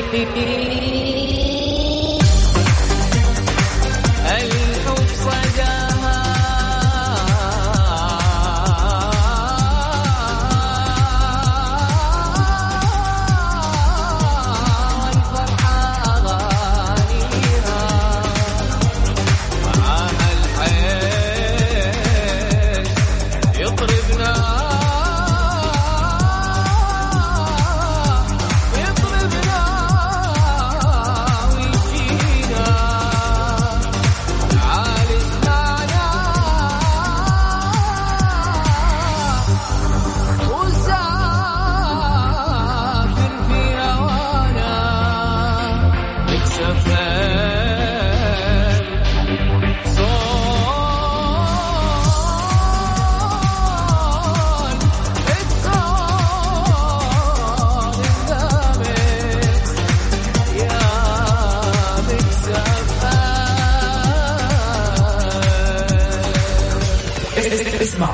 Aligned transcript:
beep, 0.00 0.12
beep, 0.12 0.34
beep. 0.34 0.57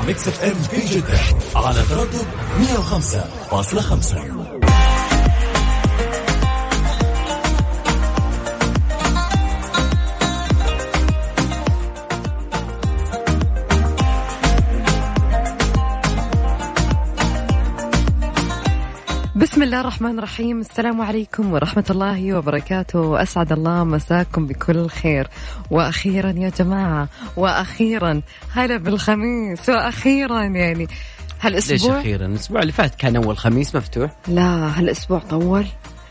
ميكس 0.07 0.27
اف 0.27 0.43
ام 0.43 0.53
في 0.53 0.95
جدة 0.95 1.19
على 1.55 1.83
تردد 1.89 2.25
105.5 3.51 4.64
بسم 19.55 19.63
الله 19.63 19.81
الرحمن 19.81 20.19
الرحيم. 20.19 20.59
السلام 20.59 21.01
عليكم 21.01 21.53
ورحمة 21.53 21.85
الله 21.89 22.33
وبركاته. 22.33 23.23
أسعد 23.23 23.51
الله 23.51 23.83
مساكم 23.83 24.47
بكل 24.47 24.89
خير. 24.89 25.27
وأخيرا 25.71 26.33
يا 26.37 26.49
جماعة 26.49 27.09
وأخيرا 27.37 28.21
هلا 28.51 28.77
بالخميس 28.77 29.69
وأخيرا 29.69 30.43
يعني. 30.43 30.87
هالأسبوع؟ 31.41 31.95
ليش 31.95 31.99
أخيرا؟ 31.99 32.25
الأسبوع 32.25 32.61
اللي 32.61 32.73
فات 32.73 32.95
كان 32.95 33.15
أول 33.15 33.37
خميس 33.37 33.75
مفتوح. 33.75 34.15
لا 34.27 34.79
هالأسبوع 34.79 35.19
طول. 35.19 35.65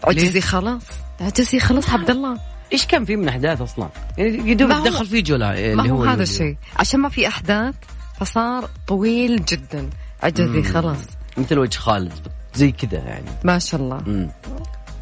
عجزي 0.05 0.41
خلاص. 0.41 0.83
عجزي 1.21 1.61
خلاص 1.61 1.91
عبد 1.91 2.11
الله. 2.11 2.39
إيش 2.73 2.87
كان 2.87 3.05
في 3.05 3.17
من 3.17 3.29
أحداث 3.29 3.61
أصلا؟ 3.61 3.89
يعني 4.19 4.51
يدوب 4.51 4.71
دخل 4.71 5.07
فيه 5.07 5.23
جولا 5.23 5.73
اللي 5.73 5.91
هو, 5.91 5.97
هو 5.97 6.05
هذا 6.05 6.23
الشيء. 6.23 6.57
عشان 6.77 7.01
ما 7.01 7.09
في 7.09 7.29
أحداث 7.29 7.75
فصار 8.21 8.69
طويل 8.87 9.45
جدا. 9.45 9.91
عجزي 10.23 10.63
خلاص. 10.63 11.07
مثل 11.37 11.59
وجه 11.59 11.79
خالد. 11.79 12.13
زي 12.55 12.73
كذا 12.73 12.99
يعني. 12.99 13.31
ما 13.45 13.59
شاء 13.59 13.81
الله. 13.81 14.01
مم. 14.07 14.31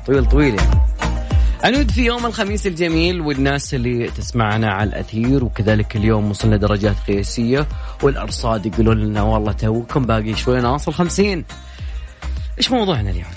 طويل 0.06 0.24
طويل 0.24 0.54
يعني. 0.54 0.80
عنود 1.64 1.90
في 1.90 2.04
يوم 2.04 2.26
الخميس 2.26 2.66
الجميل 2.66 3.20
والناس 3.20 3.74
اللي 3.74 4.10
تسمعنا 4.10 4.72
على 4.72 4.88
الأثير 4.88 5.44
وكذلك 5.44 5.96
اليوم 5.96 6.30
وصلنا 6.30 6.56
درجات 6.56 6.96
قياسية 7.08 7.66
والأرصاد 8.02 8.66
يقولون 8.66 8.98
لنا 8.98 9.22
والله 9.22 9.52
توكم 9.52 10.06
باقي 10.06 10.34
شوي 10.34 10.60
ناصل 10.60 10.92
خمسين. 10.92 11.44
إيش 12.58 12.70
موضوعنا 12.70 13.10
اليوم؟ 13.10 13.30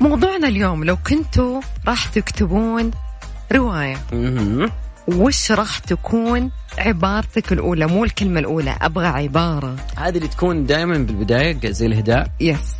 موضوعنا 0.00 0.48
اليوم 0.48 0.84
لو 0.84 0.96
كنتوا 0.96 1.60
راح 1.86 2.06
تكتبون 2.06 2.90
رواية. 3.52 3.96
وش 5.08 5.52
راح 5.52 5.78
تكون 5.78 6.50
عبارتك 6.78 7.52
الأولى؟ 7.52 7.86
مو 7.86 8.04
الكلمة 8.04 8.40
الأولى 8.40 8.76
أبغى 8.82 9.06
عبارة. 9.06 9.76
هذه 9.96 10.16
اللي 10.16 10.28
تكون 10.28 10.66
دائما 10.66 10.98
بالبداية 10.98 11.58
زي 11.70 11.86
الإهداء 11.86 12.30
yes 12.40 12.76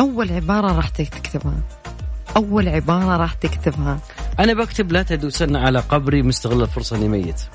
أول 0.00 0.32
عبارة 0.32 0.72
راح 0.72 0.88
تكتبها. 0.88 1.60
أول 2.36 2.68
عبارة 2.68 3.16
راح 3.16 3.34
تكتبها. 3.34 3.98
أنا 4.40 4.54
بكتب 4.54 4.92
لا 4.92 5.02
تدوسن 5.02 5.56
على 5.56 5.78
قبري 5.80 6.22
مستغل 6.22 6.62
الفرصة 6.62 6.96
إني 6.96 7.08
ميت. 7.08 7.40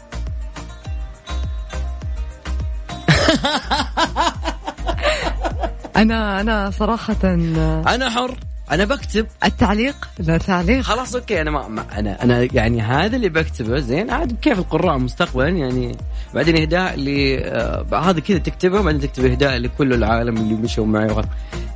أنا 5.98 6.42
أنا 6.42 6.72
صراحة 6.72 7.24
أنا 7.24 8.10
حر. 8.10 8.38
أنا 8.72 8.86
بكتب. 8.86 9.28
التعليق؟ 9.44 10.10
لا 10.20 10.38
تعليق 10.38 10.82
خلاص 10.82 11.16
okay 11.16 11.42
أنا 11.42 11.52
ما, 11.52 11.68
ما 11.68 12.00
أنا 12.00 12.24
أنا 12.24 12.48
يعني 12.54 12.82
هذا 12.82 13.16
اللي 13.16 13.30
بكتبه 13.30 13.80
زين 13.80 14.10
عاد 14.10 14.40
كيف 14.42 14.60
القراء 14.60 14.98
مستقبلا؟ 14.98 15.50
يعني 15.50 15.98
بعدين 16.34 16.58
إهداء 16.58 16.96
ل 17.00 17.38
آه 17.44 18.10
هذا 18.10 18.20
كذا 18.20 18.38
تكتبه 18.38 18.82
بعدين 18.82 19.02
تكتب 19.02 19.26
إهداء 19.26 19.58
لكل 19.58 19.94
العالم 19.94 20.38
اللي 20.38 20.54
مشوا 20.54 20.86
معي 20.86 21.24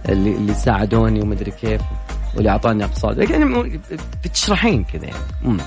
اللي 0.10 0.36
اللي 0.36 0.54
ساعدوني 0.54 1.22
ومدري 1.22 1.52
كيف 1.52 1.82
واللي 2.36 2.50
أعطاني 2.50 2.84
أقصاد. 2.86 3.30
يعني 3.30 3.80
بتشرحين 4.24 4.84
كذا 4.84 5.06
يعني. 5.06 5.24
مم. 5.42 5.58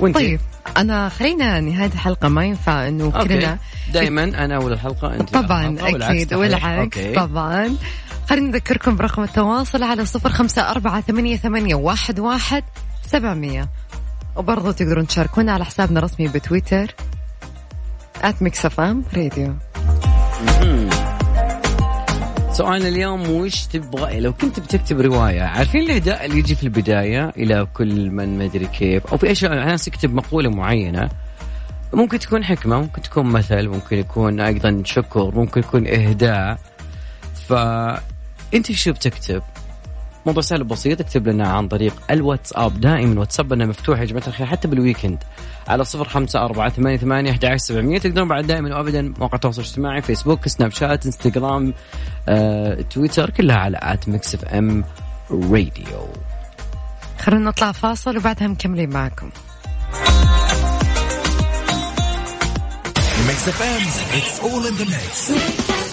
وانت 0.00 0.14
طيب 0.14 0.40
أنا 0.76 1.08
خلينا 1.08 1.60
نهاية 1.60 1.90
الحلقة 1.94 2.28
ما 2.28 2.44
ينفع 2.44 2.88
إنه 2.88 3.10
كلنا 3.10 3.58
دائما 3.92 4.24
أنا 4.24 4.56
أول 4.56 4.72
الحلقة 4.72 5.14
انت 5.14 5.32
طبعا 5.34 5.76
أكيد 5.80 6.34
والعكس 6.34 6.98
طبعا. 7.16 7.76
خلينا 8.28 8.48
نذكركم 8.48 8.96
برقم 8.96 9.22
التواصل 9.22 9.82
على 9.82 10.04
صفر 10.04 10.30
خمسة 10.30 10.70
أربعة 10.70 11.00
ثمانية, 11.00 11.36
ثمانية 11.36 11.74
واحد, 11.74 12.20
واحد 12.20 12.64
سبعمية. 13.06 13.68
وبرضو 14.36 14.70
تقدرون 14.70 15.06
تشاركونا 15.06 15.52
على 15.52 15.64
حسابنا 15.64 15.98
الرسمي 15.98 16.28
بتويتر. 16.28 16.94
at 18.22 18.42
ميكس 18.42 18.66
اف 18.66 18.80
ام 18.80 19.04
راديو 19.16 19.54
سؤال 22.52 22.86
اليوم 22.86 23.30
وش 23.30 23.64
تبغى؟ 23.66 24.20
لو 24.20 24.32
كنت 24.32 24.60
بتكتب 24.60 25.00
رواية 25.00 25.42
عارفين 25.42 25.80
الإهداء 25.80 26.26
اللي 26.26 26.38
يجي 26.38 26.54
في 26.54 26.62
البداية 26.62 27.28
إلى 27.36 27.66
كل 27.74 28.10
من 28.10 28.38
مدري 28.38 28.66
كيف 28.66 29.06
أو 29.06 29.16
في 29.16 29.32
أشياء 29.32 29.54
ناس 29.54 29.88
يكتب 29.88 30.14
مقولة 30.14 30.50
معينة. 30.50 31.08
ممكن 31.92 32.18
تكون 32.18 32.44
حكمة 32.44 32.80
ممكن 32.80 33.02
تكون 33.02 33.26
مثل 33.26 33.68
ممكن 33.68 33.98
يكون 33.98 34.40
أيضا 34.40 34.82
شكر 34.84 35.34
ممكن 35.34 35.60
يكون 35.60 35.86
إهداء. 35.86 36.58
فأنت 37.48 38.72
شو 38.72 38.92
بتكتب؟ 38.92 39.42
موضوع 40.28 40.42
سهل 40.42 40.64
بسيط 40.64 41.00
اكتب 41.00 41.28
لنا 41.28 41.48
عن 41.48 41.68
طريق 41.68 41.94
الواتساب 42.10 42.80
دائما 42.80 43.20
واتسابنا 43.20 43.66
مفتوح 43.66 44.00
يا 44.00 44.04
جماعة 44.04 44.26
الخير 44.26 44.46
حتى 44.46 44.68
بال 44.68 44.78
weekend. 44.78 45.18
على 45.68 45.84
صفر 45.84 46.08
خمسة 46.08 46.44
أربعة 46.44 46.68
ثمانية 46.68 46.96
ثمانية 46.96 47.30
أحد 47.30 47.56
سبعمية 47.56 47.98
تقدرون 47.98 48.28
بعد 48.28 48.46
دائما 48.46 48.76
وأبدا 48.76 49.02
مواقع 49.18 49.34
التواصل 49.34 49.62
الاجتماعي 49.62 50.02
فيسبوك 50.02 50.48
سناب 50.48 50.70
شات 50.70 51.06
إنستغرام 51.06 51.74
آه، 52.28 52.80
تويتر 52.90 53.30
كلها 53.30 53.56
على 53.56 53.78
آت 53.82 54.08
ميكس 54.08 54.34
إف 54.34 54.44
إم 54.44 54.84
راديو. 55.30 56.08
خلونا 57.18 57.50
نطلع 57.50 57.72
فاصل 57.72 58.16
وبعدها 58.16 58.48
مكملين 58.48 58.90
معكم 58.90 59.30
ميكس 63.26 63.48
إف 63.48 63.62
إم 63.62 63.82
it's 64.20 64.42
all 64.42 64.70
in 64.70 64.74
the 64.80 64.90
mix. 64.90 65.32
احصل 65.32 65.34
على 65.34 65.87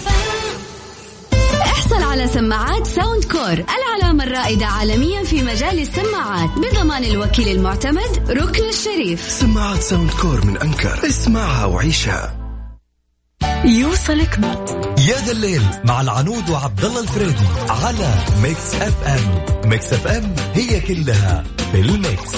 سماعات 2.35 2.87
ساوند 2.87 3.23
كور 3.23 3.63
العلامة 3.77 4.23
الرائدة 4.23 4.65
عالميا 4.65 5.23
في 5.23 5.43
مجال 5.43 5.79
السماعات 5.79 6.49
بضمان 6.49 7.03
الوكيل 7.03 7.47
المعتمد 7.47 8.31
ركن 8.31 8.69
الشريف. 8.69 9.31
سماعات 9.31 9.81
ساوند 9.81 10.11
كور 10.11 10.45
من 10.45 10.57
أنكر. 10.57 11.07
اسمعها 11.07 11.65
وعيشها. 11.65 12.37
يوصلك 13.65 14.39
يا 15.07 15.25
ذا 15.25 15.31
الليل 15.31 15.61
مع 15.85 16.01
العنود 16.01 16.49
وعبد 16.49 16.85
الله 16.85 16.99
الفريدي 16.99 17.45
على 17.69 18.13
ميكس 18.43 18.75
أف 18.75 19.07
أم. 19.07 19.69
ميكس 19.69 19.93
أف 19.93 20.07
أم 20.07 20.35
هي 20.53 20.81
كلها 20.81 21.43
في 21.71 21.79
الميكس. 21.79 22.31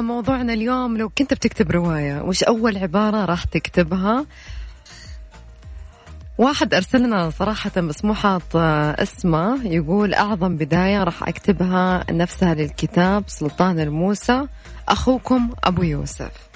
موضوعنا 0.00 0.52
اليوم 0.52 0.96
لو 0.96 1.08
كنت 1.08 1.34
بتكتب 1.34 1.70
رواية 1.70 2.22
وش 2.22 2.42
أول 2.42 2.76
عبارة 2.78 3.24
راح 3.24 3.44
تكتبها؟ 3.44 4.26
واحد 6.38 6.74
أرسل 6.74 7.02
لنا 7.02 7.30
صراحة 7.30 7.80
بس 7.80 8.04
مو 8.04 8.14
حاط 8.14 8.56
اسمه 8.56 9.66
يقول 9.66 10.14
أعظم 10.14 10.56
بداية 10.56 11.04
راح 11.04 11.28
أكتبها 11.28 12.04
نفسها 12.10 12.54
للكتاب 12.54 13.24
سلطان 13.26 13.80
الموسى 13.80 14.46
أخوكم 14.88 15.50
أبو 15.64 15.82
يوسف. 15.82 16.51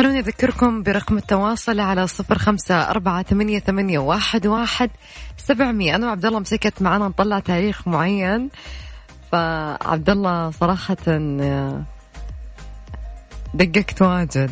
خلوني 0.00 0.18
أذكركم 0.18 0.82
برقم 0.82 1.18
التواصل 1.18 1.80
على 1.80 2.06
صفر 2.06 2.38
خمسة 2.38 2.90
أربعة 2.90 3.22
ثمانية, 3.22 3.58
ثمانية 3.58 3.98
واحد, 3.98 4.46
واحد 4.46 4.90
سبعمية. 5.36 5.94
أنا 5.94 6.06
وعبد 6.06 6.26
الله 6.26 6.38
مسكت 6.38 6.82
معنا 6.82 7.08
نطلع 7.08 7.38
تاريخ 7.38 7.88
معين. 7.88 8.48
فعبد 9.32 10.10
الله 10.10 10.50
صراحة 10.50 10.96
دققت 13.54 14.02
واجد. 14.02 14.50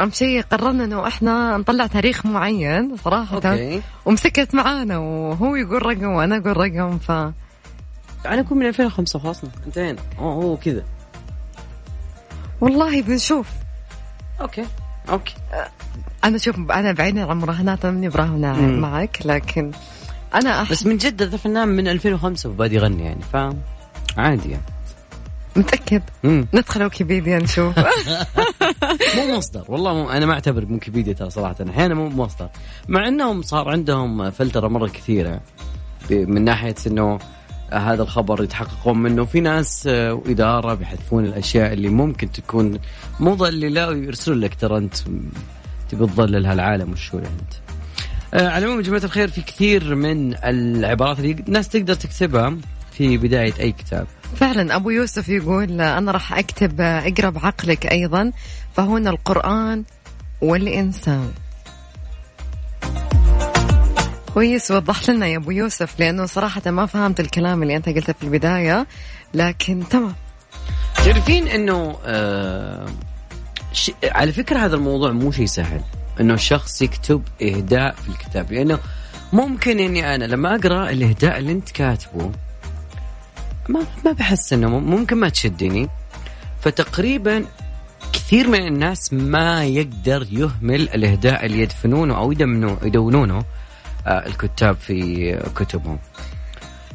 أهم 0.00 0.10
شيء 0.10 0.42
قررنا 0.42 0.84
إنه 0.84 1.06
إحنا 1.06 1.56
نطلع 1.56 1.86
تاريخ 1.86 2.26
معين 2.26 2.96
صراحة. 2.96 3.36
أوكي. 3.36 3.82
ومسكت 4.04 4.54
معانا 4.54 4.98
وهو 4.98 5.56
يقول 5.56 5.86
رقم 5.86 6.06
وأنا 6.06 6.36
أقول 6.36 6.56
رقم 6.56 6.98
ف 6.98 7.10
أنا 7.10 7.34
أكون 8.24 8.58
من 8.58 8.66
2005 8.66 9.18
خلاص 9.18 9.40
انتهينا 9.66 10.02
هو 10.18 10.56
كذا. 10.56 10.84
والله 12.60 13.02
بنشوف. 13.02 13.46
okay. 14.40 14.64
okay. 15.08 15.34
أنا 16.24 16.38
شوف 16.38 16.56
أنا 16.56 16.92
بعيدا 16.92 17.30
عن 17.30 17.38
مراهنات 17.38 17.84
أنا 17.84 17.94
ماني 17.94 18.08
مراهنة 18.08 18.52
معك 18.60 19.18
لكن 19.24 19.70
أنا 20.34 20.62
أحب 20.62 20.70
بس 20.70 20.86
من 20.86 20.96
جد 20.96 21.22
هذا 21.22 21.36
فنان 21.36 21.68
من 21.68 21.88
2005 21.88 22.48
وبادي 22.48 22.74
يغني 22.74 23.04
يعني 23.04 23.22
ف 23.32 23.36
عادي 24.18 24.50
يعني. 24.50 24.62
متأكد؟ 25.56 26.02
مم. 26.24 26.46
ندخل 26.54 26.82
ويكيبيديا 26.82 27.38
نشوف. 27.38 27.78
مو 29.16 29.36
مصدر 29.36 29.64
والله 29.68 29.94
مو 29.94 30.10
أنا 30.10 30.26
ما 30.26 30.32
أعتبر 30.32 30.66
ويكيبيديا 30.70 31.12
ترى 31.12 31.30
صراحة 31.30 31.56
أحيانا 31.70 31.94
مو 31.94 32.08
مصدر. 32.08 32.48
مع 32.88 33.08
إنهم 33.08 33.42
صار 33.42 33.68
عندهم 33.68 34.30
فلترة 34.30 34.68
مرة 34.68 34.88
كثيرة 34.88 35.40
من 36.10 36.44
ناحية 36.44 36.74
إنه 36.86 37.18
هذا 37.72 38.02
الخبر 38.02 38.44
يتحققون 38.44 38.98
منه. 38.98 39.24
في 39.24 39.40
ناس 39.40 39.86
وإدارة 39.86 40.72
آه، 40.72 40.74
بيحذفون 40.74 41.24
الأشياء 41.24 41.72
اللي 41.72 41.88
ممكن 41.88 42.32
تكون 42.32 42.78
مضللة 43.20 43.88
ويرسلون 43.88 44.40
لك 44.40 44.54
ترى 44.54 44.78
أنت 44.78 44.96
تبي 45.90 46.06
تضلل 46.06 46.46
هالعالم 46.46 46.92
وشو 46.92 47.18
أنت. 47.18 47.74
آه، 48.34 48.48
على 48.48 48.58
العموم 48.58 48.78
يا 48.78 48.84
جماعة 48.84 49.04
الخير 49.04 49.28
في 49.28 49.40
كثير 49.40 49.94
من 49.94 50.34
العبارات 50.44 51.18
اللي 51.18 51.32
الناس 51.48 51.68
تقدر 51.68 51.94
تكتبها 51.94 52.56
في 52.92 53.16
بداية 53.16 53.54
أي 53.60 53.72
كتاب. 53.72 54.06
فعلا 54.36 54.76
أبو 54.76 54.90
يوسف 54.90 55.28
يقول 55.28 55.80
أنا 55.80 56.12
راح 56.12 56.38
أكتب 56.38 56.80
اقرأ 56.80 57.30
بعقلك 57.30 57.86
أيضا 57.86 58.32
فهنا 58.74 59.10
القرآن 59.10 59.84
والإنسان. 60.40 61.30
كويس 64.34 64.70
وضح 64.70 65.10
لنا 65.10 65.26
يا 65.26 65.36
أبو 65.36 65.50
يوسف 65.50 66.00
لأنه 66.00 66.26
صراحة 66.26 66.70
ما 66.70 66.86
فهمت 66.86 67.20
الكلام 67.20 67.62
اللي 67.62 67.76
أنت 67.76 67.88
قلته 67.88 68.12
في 68.12 68.22
البداية 68.22 68.86
لكن 69.34 69.88
تمام. 69.90 70.14
تعرفين 71.04 71.48
إنه 71.48 71.96
آه. 72.04 72.86
على 74.04 74.32
فكرة 74.32 74.58
هذا 74.58 74.76
الموضوع 74.76 75.12
مو 75.12 75.32
شيء 75.32 75.46
سهل 75.46 75.80
إنه 76.20 76.34
الشخص 76.34 76.82
يكتب 76.82 77.22
إهداء 77.42 77.94
في 77.94 78.08
الكتاب. 78.08 78.52
لأنه 78.52 78.78
ممكن 79.32 79.80
إني 79.80 80.14
أنا 80.14 80.24
لما 80.24 80.54
أقرأ 80.54 80.90
الإهداء 80.90 81.38
اللي 81.38 81.52
أنت 81.52 81.70
كاتبه 81.70 82.32
ما 83.68 83.80
ما 84.04 84.12
بحس 84.12 84.52
إنه 84.52 84.78
ممكن 84.78 85.16
ما 85.16 85.28
تشدني. 85.28 85.88
فتقريبا 86.60 87.44
كثير 88.12 88.48
من 88.48 88.66
الناس 88.66 89.12
ما 89.12 89.64
يقدر 89.64 90.26
يهمل 90.30 90.80
الإهداء 90.80 91.46
اللي 91.46 91.60
يدفنونه 91.60 92.16
أو 92.16 92.32
يدونونه. 92.82 93.38
آه، 93.38 93.44
الكتاب 94.06 94.76
في 94.76 95.32
كتبهم 95.56 95.98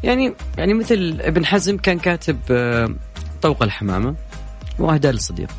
يعني 0.03 0.33
يعني 0.57 0.73
مثل 0.73 1.17
ابن 1.21 1.45
حزم 1.45 1.77
كان 1.77 1.99
كاتب 1.99 2.39
آه، 2.51 2.89
طوق 3.41 3.63
الحمامة 3.63 4.15
وأهداء 4.79 5.11
للصديق. 5.11 5.49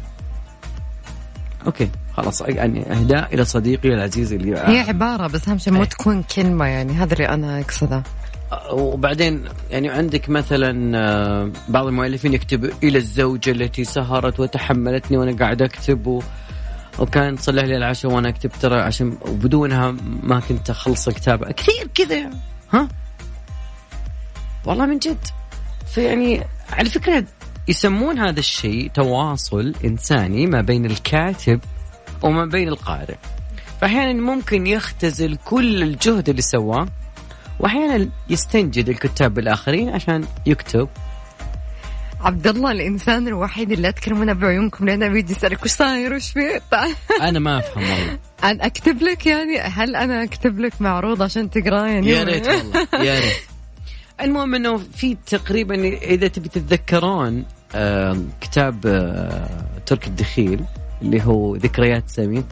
أوكي 1.66 1.90
خلاص 2.16 2.40
يعني 2.40 2.92
أهداء 2.92 3.34
إلى 3.34 3.44
صديقي 3.44 3.88
العزيز 3.88 4.32
اللي 4.32 4.56
هي 4.56 4.80
عبارة 4.80 5.26
بس 5.26 5.48
أهم 5.48 5.58
شيء 5.58 5.72
مو 5.72 5.84
تكون 5.84 6.22
كلمة 6.22 6.66
يعني 6.66 6.92
هذا 6.92 7.12
اللي 7.12 7.28
أنا 7.28 7.60
أقصده. 7.60 8.02
آه، 8.52 8.74
وبعدين 8.74 9.44
يعني 9.70 9.88
عندك 9.88 10.30
مثلا 10.30 11.52
بعض 11.68 11.86
المؤلفين 11.86 12.34
يكتب 12.34 12.64
إلى 12.82 12.98
الزوجة 12.98 13.50
التي 13.50 13.84
سهرت 13.84 14.40
وتحملتني 14.40 15.16
وأنا 15.16 15.36
قاعد 15.36 15.62
أكتب 15.62 16.06
و 16.06 16.22
وكان 16.98 17.36
تصلح 17.36 17.64
لي 17.64 17.76
العشاء 17.76 18.12
وأنا 18.12 18.28
أكتب 18.28 18.50
ترى 18.60 18.80
عشان 18.80 19.18
وبدونها 19.20 19.96
ما 20.22 20.40
كنت 20.40 20.70
أخلص 20.70 21.08
الكتابه 21.08 21.52
كثير 21.52 21.88
كذا. 21.94 22.30
ها؟ 22.72 22.88
والله 24.66 24.86
من 24.86 24.98
جد. 24.98 25.26
فيعني 25.94 26.44
على 26.72 26.90
فكرة 26.90 27.24
يسمون 27.68 28.18
هذا 28.18 28.40
الشيء 28.40 28.90
تواصل 28.94 29.74
إنساني 29.84 30.46
ما 30.46 30.60
بين 30.60 30.86
الكاتب 30.86 31.60
وما 32.22 32.44
بين 32.44 32.68
القارئ. 32.68 33.16
فأحيانا 33.80 34.12
ممكن 34.12 34.66
يختزل 34.66 35.36
كل 35.36 35.82
الجهد 35.82 36.28
اللي 36.28 36.42
سواه 36.42 36.88
وأحيانا 37.60 38.08
يستنجد 38.30 38.88
الكتاب 38.88 39.34
بالآخرين 39.34 39.88
عشان 39.88 40.24
يكتب. 40.46 40.88
عبد 42.20 42.46
الله 42.46 42.70
الإنسان 42.70 43.28
الوحيد 43.28 43.72
اللي 43.72 43.88
أذكر 43.88 44.14
منه 44.14 44.32
بعيونكم 44.32 44.86
لأنه 44.86 45.08
بيجي 45.08 45.32
يسألك 45.32 45.64
وش 45.64 45.70
صاير؟ 45.70 46.14
وش 46.14 46.30
في؟ 46.30 46.60
أنا 47.28 47.38
ما 47.38 47.58
أفهم 47.58 47.82
والله. 47.82 48.18
أنا 48.44 48.66
أكتب 48.66 49.02
لك 49.02 49.26
يعني 49.26 49.58
هل 49.58 49.96
أنا 49.96 50.22
أكتب 50.22 50.58
لك 50.58 50.72
معروض 50.80 51.22
عشان 51.22 51.50
تقرأه 51.50 51.86
يعني؟ 51.86 52.08
يا 52.08 52.24
ريت 52.24 52.48
والله 52.48 52.88
يا 52.92 53.20
ريت. 53.20 53.32
المهم 54.20 54.54
إنه 54.54 54.76
في 54.76 55.16
تقريبا 55.26 55.74
إذا 55.84 56.28
تبي 56.28 56.48
تتذكرون 56.48 57.44
كتاب 58.40 58.86
آه، 58.86 59.64
ترك 59.86 60.06
الدخيل 60.06 60.64
اللي 61.02 61.22
هو 61.22 61.56
ذكريات 61.56 62.08
سامي. 62.08 62.44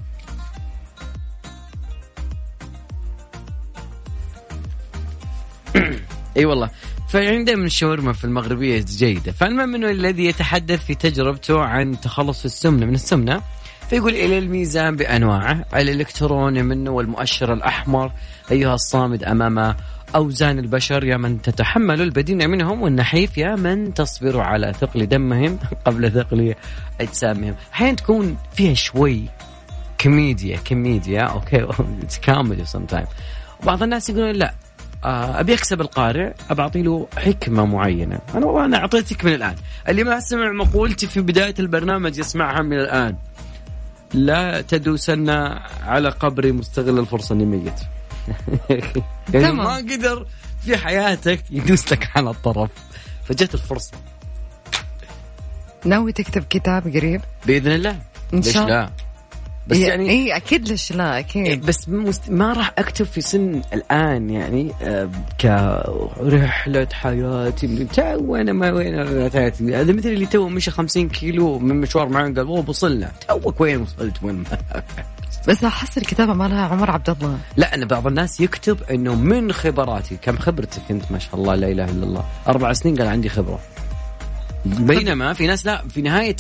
إي 6.36 6.44
والله. 6.44 6.70
فيعني 7.08 7.44
دائما 7.44 7.64
الشاورما 7.64 8.12
في 8.12 8.24
المغربية 8.24 8.84
جيدة. 8.88 9.32
فالمهم 9.32 9.74
إنه 9.74 9.90
الذي 9.90 10.24
يتحدث 10.24 10.84
في 10.84 10.94
تجربته 10.94 11.60
عن 11.60 12.00
تخلص 12.00 12.44
السمنة 12.44 12.86
من 12.86 12.94
السمنة 12.94 13.42
فيقول 13.90 14.14
إلى 14.14 14.38
الميزان 14.38 14.96
بأنواعه. 14.96 15.64
الإلكتروني 15.74 16.62
منه 16.62 16.90
والمؤشر 16.90 17.52
الأحمر 17.52 18.12
أيها 18.50 18.74
الصامد 18.74 19.24
أمام 19.24 19.74
أوزان 20.14 20.58
البشر 20.58 21.04
يا 21.04 21.16
من 21.16 21.42
تتحمل 21.42 22.02
البدين 22.02 22.50
منهم 22.50 22.82
والنحيف 22.82 23.38
يا 23.38 23.56
من 23.56 23.94
تصبر 23.94 24.40
على 24.40 24.72
ثقل 24.72 25.06
دمهم 25.06 25.58
قبل 25.86 26.12
ثقل 26.12 26.54
أجسامهم. 27.00 27.54
أحيانا 27.72 27.96
تكون 27.96 28.36
فيها 28.52 28.74
شوي 28.74 29.28
كوميديا 30.00 30.56
كوميديا 30.56 31.22
okay 31.22 31.66
it's 32.02 32.18
comedy 32.18 32.64
sometime 32.64 33.06
وبعض 33.62 33.82
الناس 33.82 34.10
يقولون 34.10 34.30
لا 34.34 34.54
أبي 35.04 35.54
أكسب 35.54 35.80
القارئ 35.80 36.32
ابى 36.50 36.62
اعطي 36.62 36.82
له 36.82 37.08
حكمة 37.16 37.64
معينة. 37.64 38.18
أنا 38.34 38.64
أنا 38.64 38.76
أعطيتك 38.76 39.24
من 39.24 39.34
الآن. 39.34 39.54
اللي 39.88 40.04
ما 40.04 40.20
سمع 40.20 40.52
مقولتي 40.52 41.06
في 41.06 41.20
بداية 41.20 41.54
البرنامج 41.58 42.18
يسمعها 42.18 42.62
من 42.62 42.78
الآن. 42.78 43.16
لا 44.14 44.60
تدوسن 44.60 45.30
على 45.82 46.08
قبري 46.08 46.52
مستغل 46.52 46.98
الفرصة 46.98 47.34
اني 47.34 47.44
ميت 47.44 47.80
يعني 49.34 49.52
ما 49.52 49.76
قدر 49.76 50.26
في 50.64 50.76
حياتك 50.76 51.40
يدوس 51.50 51.92
لك 51.92 52.10
على 52.16 52.30
الطرف. 52.30 52.70
فجت 53.24 53.54
الفرصة. 53.54 53.92
ناوي 55.84 56.12
تكتب 56.12 56.44
كتاب 56.50 56.96
قريب؟ 56.96 57.20
بإذن 57.46 57.72
الله. 57.72 57.98
إن 58.34 58.42
شاء 58.42 58.64
الله. 58.64 58.90
بس 59.68 59.76
يعني 59.76 60.10
اي 60.10 60.36
أكيد 60.36 60.68
ليش 60.68 60.92
لا 60.92 61.18
أكيد. 61.18 61.46
إيه 61.46 61.60
بس 61.60 61.88
ما 62.28 62.52
راح 62.52 62.72
أكتب 62.78 63.06
في 63.06 63.20
سن 63.20 63.62
الآن 63.72 64.30
يعني 64.30 64.72
آه، 64.82 65.10
كرحلة 65.40 66.88
حياتي 66.92 67.84
تو 67.84 68.36
أنا 68.36 68.52
ما 68.52 68.72
وين 68.72 69.30
حياتي 69.30 69.76
هذا 69.76 69.92
مثل 69.92 70.08
اللي 70.08 70.26
تو 70.26 70.48
مشى 70.48 70.70
50 70.70 71.08
كيلو 71.08 71.58
من 71.58 71.80
مشوار 71.80 72.08
معين 72.08 72.34
قال 72.34 72.46
اوه 72.46 72.64
وصلنا. 72.68 73.12
توك 73.28 73.60
وين 73.60 73.80
وصلت؟ 73.82 74.22
وين 74.22 74.44
بس 75.48 75.64
أحس 75.64 75.98
الكتابة 75.98 76.32
ما 76.32 76.48
لها 76.48 76.66
عمر 76.66 76.90
عبد 76.90 77.10
الله. 77.10 77.38
لا 77.56 77.74
أنا 77.74 77.86
بعض 77.86 78.06
الناس 78.06 78.40
يكتب 78.40 78.82
إنه 78.90 79.14
من 79.14 79.52
خبراتي 79.52 80.16
كم 80.22 80.38
خبرتك 80.38 80.82
انت 80.90 81.12
ما 81.12 81.18
شاء 81.18 81.34
الله 81.34 81.54
لا 81.54 81.68
إله 81.68 81.84
إلا 81.84 82.04
الله. 82.04 82.24
أربع 82.48 82.72
سنين 82.72 82.96
قال 82.96 83.08
عندي 83.08 83.28
خبرة. 83.28 83.60
بينما 84.64 85.32
في 85.32 85.46
ناس 85.46 85.66
لا 85.66 85.88
في 85.88 86.02
نهاية 86.02 86.36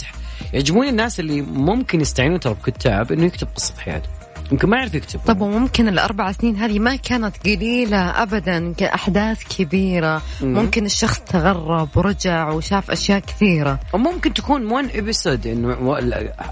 يعجبوني 0.52 0.88
الناس 0.88 1.20
اللي 1.20 1.42
ممكن 1.42 2.00
يستعينون 2.00 2.40
ترى 2.40 2.54
بكتاب 2.54 3.12
إنه 3.12 3.24
يكتب 3.24 3.48
قصة 3.56 3.74
حياته 3.78 4.08
يمكن 4.52 4.68
ما 4.68 4.76
يعرف 4.76 4.94
يكتب 4.94 5.20
طب 5.26 5.40
وممكن 5.40 5.88
الأربع 5.88 6.32
سنين 6.32 6.56
هذه 6.56 6.78
ما 6.78 6.96
كانت 6.96 7.36
قليلة 7.44 8.22
أبدا 8.22 8.74
أحداث 8.82 9.42
كبيرة. 9.58 10.22
مم. 10.40 10.54
ممكن 10.54 10.86
الشخص 10.86 11.20
تغرب 11.20 11.88
ورجع 11.96 12.50
وشاف 12.50 12.90
أشياء 12.90 13.18
كثيرة. 13.18 13.80
وممكن 13.92 14.34
تكون 14.34 14.72
one 14.72 14.88
episode 14.94 15.46
إنه 15.46 15.98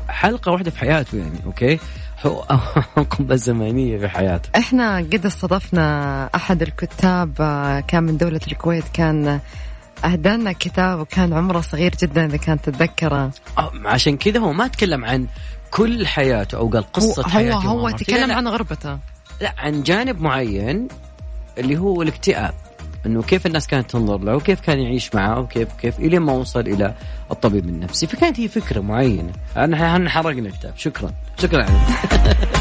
حلقة 0.08 0.52
واحدة 0.52 0.70
في 0.70 0.78
حياته 0.78 1.18
يعني 1.18 1.40
okay؟ 1.46 1.78
حقبة 2.96 3.36
زمنية 3.46 3.98
في 3.98 4.08
حياته. 4.08 4.48
إحنا 4.56 4.96
قد 4.96 5.26
استضفنا 5.26 6.30
أحد 6.34 6.62
الكتاب 6.62 7.32
آه، 7.40 7.80
كان 7.80 8.04
من 8.04 8.16
دولة 8.16 8.40
الكويت 8.48 8.84
كان 8.92 9.40
أهدانا 10.04 10.52
كتاب 10.52 11.00
وكان 11.00 11.32
عمره 11.32 11.60
صغير 11.60 11.94
جدا 12.02 12.26
إذا 12.26 12.36
كانت 12.36 12.64
تتذكره. 12.64 13.30
عشان 13.84 14.16
كذا 14.16 14.40
هو 14.40 14.52
ما 14.52 14.68
تكلم 14.68 15.04
عن 15.04 15.26
كل 15.70 16.06
حياته 16.06 16.58
أو 16.58 16.68
قال 16.68 16.92
قصة 16.92 17.22
هو 17.22 17.28
حياته 17.28 17.56
هو, 17.56 17.78
هو 17.80 17.90
تكلم 17.90 18.32
عن 18.32 18.48
غربته. 18.48 18.98
لا 19.40 19.54
عن 19.58 19.82
جانب 19.82 20.20
معين 20.20 20.88
اللي 21.58 21.78
هو 21.78 22.02
الاكتئاب 22.02 22.54
إنه 23.06 23.22
كيف 23.22 23.46
الناس 23.46 23.66
كانت 23.66 23.90
تنظر 23.90 24.18
له 24.18 24.36
وكيف 24.36 24.60
كان 24.60 24.80
يعيش 24.80 25.14
معه 25.14 25.40
وكيف 25.40 25.68
كيف 25.72 25.98
الين 25.98 26.20
ما 26.20 26.32
وصل 26.32 26.60
إلى 26.60 26.94
الطبيب 27.30 27.68
النفسي. 27.68 28.06
فكانت 28.06 28.40
هي 28.40 28.48
فكرة 28.48 28.80
معينة. 28.80 29.32
إحنا 29.56 30.10
حرقنا 30.10 30.48
الكتاب. 30.48 30.72
شكرا. 30.76 31.12
شكرا 31.38 31.66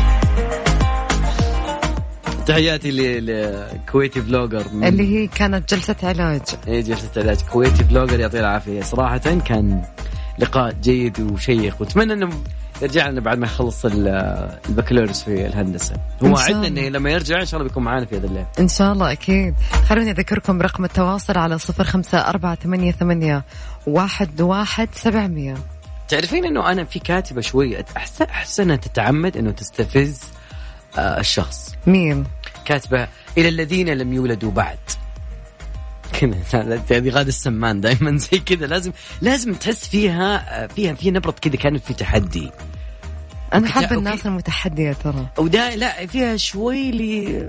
تحياتي 2.45 2.91
لكويتي 2.91 4.19
blogger 4.19 4.65
اللي 4.65 5.15
هي 5.15 5.27
كانت 5.27 5.73
جلسة 5.73 5.95
علاج. 6.03 6.41
اي 6.67 6.81
جلسة 6.81 7.09
علاج. 7.17 7.41
كويتي 7.41 7.83
blogger 7.83 8.19
يعطيه 8.19 8.39
العافية. 8.39 8.81
صراحة 8.81 9.17
كان 9.17 9.81
لقاء 10.39 10.71
جيد 10.71 11.19
وشيق. 11.19 11.75
وأتمنى 11.79 12.13
إنه 12.13 12.29
يرجع 12.81 13.09
لنا 13.09 13.21
بعد 13.21 13.37
ما 13.37 13.45
يخلص 13.45 13.85
البكالوريوس 13.85 15.23
في 15.23 15.45
الهندسة. 15.45 15.95
هو 16.23 16.33
وعدنا 16.33 16.67
إنه 16.67 16.81
لما 16.81 17.09
يرجع 17.09 17.41
إن 17.41 17.45
شاء 17.45 17.59
الله 17.59 17.69
بيكون 17.69 17.83
معنا 17.83 18.05
في 18.05 18.17
هذا 18.17 18.27
الليل. 18.27 18.45
إن 18.59 18.67
شاء 18.67 18.93
الله 18.93 19.11
أكيد. 19.11 19.55
خلوني 19.89 20.11
أذكركم 20.11 20.57
برقم 20.57 20.85
التواصل 20.85 21.37
على 21.37 21.57
صفر 21.57 21.83
خمسة 21.83 22.17
أربعة 22.17 22.55
ثمانية 22.55 22.91
ثمانية 22.91 23.43
واحد 23.87 24.41
واحد 24.41 24.89
سبعمئه 24.93 25.55
تعرفين 26.07 26.45
إنه 26.45 26.71
أنا 26.71 26.83
في 26.83 26.99
كاتبة 26.99 27.41
شوي 27.41 27.83
احس 27.97 28.21
احس 28.21 28.59
انها 28.59 28.75
تتعمد 28.75 29.37
إنه 29.37 29.51
تستفز 29.51 30.21
آه 30.97 31.19
الشخص. 31.19 31.75
مين؟ 31.87 32.23
كاتبة 32.65 33.07
إلى 33.37 33.49
الذين 33.49 33.89
لم 33.89 34.13
يولدوا 34.13 34.51
بعد. 34.51 34.77
كذا 36.19 36.37
هذه 36.91 37.09
غادة 37.09 37.29
السمان 37.29 37.81
دائما 37.81 38.17
زي 38.31 38.39
كذا. 38.39 38.65
لازم 38.65 38.91
لازم 39.21 39.53
تحس 39.53 39.87
فيها 39.87 40.67
فيها 40.67 40.93
في 40.93 41.11
نبرة 41.11 41.35
كذا 41.41 41.55
كانت 41.55 41.85
في 41.85 41.93
تحدي. 41.93 42.51
أنا 43.53 43.67
احب 43.67 43.97
الناس 43.97 44.25
المتحدية 44.25 44.93
ترى. 44.93 45.27
ودا 45.37 45.75
لا 45.75 46.05
فيها 46.05 46.37
شوي 46.37 46.91
لي 46.91 47.45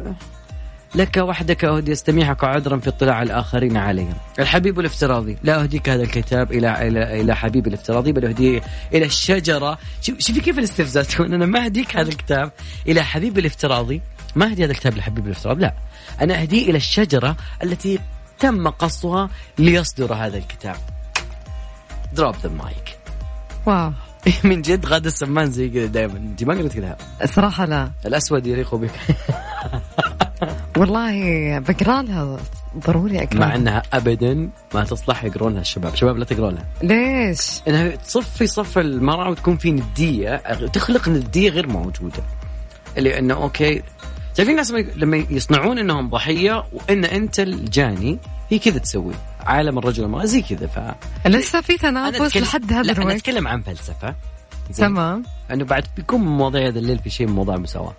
لك 0.94 1.16
وحدك 1.16 1.64
أهدي 1.64 1.92
أستميحك 1.92 2.44
عذرا 2.44 2.78
في 2.78 2.88
اطلاع 2.88 3.23
الآخرين 3.23 3.76
عليهم. 3.76 4.14
الحبيب 4.38 4.80
الافتراضي 4.80 5.37
لا 5.42 5.62
أهديك 5.62 5.88
هذا 5.88 6.02
الكتاب 6.02 6.52
إلى 6.52 6.88
إلى 6.88 7.20
إلى 7.20 7.37
حبيبي 7.37 7.68
الافتراضي 7.68 8.12
بل 8.12 8.25
أهديه 8.25 8.62
إلى 8.94 9.04
الشجرة. 9.04 9.78
شوفي 10.00 10.40
كيف 10.40 10.58
الاستفزاز. 10.58 11.08
أنا 11.20 11.46
ما 11.46 11.64
أهديك 11.64 11.96
هذا 11.96 12.08
الكتاب. 12.08 12.52
إلى 12.88 13.02
حبيبي 13.04 13.40
الافتراضي. 13.40 14.02
ما 14.37 14.47
أهدي 14.47 14.64
هذا 14.64 14.73
الكتاب 14.73 14.97
لحبيبي 14.97 15.26
الافتراضي 15.31 15.61
لا. 15.61 15.75
أنا 16.21 16.40
أهديه 16.43 16.71
إلى 16.71 16.76
الشجرة 16.76 17.37
التي 17.62 17.99
تم 18.38 18.69
قصها 18.69 19.31
ليصدر 19.59 20.14
هذا 20.14 20.38
الكتاب. 20.38 20.76
drop 22.12 22.35
the 22.43 22.49
mic 22.49 22.99
wow. 23.66 23.93
من 24.45 24.62
جد 24.62 24.87
غادة 24.87 25.09
السمان 25.09 25.50
زي 25.50 25.69
كذا 25.69 25.87
دائما 25.87 26.16
أنت 26.16 26.45
ما 26.45 26.55
قلت 26.55 26.73
كذا. 26.73 26.97
صراحة 27.25 27.64
لا. 27.64 27.90
الأسود 28.07 28.47
يليق 28.47 28.75
بك. 28.75 28.90
والله 30.76 31.59
بقرا 31.59 32.02
لها 32.02 32.38
ضروري 32.87 33.23
اقرا 33.23 33.38
مع 33.38 33.55
أنها 33.55 33.83
ابدا 33.93 34.50
ما 34.75 34.85
تصلح 34.85 35.25
يقرون 35.25 35.52
لها 35.52 35.61
الشباب. 35.61 35.95
شباب 35.95 36.16
لا 36.16 36.25
تقرون 36.25 36.55
لها 36.55 36.64
ليش؟ 36.83 37.61
إنها 37.69 37.88
تصفي 37.88 38.47
صف 38.47 38.78
المرأة 38.78 39.31
وتكون 39.31 39.57
في 39.57 39.71
ندية. 39.71 40.37
تخلق 40.73 41.09
ندية 41.09 41.50
غير 41.50 41.66
موجودة. 41.66 42.23
اللي 42.99 43.19
أنه 43.19 43.35
أوكي 43.35 43.83
تعرفين 44.37 44.50
الناس 44.50 44.71
لما 44.71 45.16
يصنعون 45.16 45.78
إنهم 45.78 46.11
ضحية 46.11 46.64
وإن 46.73 47.05
انت 47.05 47.40
الجاني 47.40 48.19
هي 48.50 48.59
كذا 48.59 48.78
تسوي. 48.78 49.14
عالم 49.40 49.78
الرجل 49.78 50.02
والمرأة 50.02 50.25
زي 50.25 50.43
كذا 50.43 50.66
ف 50.66 50.78
لسه 51.28 51.61
في 51.61 51.76
تنافس 51.76 52.37
لحد 52.37 52.73
هذا 52.73 52.81
الوقت 52.81 52.99
أنا 52.99 53.14
أتكلم 53.14 53.49
عن 53.49 53.62
فلسفة. 53.62 54.14
تمام. 54.76 55.23
انه 55.50 55.64
بعد 55.64 55.85
بيكون 55.97 56.21
مواضيع 56.21 56.66
هذا 56.66 56.78
الليل 56.78 56.99
في 56.99 57.11
شيء 57.11 57.26
من 57.26 57.33
مواضيع 57.33 57.55
المساواه 57.55 57.95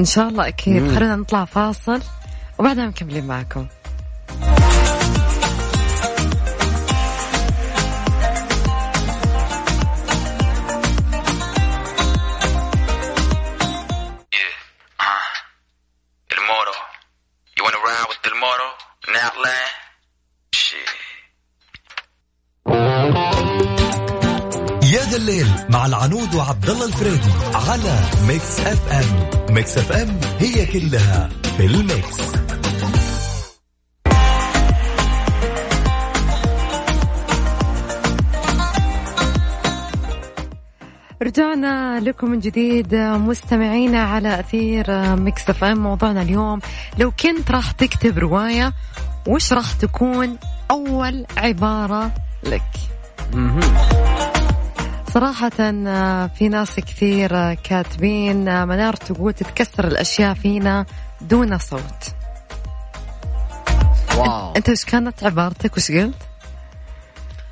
إن 0.00 0.04
شاء 0.04 0.28
الله 0.28 0.48
أكيد. 0.48 0.94
خلينا 0.94 1.16
نطلع 1.16 1.44
فاصل 1.44 2.00
وبعدها 2.58 2.86
مكملين 2.86 3.26
معكم. 3.26 3.66
مع 25.68 25.86
العنود 25.86 26.34
وعبد 26.34 26.70
الله 26.70 26.86
الفريدي 26.86 27.30
على 27.54 28.00
ميكس 28.28 28.60
اف 28.60 28.92
ام. 28.92 29.54
ميكس 29.54 29.78
اف 29.78 29.92
ام 29.92 30.20
هي 30.38 30.66
كلها 30.66 31.28
في 31.56 31.66
الميكس. 31.66 32.34
رجعنا 41.22 42.00
لكم 42.00 42.30
من 42.30 42.40
جديد 42.40 42.94
مستمعينا 42.94 44.02
على 44.02 44.40
أثير 44.40 45.16
ميكس 45.16 45.50
اف 45.50 45.64
ام. 45.64 45.78
موضوعنا 45.78 46.22
اليوم 46.22 46.60
لو 46.98 47.10
كنت 47.10 47.50
راح 47.50 47.70
تكتب 47.70 48.18
رواية 48.18 48.72
وش 49.28 49.52
راح 49.52 49.72
تكون 49.72 50.38
أول 50.70 51.26
عبارة 51.36 52.10
لك؟ 52.44 52.62
صراحة 55.14 55.50
في 56.26 56.48
ناس 56.50 56.76
كثير 56.80 57.54
كاتبين 57.54 58.44
منار 58.44 58.96
تقول 58.96 59.32
تتكسر 59.32 59.86
الأشياء 59.86 60.34
فينا 60.34 60.86
دون 61.20 61.58
صوت. 61.58 62.14
wow. 64.16 64.52
أنت 64.56 64.68
وش 64.68 64.84
كانت 64.84 65.24
عبارتك؟ 65.24 65.76
وش 65.76 65.92
قلت؟ 65.92 66.14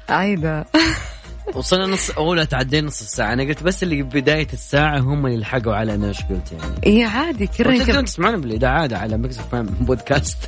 عايدة 0.08 0.64
وصلنا 1.54 1.86
نص 1.86 2.10
أولى 2.10 2.46
تعدينا 2.46 2.86
نص 2.86 3.00
الساعة. 3.00 3.32
أنا 3.32 3.42
قلت 3.42 3.62
بس 3.62 3.82
اللي 3.82 4.02
بداية 4.02 4.48
الساعة 4.52 4.98
هم 4.98 5.26
اللي 5.26 5.38
لحقوا 5.38 5.74
على 5.74 5.94
أنا 5.94 6.08
إيش 6.08 6.22
قلت 6.22 6.52
يعني. 6.52 6.74
إي 6.86 7.04
عادي 7.04 7.46
كذا 7.46 7.78
تقدرون 7.78 8.04
تسمعون 8.04 8.40
بالإذاعة 8.40 8.88
على 8.92 9.18
مكس 9.18 9.38
بودكاست. 9.80 10.38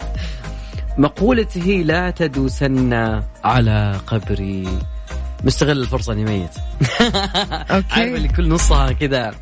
مقولتي 0.98 1.62
هي 1.62 1.82
لا 1.82 2.10
تدوسن 2.10 2.92
على 3.44 4.00
قبري. 4.06 4.78
مستغل 5.44 5.82
الفرصة 5.82 6.12
إني 6.12 6.24
ميت. 6.24 6.50
أوكي. 7.70 7.86
عارف 7.90 8.14
اللي 8.14 8.28
كل 8.28 8.48
نصها 8.48 8.92
كذا 8.92 9.34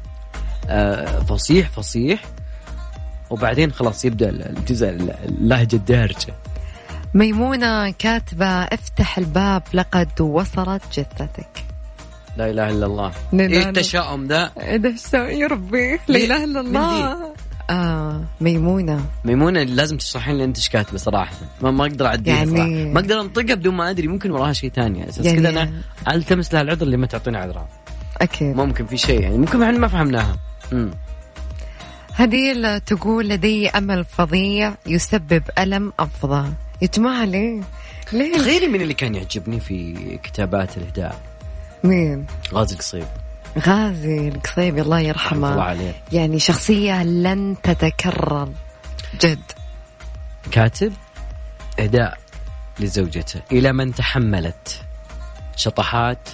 آه، 0.68 1.20
فصيح 1.20 1.68
فصيح. 1.68 2.22
وبعدين 3.30 3.72
خلاص 3.72 4.04
يبدأ 4.04 4.28
الجزء 4.30 4.88
اللهجة 4.88 5.76
الدارجة. 5.76 6.34
ميمونة 7.14 7.90
كاتبة 7.90 8.46
افتح 8.46 9.18
الباب 9.18 9.62
لقد 9.74 10.20
وصلت 10.20 10.82
جثتك. 10.92 11.64
لا 12.36 12.50
إله 12.50 12.70
إلا 12.70 12.86
الله. 12.86 13.12
إيه 13.34 13.68
التشاؤم 13.68 14.26
ده؟ 14.26 14.52
إيه 14.60 14.76
ده؟ 14.76 14.94
يا 15.14 15.46
ربي؟ 15.46 15.98
لا 16.08 16.18
إله 16.18 16.44
إلا 16.44 16.60
الله. 16.60 17.34
آه 17.72 18.24
ميمونة. 18.40 19.04
ميمونة 19.24 19.62
لازم 19.62 19.96
تشرحين 19.96 20.38
لي 20.38 20.44
انت 20.44 20.56
إيش 20.56 20.68
كاتبة 20.68 20.98
صراحة. 20.98 21.32
ما 21.62 21.70
ما 21.70 21.84
أقدر 21.84 22.06
أعديها 22.06 22.34
يعني... 22.34 22.50
صراحة. 22.50 22.68
ما 22.68 23.00
أقدر 23.00 23.20
أنطقها 23.20 23.54
بدون 23.54 23.74
ما 23.74 23.90
أدري 23.90 24.08
ممكن 24.08 24.30
وراها 24.30 24.52
شيء 24.52 24.70
ثاني 24.70 25.08
أساس 25.08 25.26
يعني... 25.26 25.38
كذا 25.38 25.48
أنا 25.48 25.72
ألتمس 26.08 26.54
لها 26.54 26.62
العذر 26.62 26.82
اللي 26.82 26.96
ما 26.96 27.06
تعطيني 27.06 27.36
عذرها. 27.36 27.68
أكيد 28.20 28.56
ممكن 28.56 28.86
في 28.86 28.96
شيء 28.96 29.20
يعني. 29.20 29.38
ممكن 29.38 29.62
إحنا 29.62 29.78
ما 29.78 29.88
فهمناها. 29.88 30.36
امم 30.72 30.90
هديل 32.14 32.80
تقول 32.80 33.28
لدي 33.28 33.68
أمل 33.70 34.04
فظيع 34.04 34.74
يسبب 34.86 35.42
ألم 35.58 35.92
أفظع. 35.98 36.44
يا 36.82 36.88
جماعة 36.96 37.24
ليه؟ 37.24 37.60
ليه؟ 38.12 38.36
تخيلي 38.36 38.66
من 38.66 38.80
اللي 38.80 38.94
كان 38.94 39.14
يعجبني 39.14 39.60
في 39.60 39.94
كتابات 40.22 40.76
الإهداء. 40.76 41.20
مين؟ 41.84 42.26
غازي 42.52 42.74
القصيب. 42.74 43.06
غازي 43.58 44.28
القصيبي 44.28 44.80
الله 44.80 45.00
يرحمه. 45.00 45.52
الله 45.52 45.62
عليه. 45.62 45.92
يعني 46.12 46.38
شخصية 46.38 47.02
لن 47.02 47.56
تتكرر. 47.62 48.48
جد. 49.20 49.42
كاتب 50.50 50.92
إهداء 51.80 52.18
لزوجته. 52.80 53.40
إلى 53.52 53.72
من 53.72 53.94
تحملت 53.94 54.80
شطحات 55.56 56.28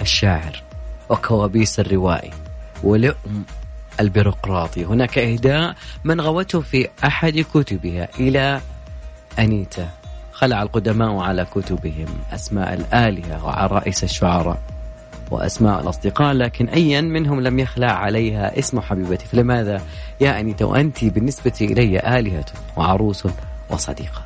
الشاعر 0.00 0.62
وكوابيس 1.08 1.80
الروائي 1.80 2.30
ولؤم 2.82 3.44
البيروقراطي. 4.00 4.84
هناك 4.84 5.18
إهداء 5.18 5.74
من 6.04 6.20
غوته 6.20 6.60
في 6.60 6.88
أحد 7.04 7.38
كتبها 7.54 8.08
إلى 8.20 8.60
أنيتا. 9.38 9.90
خلع 10.32 10.62
القدماء 10.62 11.16
على 11.16 11.44
كتبهم 11.44 12.06
أسماء 12.32 12.74
الآلهة 12.74 13.44
وعرائس 13.44 14.04
الشعراء. 14.04 14.58
وأسماء 15.32 15.80
الأصدقاء 15.80 16.32
لكن 16.32 16.68
أيا 16.68 17.00
منهم 17.00 17.40
لم 17.40 17.58
يخلع 17.58 17.92
عليها 17.92 18.58
اسم 18.58 18.80
حبيبتي 18.80 19.26
فلماذا 19.26 19.82
يا 20.20 20.40
أنيتا 20.40 20.64
وأنت 20.64 21.04
بالنسبة 21.04 21.52
إلي 21.60 22.18
آلهة 22.18 22.44
وعروس 22.76 23.28
وصديقة. 23.70 24.22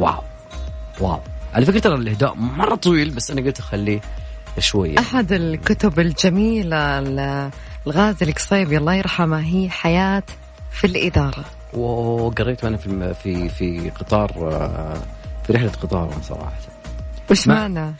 واو 0.00 0.22
واو. 1.00 1.20
على 1.54 1.66
فكرة 1.66 1.78
ترى 1.78 1.94
الإهداء 1.94 2.34
مرة 2.34 2.74
طويل 2.74 3.10
بس 3.10 3.30
أنا 3.30 3.40
قلت 3.40 3.58
أخليه 3.58 4.00
شوي. 4.58 4.98
أحد 4.98 5.32
الكتب 5.32 6.00
الجميلة 6.00 6.98
الغازي 7.86 8.26
القصيبي 8.26 8.76
الله 8.76 8.94
يرحمه 8.94 9.40
هي 9.40 9.70
حياة 9.70 10.22
في 10.70 10.86
الإدارة. 10.86 11.44
وقريت 11.72 12.64
أنا 12.64 12.76
في 12.76 13.14
في 13.14 13.48
في 13.48 13.90
قطار 13.90 14.28
في 15.46 15.52
رحلة 15.52 15.72
قطار 15.82 16.10
صراحة. 16.22 16.52
وش 17.30 17.48
معنى؟ 17.48 17.94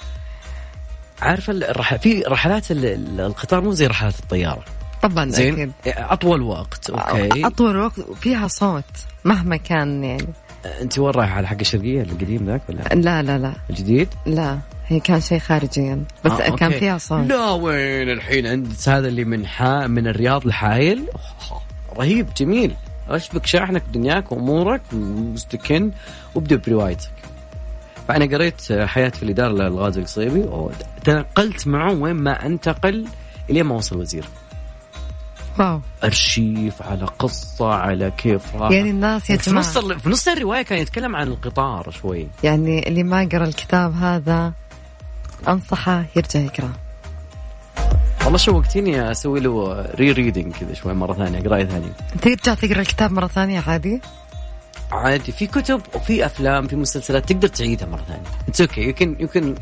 عارفة 1.23 1.53
الرح... 1.53 1.95
في 1.95 2.23
رحلات 2.23 2.67
القطار 2.71 3.61
مو 3.61 3.73
زي 3.73 3.87
رحلات 3.87 4.19
الطيارة. 4.19 4.65
طبعا 5.03 5.31
زين؟ 5.31 5.53
أكيد. 5.53 5.73
أطول 5.87 6.43
وقت 6.43 6.91
أوكي. 6.91 7.47
أطول 7.47 7.77
وقت 7.77 8.01
فيها 8.21 8.49
صوت 8.49 8.85
مهما 9.25 9.57
كان 9.57 10.05
يعني. 10.05 10.29
أنت 10.81 10.99
وين 10.99 11.11
رايحة؟ 11.11 11.35
على 11.35 11.49
حق 11.49 11.57
الشرقية 11.61 12.03
القديم 12.03 12.47
ذاك 12.47 12.63
ولا؟ 12.69 12.83
لا 12.83 13.23
لا 13.23 13.39
لا. 13.39 13.55
الجديد؟ 13.71 14.09
لا 14.27 14.59
هي 14.87 15.01
كان 15.01 15.21
شيء 15.21 15.39
خارجيا 15.39 16.05
بس 16.25 16.33
آه 16.33 16.57
كان 16.57 16.71
فيها 16.71 16.99
صوت. 16.99 17.27
لا 17.27 17.51
وين 17.51 18.11
الحين؟ 18.11 18.47
عند 18.47 18.75
هذا 18.89 19.09
اللي 19.09 19.25
من 19.25 19.47
حا 19.47 19.87
من 19.87 20.07
الرياض 20.07 20.47
لحايل 20.47 21.05
رهيب 21.97 22.27
جميل. 22.37 22.75
أشبك 23.09 23.47
شاحنك 23.47 23.83
دنياك 23.93 24.33
وأمورك 24.33 24.83
مستكن 24.93 25.91
وابدأ 26.35 26.57
بروايتك. 26.57 27.11
فانا 28.09 28.37
قريت 28.37 28.73
حياه 28.73 29.09
في 29.09 29.23
الاداره 29.23 29.53
للغازي 29.53 30.01
القصيبي 30.01 30.41
وتنقلت 30.41 31.67
معه 31.67 31.93
وين 31.93 32.17
ما 32.17 32.47
أنتقل 32.47 33.07
الين 33.51 33.65
ما 33.65 33.75
وصل 33.75 33.97
وزير 33.97 34.25
واو. 35.59 35.81
أرشيف 36.05 36.83
على 36.83 37.05
قصة 37.05 37.75
على 37.75 38.11
كيف 38.11 38.57
راح. 38.57 38.71
يعني 38.71 38.91
الناس 38.91 39.31
يا 39.31 39.37
جماعة 39.37 39.63
في 39.63 39.79
نص 39.79 39.87
في 40.03 40.09
نص 40.09 40.29
الرواية 40.29 40.63
كان 40.63 40.79
يتكلم 40.79 41.17
عن 41.17 41.29
القطار 41.29 41.91
شوي. 41.91 42.29
يعني 42.43 42.89
اللي 42.89 43.03
ما 43.03 43.29
قرا 43.33 43.45
الكتاب 43.45 43.95
هذا 43.95 44.53
أنصحه 45.49 46.05
يرجع 46.17 46.41
يقرأ. 46.41 46.73
والله 48.25 48.39
شوقتيني 48.39 49.11
أسوي 49.11 49.41
له 49.41 49.87
re-reading 49.95 50.53
كذا 50.53 50.75
شوي 50.75 50.95
مرة 50.95 51.15
ثانية 51.15 51.41
قراية 51.41 51.65
ثانية. 51.65 51.93
ترجع 52.23 52.55
تقرأ 52.55 52.81
الكتاب 52.81 53.13
مرة 53.13 53.27
ثانية 53.27 53.63
عادي؟ 53.67 54.01
عادي. 54.95 55.33
في 55.33 55.47
كتب 55.47 55.81
وفي 55.95 56.27
أفلام 56.27 56.67
في 56.67 56.77
مسلسلات 56.77 57.33
تقدر 57.33 57.49
تعيدها 57.49 57.89
مرة 57.89 58.03
ثانية. 58.09 58.23
it's 58.49 58.61
okay 58.61 58.81
يمكن 58.81 59.17
يمكن 59.21 59.55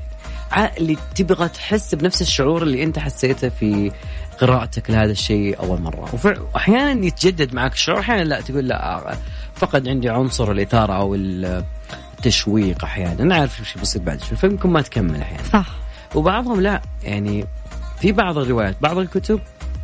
اللي 0.79 0.97
تبغى 1.15 1.49
تحس 1.49 1.95
بنفس 1.95 2.23
الشعور 2.23 2.63
اللي 2.63 2.83
أنت 2.83 2.99
حسيته 2.99 3.49
في 3.49 3.93
قراءتك 4.39 4.91
لهذا 4.91 5.13
الشيء 5.13 5.59
أول 5.61 5.81
مرة. 5.81 6.09
واحيانا 6.55 7.07
يتجدد 7.07 7.55
معك 7.55 7.73
الشعور 7.73 8.01
أحيانا 8.01 8.23
لا. 8.25 8.41
تقول 8.41 8.69
لا 8.69 9.17
فقد 9.55 9.89
عندي 9.89 10.09
عنصر 10.09 10.51
الإثارة 10.51 10.93
أو 10.93 11.15
التشويق 11.15 12.85
أحيانا. 12.85 13.23
أنا 13.23 13.35
عارف 13.35 13.61
إيش 13.61 13.75
بيصير 13.75 14.03
بعد 14.03 14.23
شوي 14.23 14.37
فيمكن 14.37 14.71
ما 14.71 14.83
تكمل 14.83 15.21
أحيانا. 15.21 15.43
صح. 15.53 15.67
وبعضهم 16.15 16.61
لا. 16.61 16.83
يعني 17.03 17.47
في 18.01 18.13
بعض 18.13 18.39
الروايات 18.39 18.77
بعض 18.81 18.99
الكتب 18.99 19.41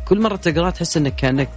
كل 0.09 0.21
مرة 0.21 0.35
تقرا 0.35 0.69
تحس 0.69 0.97
إنك 0.97 1.15
كأنك 1.15 1.49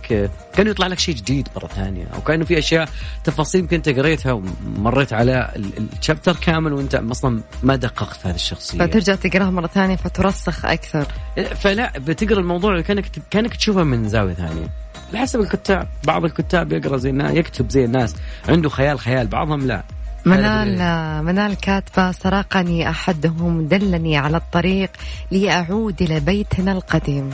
كأنه 0.52 0.70
يطلع 0.70 0.86
لك 0.86 0.98
شيء 0.98 1.14
جديد 1.14 1.48
مرة 1.56 1.66
ثانية 1.66 2.06
أو 2.14 2.20
كأنه 2.20 2.44
في 2.44 2.58
أشياء 2.58 2.88
تفاصيل 3.24 3.60
يمكن 3.60 3.76
أنت 3.76 3.88
قريتها 3.88 4.32
ومريت 4.32 5.12
على 5.12 5.52
الشابتر 5.98 6.36
كامل 6.36 6.72
وأنت 6.72 6.94
أصلا 6.94 7.42
ما 7.62 7.76
دققت 7.76 8.16
في 8.16 8.28
هذه 8.28 8.34
الشخصية. 8.34 8.78
فترجع 8.78 9.14
تقراها 9.14 9.50
مرة 9.50 9.66
ثانية 9.66 9.96
فترسخ 9.96 10.64
أكثر. 10.64 11.06
فلا 11.54 11.92
بتقرأ 11.98 12.40
الموضوع 12.40 12.80
كأنك 12.80 13.04
كأنك 13.30 13.56
تشوفه 13.56 13.82
من 13.82 14.08
زاوية 14.08 14.34
ثانية. 14.34 14.68
بحسب 15.12 15.40
الكتاب 15.40 15.88
بعض 16.06 16.24
الكتاب 16.24 16.72
يقرأ 16.72 16.96
زي 16.96 17.10
الناس 17.10 17.34
يكتب 17.34 17.70
زي 17.70 17.84
الناس 17.84 18.16
عنده 18.48 18.68
خيال 18.68 18.98
خيال 18.98 19.26
بعضهم 19.26 19.66
لا. 19.66 19.82
منال 20.24 20.78
منال 21.24 21.54
كاتبة 21.54 22.12
سرقني 22.12 22.90
أحدهم 22.90 23.66
دلني 23.66 24.16
على 24.16 24.36
الطريق 24.36 24.90
لأعود 25.30 26.02
إلى 26.02 26.20
بيتنا 26.20 26.72
القديم. 26.72 27.30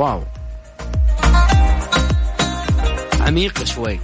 واو. 0.00 0.22
عميقة 3.20 3.64
شوي. 3.64 4.00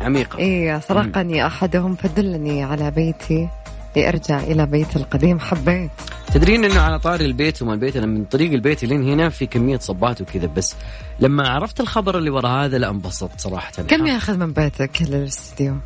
عميقة. 0.00 0.38
إيه 0.38 0.78
سرقني 0.78 1.46
أحدهم 1.46 1.94
فدلني 1.94 2.62
على 2.62 2.90
بيتي. 2.90 3.48
لأرجع 3.96 4.40
إلى 4.40 4.66
بيت 4.66 4.96
القديم. 4.96 5.40
حبيت. 5.40 5.90
تدرين 6.34 6.64
إنه 6.64 6.80
على 6.80 6.98
طاري 6.98 7.24
البيت 7.24 7.62
وما 7.62 7.74
البيت 7.74 7.96
أنا 7.96 8.06
من 8.06 8.24
طريق 8.24 8.52
البيت 8.52 8.84
لين 8.84 9.02
هنا 9.02 9.28
في 9.28 9.46
كمية 9.46 9.78
صبات 9.78 10.20
وكذا 10.20 10.46
بس 10.46 10.76
لما 11.20 11.48
عرفت 11.48 11.80
الخبر 11.80 12.18
اللي 12.18 12.30
ورا 12.30 12.48
هذا 12.48 12.78
لا 12.78 12.90
انبسطت 12.90 13.40
صراحة. 13.40 13.72
كم 13.88 14.06
ياخذ 14.06 14.36
من 14.36 14.52
بيتك 14.52 15.02
للاستديو؟ 15.02 15.76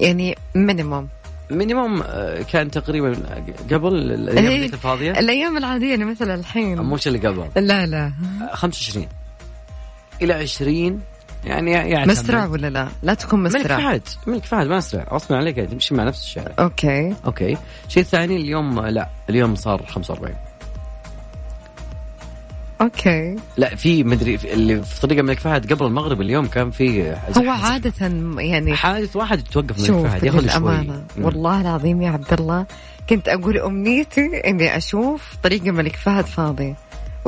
يعني 0.00 0.36
مينيموم 0.54 1.08
مينيموم 1.50 2.02
آه، 2.02 2.42
كان 2.42 2.70
تقريبا 2.70 3.12
قبل 3.72 3.94
الأيام 3.94 4.46
إيه 4.46 4.66
الفاضية؟ 4.66 5.10
الأيام 5.10 5.56
العادية 5.56 5.94
اللي 5.94 6.04
مثل 6.04 6.30
الحين. 6.30 6.78
مش 6.82 7.08
اللي 7.08 7.18
قبل. 7.18 7.66
لا 7.66 7.86
لا. 7.86 8.12
25 8.52 9.08
إلى 10.22 10.34
20 10.34 11.00
يعني 11.44 11.70
يعني 11.70 12.06
مسرع 12.06 12.46
ولا 12.46 12.70
لا؟ 12.70 12.88
لا 13.02 13.14
تكون 13.14 13.42
مسرع. 13.42 13.76
ملك 13.76 13.86
فهد 13.86 14.02
ملك 14.26 14.44
فهد 14.44 14.66
ما 14.66 14.78
أسرع. 14.78 15.06
غصبا 15.12 15.36
عليك 15.36 15.56
تمشي 15.56 15.94
مع 15.94 16.04
نفس 16.04 16.22
الشارع 16.22 16.54
okay. 16.58 17.14
okay. 17.26 17.56
الشيء 17.86 18.02
الثاني 18.02 18.36
اليوم 18.36 18.80
لا 18.80 19.08
اليوم 19.30 19.54
صار 19.54 19.86
45 19.86 20.34
أوكي. 22.80 23.36
لا 23.56 23.74
في 23.76 24.04
مدري 24.04 24.34
اللي 24.44 24.82
في 24.82 25.00
طريق 25.00 25.18
الملك 25.18 25.38
فهد 25.38 25.72
قبل 25.72 25.86
المغرب 25.86 26.20
اليوم 26.20 26.46
كان 26.46 26.70
في 26.70 27.16
هو 27.36 27.50
عادة 27.50 27.92
يعني 28.38 28.74
حادث 28.74 29.16
واحد 29.16 29.42
توقف 29.42 29.90
الملك 29.90 30.06
فهد 30.06 30.24
ياخذ 30.24 30.48
شوي. 30.48 30.86
والله 31.18 31.60
العظيم 31.60 32.02
يا 32.02 32.10
عبد 32.10 32.32
الله 32.32 32.66
كنت 33.10 33.28
أقول 33.28 33.58
أمنيتي 33.58 34.40
إني 34.46 34.76
أشوف 34.76 35.36
طريق 35.42 35.66
الملك 35.66 35.96
فهد 35.96 36.24
فاضي. 36.26 36.74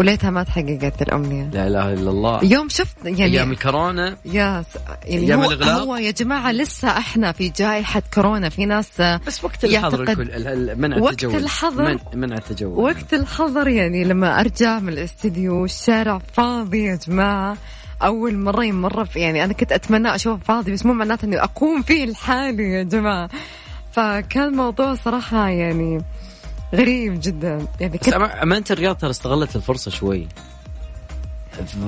وليتها 0.01 0.31
ما 0.31 0.43
تحققت 0.43 1.03
الأمنية. 1.03 1.51
لا 1.53 1.67
إله 1.67 1.93
إلا 1.93 2.11
الله. 2.11 2.45
يوم 2.45 2.69
شفت 2.69 2.97
يعني 3.05 3.25
أيام 3.25 3.51
الكورونا. 3.51 4.17
يا 4.25 4.65
يعني 5.05 5.27
أيام 5.27 5.41
هو, 5.41 5.51
الإغلاق. 5.51 5.81
هو 5.81 5.97
يا 5.97 6.11
جماعة 6.11 6.53
لسه 6.53 6.89
إحنا 6.89 7.33
في 7.33 7.49
جائحة 7.49 8.03
كورونا. 8.15 8.49
في 8.49 8.67
ناس 8.67 9.01
بس 9.01 9.45
وقت 9.45 9.65
الحظر 9.65 10.03
الكل 10.03 10.77
منع 10.77 10.99
وقت 10.99 11.13
التجول. 11.13 11.37
الحظر. 11.37 11.99
منع 12.15 12.37
التجول. 12.37 12.79
وقت 12.79 13.15
الحظر 13.15 13.69
يعني 13.69 14.05
لما 14.05 14.41
أرجع 14.41 14.79
من 14.79 14.89
الاستديو 14.89 15.65
الشارع 15.65 16.19
فاضي 16.33 16.85
يا 16.85 16.99
جماعة. 17.09 17.57
أول 18.03 18.37
مرة 18.39 18.73
مرة 18.73 19.09
يعني 19.17 19.45
أنا 19.45 19.53
كنت 19.53 19.73
أتمنى 19.73 20.15
أشوف 20.15 20.45
فاضي 20.45 20.73
بس 20.73 20.87
مو 20.87 20.93
معناته 20.93 21.25
إني 21.25 21.43
أقوم 21.43 21.83
فيه 21.83 22.07
لحالي 22.07 22.73
يا 22.73 22.83
جماعة. 22.83 23.29
فكان 23.93 24.49
الموضوع 24.49 24.95
صراحة 24.95 25.49
يعني 25.49 26.01
غريب 26.75 27.21
جدا. 27.23 27.67
يعني 27.81 27.99
بس 27.99 28.09
امانه 28.43 28.65
الرياض 28.71 28.97
ترى 28.97 29.11
استغلت 29.11 29.57
الفرصة 29.57 29.91
شوي. 29.91 30.29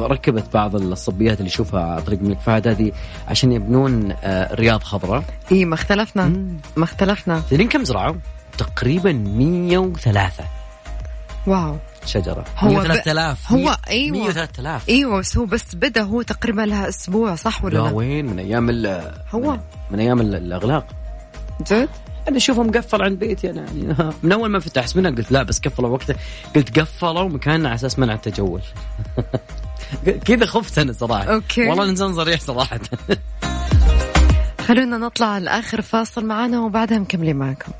ركبت 0.00 0.44
بعض 0.54 0.76
الصبيات 0.76 1.38
اللي 1.38 1.50
يشوفها 1.50 2.00
طريق 2.00 2.18
الملك 2.18 2.40
فهد. 2.40 2.68
هذه 2.68 2.92
عشان 3.28 3.52
يبنون 3.52 4.14
آه، 4.22 4.54
رياض 4.54 4.82
خضراء. 4.82 5.24
إي 5.52 5.64
ما 5.64 5.74
اختلفنا. 5.74 6.24
مم. 6.24 6.56
ما 6.76 6.84
اختلفنا. 6.84 7.42
تدرين 7.50 7.68
كم 7.68 7.84
زرعوا؟ 7.84 8.16
تقريبا 8.58 9.12
103 9.12 10.44
wow. 11.46 11.76
شجرة. 12.06 12.44
هو 12.58 12.82
3000 12.82 13.52
هو 13.52 13.76
أيوه. 13.88 14.18
103 14.18 14.80
أيوه 14.88 15.18
بس 15.18 15.36
هو 15.36 15.44
بس 15.44 15.74
بدأ 15.74 16.02
هو 16.02 16.22
تقريبا 16.22 16.62
لها 16.62 16.88
أسبوع 16.88 17.34
صح 17.34 17.64
ولا 17.64 17.78
لا؟ 17.78 17.84
لا؟ 17.84 17.90
وين؟ 17.90 18.26
من 18.26 18.38
أيام 18.38 18.70
هو. 19.30 19.52
من, 19.52 19.58
من 19.90 20.00
أيام 20.00 20.20
الأغلاق. 20.20 20.86
جد؟ 21.70 21.88
أنا 22.28 22.36
اشوفه 22.36 22.62
مقفل 22.62 23.02
عند 23.02 23.18
بيتي 23.18 23.50
أنا 23.50 23.60
يعني. 23.60 23.96
من 24.22 24.32
أول 24.32 24.50
ما 24.50 24.58
فتح 24.58 24.96
منها 24.96 25.10
قلت 25.10 25.32
لا 25.32 25.42
بس 25.42 25.60
قفلوا 25.60 25.88
وقته 25.90 26.14
قلت 26.56 26.78
قفلوا 26.78 27.28
مكاننا 27.28 27.68
على 27.68 27.74
أساس 27.74 27.98
منع 27.98 28.14
التجول. 28.14 28.60
كذا 30.26 30.46
خفت 30.46 30.78
أنا 30.78 30.92
صراحة. 30.92 31.24
okay. 31.24 31.68
والله 31.68 31.84
الانسان 31.84 32.14
صريح 32.14 32.40
صراحة. 32.40 32.80
خلونا 34.66 34.98
نطلع 34.98 35.38
لاخر 35.38 35.82
فاصل 35.82 36.24
معانا 36.26 36.60
وبعدها 36.60 36.98
مكملين 36.98 37.36
معكم 37.36 37.72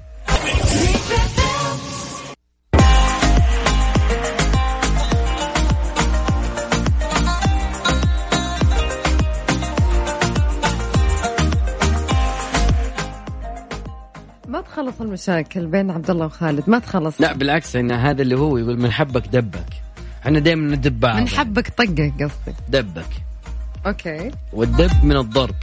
تخلص 14.82 15.00
المشاكل 15.00 15.66
بين 15.66 15.90
عبد 15.90 16.10
الله 16.10 16.26
وخالد 16.26 16.70
ما 16.70 16.78
تخلص. 16.78 17.20
لا 17.20 17.32
بالعكس 17.32 17.76
إن 17.76 17.92
هذا 17.92 18.22
اللي 18.22 18.38
هو 18.38 18.58
يقول 18.58 18.80
من 18.80 18.92
حبك 18.92 19.28
دبك. 19.28 19.66
إحنا 20.22 20.38
دائما 20.38 20.76
ندب 20.76 21.00
بعض 21.00 21.16
من 21.16 21.28
حبك 21.28 21.68
طقه 21.68 22.12
قصدي. 22.20 22.56
دبك. 22.68 23.06
أوكي. 23.86 24.30
والدب 24.52 25.04
من 25.04 25.16
الضرب. 25.16 25.54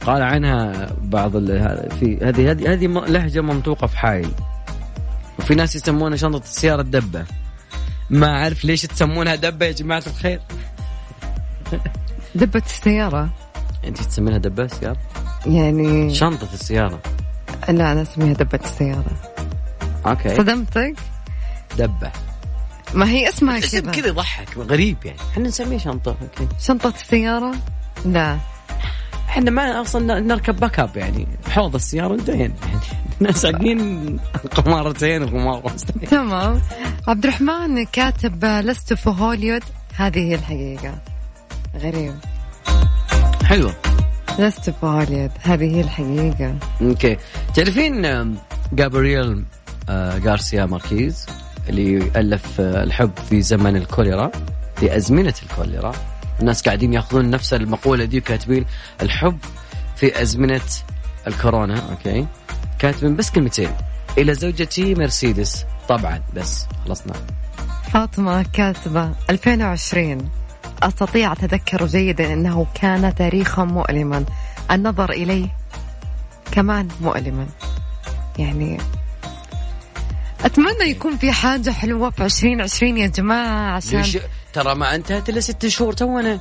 قال 0.00 0.22
عنها 0.22 0.92
بعض 1.02 1.32
في 1.32 2.18
هذه 2.22 2.50
هذه 2.50 2.72
هذه 2.72 2.86
لهجة 2.86 3.40
منطوقه 3.40 3.86
في 3.86 3.98
حايل 3.98 4.30
وفي 5.38 5.54
ناس 5.54 5.76
يسمونها 5.76 6.16
شنطة 6.16 6.44
السيارة 6.44 6.80
الدبة. 6.80 7.24
ما 8.10 8.42
أعرف 8.42 8.64
ليش 8.64 8.82
تسمونها 8.82 9.34
دبة 9.34 9.66
يا 9.66 9.72
جماعة 9.72 10.02
الخير. 10.06 10.40
دبة 12.34 12.62
السيارة. 12.66 13.28
أنت 13.84 13.98
تسمينها 13.98 14.38
دبة 14.38 14.64
السياره 14.64 14.98
يعني 15.46 16.14
شنطة 16.14 16.48
السيارة. 16.54 17.00
لا 17.68 17.92
أنا 17.92 18.02
أسميها 18.02 18.32
دبة 18.32 18.60
السيارة. 18.64 19.16
أوكي. 20.06 20.36
صدمتك؟ 20.36 20.94
دبة. 21.78 22.10
ما 22.94 23.10
هي 23.10 23.28
اسمها 23.28 23.60
كذا. 23.60 23.90
كذا 23.90 24.08
يضحك 24.08 24.56
غريب 24.58 24.96
يعني. 25.04 25.18
إحنا 25.32 25.48
نسميها 25.48 25.78
شنطة 25.78 26.16
أوكي. 26.22 26.48
شنطة 26.60 26.88
السيارة؟ 26.88 27.54
لا. 28.04 28.38
إحنا 29.28 29.50
ما 29.50 29.80
أصلا 29.80 30.20
نركب 30.20 30.56
باك 30.56 30.80
اب 30.80 30.96
يعني. 30.96 31.26
حوض 31.50 31.74
السيارة 31.74 32.14
انتهينا 32.14 32.54
يعني 33.20 33.32
ساقين 33.32 34.20
قمارتين 34.54 35.22
وقمار 35.22 35.62
تمام. 36.10 36.60
عبد 37.08 37.24
الرحمن 37.24 37.84
كاتب 37.84 38.44
لست 38.44 38.94
في 38.94 39.10
هوليود 39.10 39.62
هذه 39.96 40.18
هي 40.18 40.34
الحقيقة. 40.34 40.98
غريب. 41.76 42.14
حلوة 43.44 43.74
لست 44.38 44.74
هوليود 44.84 45.30
هذه 45.42 45.76
هي 45.76 45.80
الحقيقة. 45.80 46.54
okay. 46.80 47.16
تعرفين 47.54 48.36
جابرييل 48.72 49.44
غارسيا 49.90 50.66
ماركيز 50.66 51.26
اللي 51.68 51.96
الف 52.16 52.60
آه، 52.60 52.82
الحب 52.82 53.10
في 53.28 53.42
زمن 53.42 53.76
الكوليرا 53.76 54.30
في 54.76 54.96
أزمنة 54.96 55.34
الكوليرا. 55.42 55.92
الناس 56.40 56.62
قاعدين 56.62 56.92
يأخذون 56.92 57.30
نفس 57.30 57.54
المقولة 57.54 58.04
دي 58.04 58.20
كاتبين 58.20 58.64
الحب 59.02 59.38
في 59.96 60.22
أزمنة 60.22 60.60
الكورونا 61.26 61.90
okay. 61.90 62.26
كاتبين 62.78 63.16
بس 63.16 63.30
كلمتين. 63.30 63.70
إلى 64.18 64.34
زوجتي 64.34 64.94
مرسيدس. 64.94 65.64
طبعا 65.88 66.22
بس 66.36 66.66
خلصنا. 66.84 67.12
فاطمة 67.92 68.42
كاتبة 68.52 69.10
2020 69.30 70.30
أستطيع 70.82 71.32
اتذكر 71.32 71.86
جيدا 71.86 72.32
إنه 72.32 72.66
كان 72.74 73.14
تاريخا 73.14 73.64
مؤلما. 73.64 74.24
النظر 74.70 75.10
إليه 75.10 75.48
كمان 76.52 76.88
مؤلما. 77.00 77.46
يعني 78.38 78.78
أتمنى 80.44 80.90
يكون 80.90 81.16
في 81.16 81.32
حاجة 81.32 81.70
حلوة 81.70 82.10
في 82.10 82.24
2020 82.24 82.96
يا 82.98 83.06
جماعة 83.06 83.76
عشان 83.76 84.20
ترى 84.52 84.74
ما 84.74 84.94
انتهت 84.94 85.28
إلا 85.28 85.40
ست 85.40 85.66
شهور 85.66 85.92
تونا. 85.92 86.40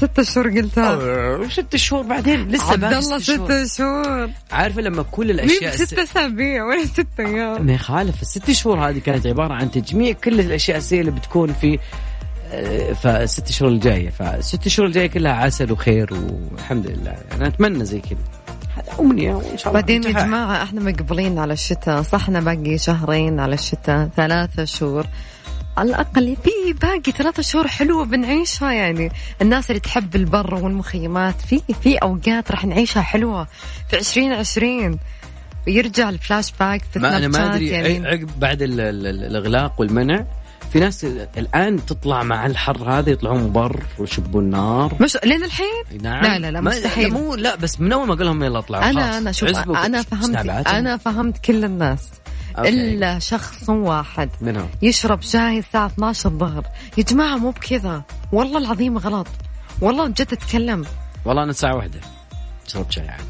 ست 0.00 0.20
شهور 0.20 0.48
قلتها. 0.48 1.48
ست 1.48 1.76
شهور 1.76 2.02
بعدين 2.02 2.48
لسه 2.48 2.72
عبد 2.72 2.84
الله 2.84 3.18
ست 3.18 3.76
شهور. 3.76 4.30
عارفة 4.52 4.80
لما 4.80 5.02
كل 5.02 5.30
الأشياء 5.30 5.76
ست 5.76 5.98
أسابيع 5.98 6.64
ولا 6.64 6.84
ست 6.86 7.06
أيام؟ 7.20 7.66
ما 7.66 7.72
يخالف 7.72 8.22
الست 8.22 8.50
شهور 8.50 8.88
هذه 8.88 8.98
كانت 8.98 9.26
عبارة 9.26 9.54
عن 9.54 9.70
تجميع 9.70 10.12
كل 10.12 10.40
الأشياء 10.40 10.78
السيئة 10.78 11.00
اللي 11.00 11.10
بتكون 11.10 11.52
في 11.52 11.78
فالست 12.94 13.52
شهور 13.52 13.72
الجاية 13.72 14.10
فالست 14.10 14.68
شهور 14.68 14.88
الجاية 14.88 15.06
كلها 15.06 15.32
عسل 15.32 15.72
وخير 15.72 16.14
والحمد 16.14 16.86
لله. 16.86 17.14
أنا 17.32 17.46
أتمنى 17.46 17.84
زي 17.84 18.00
كذا. 18.00 18.18
هذا 18.76 19.00
أمنية 19.00 19.34
وإن 19.34 19.58
شاء 19.58 19.68
الله 19.68 19.80
بعدين 19.80 20.04
يا 20.04 20.10
جماعة 20.10 20.62
إحنا 20.62 20.80
مقبلين 20.80 21.38
على 21.38 21.52
الشتاء 21.52 22.02
صحنا 22.02 22.40
باقي 22.40 22.78
شهرين 22.78 23.40
على 23.40 23.54
الشتاء 23.54 24.08
ثلاثة 24.16 24.64
شهور. 24.64 25.06
على 25.76 25.88
الأقل 25.88 26.36
في 26.44 26.72
باقي 26.72 27.12
ثلاثة 27.12 27.42
شهور 27.42 27.68
حلوة 27.68 28.04
بنعيشها 28.04 28.72
يعني. 28.72 29.12
الناس 29.42 29.70
اللي 29.70 29.80
تحب 29.80 30.16
البر 30.16 30.54
والمخيمات 30.54 31.40
في 31.40 31.62
في 31.82 31.96
أوقات 31.96 32.50
راح 32.50 32.64
نعيشها 32.64 33.02
حلوة. 33.02 33.46
في 33.90 33.96
عشرين 33.96 34.32
عشرين. 34.32 34.98
ويرجع 35.66 36.08
الفلاش 36.08 36.52
باك 36.60 36.82
في 36.92 36.98
ما 36.98 37.16
أنا 37.16 37.28
ما 37.28 37.54
أدري 37.54 37.68
يعني. 37.68 38.06
عقب 38.06 38.30
بعد 38.38 38.58
الإغلاق 38.62 39.80
والمنع 39.80 40.26
في 40.72 40.80
ناس 40.80 41.04
الآن 41.38 41.86
تطلع 41.86 42.22
مع 42.22 42.46
الحر 42.46 42.90
هذا 42.90 43.10
يطلعون 43.10 43.52
بر 43.52 43.82
ويشبوا 43.98 44.40
النار 44.40 44.94
مش 45.00 45.18
لين 45.24 45.44
الحين؟ 45.44 46.02
نعم. 46.02 46.24
لا 46.24 46.38
لا 46.38 46.50
لا 46.50 46.60
مستحيل. 46.60 47.12
مو 47.12 47.34
لا 47.34 47.56
بس 47.56 47.80
من 47.80 47.92
أول 47.92 48.06
ما 48.06 48.14
قال 48.14 48.26
لهم 48.26 48.42
يلا 48.42 48.58
اطلعوا 48.58 48.90
أنا 48.90 49.18
أنا 49.18 49.32
شوف 49.32 49.48
أنا 49.68 50.02
فهمت 50.02 50.48
أنا 50.48 50.96
فهمت 50.96 51.38
كل 51.38 51.64
الناس. 51.64 52.08
أوكي. 52.58 52.68
إلا 52.68 53.18
شخص 53.18 53.68
واحد 53.68 54.30
منهم 54.40 54.68
يشرب 54.82 55.22
شاي 55.22 55.58
الساعة 55.58 55.86
12 55.86 56.28
الظهر. 56.28 56.66
يا 56.98 57.02
جماعة 57.02 57.36
مو 57.36 57.50
بكذا. 57.50 58.02
والله 58.32 58.58
العظيم 58.58 58.98
غلط. 58.98 59.26
والله 59.80 60.08
جد 60.08 60.32
أتكلم. 60.32 60.84
والله 61.24 61.42
أنا 61.42 61.50
الساعة 61.50 61.76
واحدة. 61.76 62.00
شربت 62.66 62.92
شاي 62.92 63.08
عادي. 63.08 63.24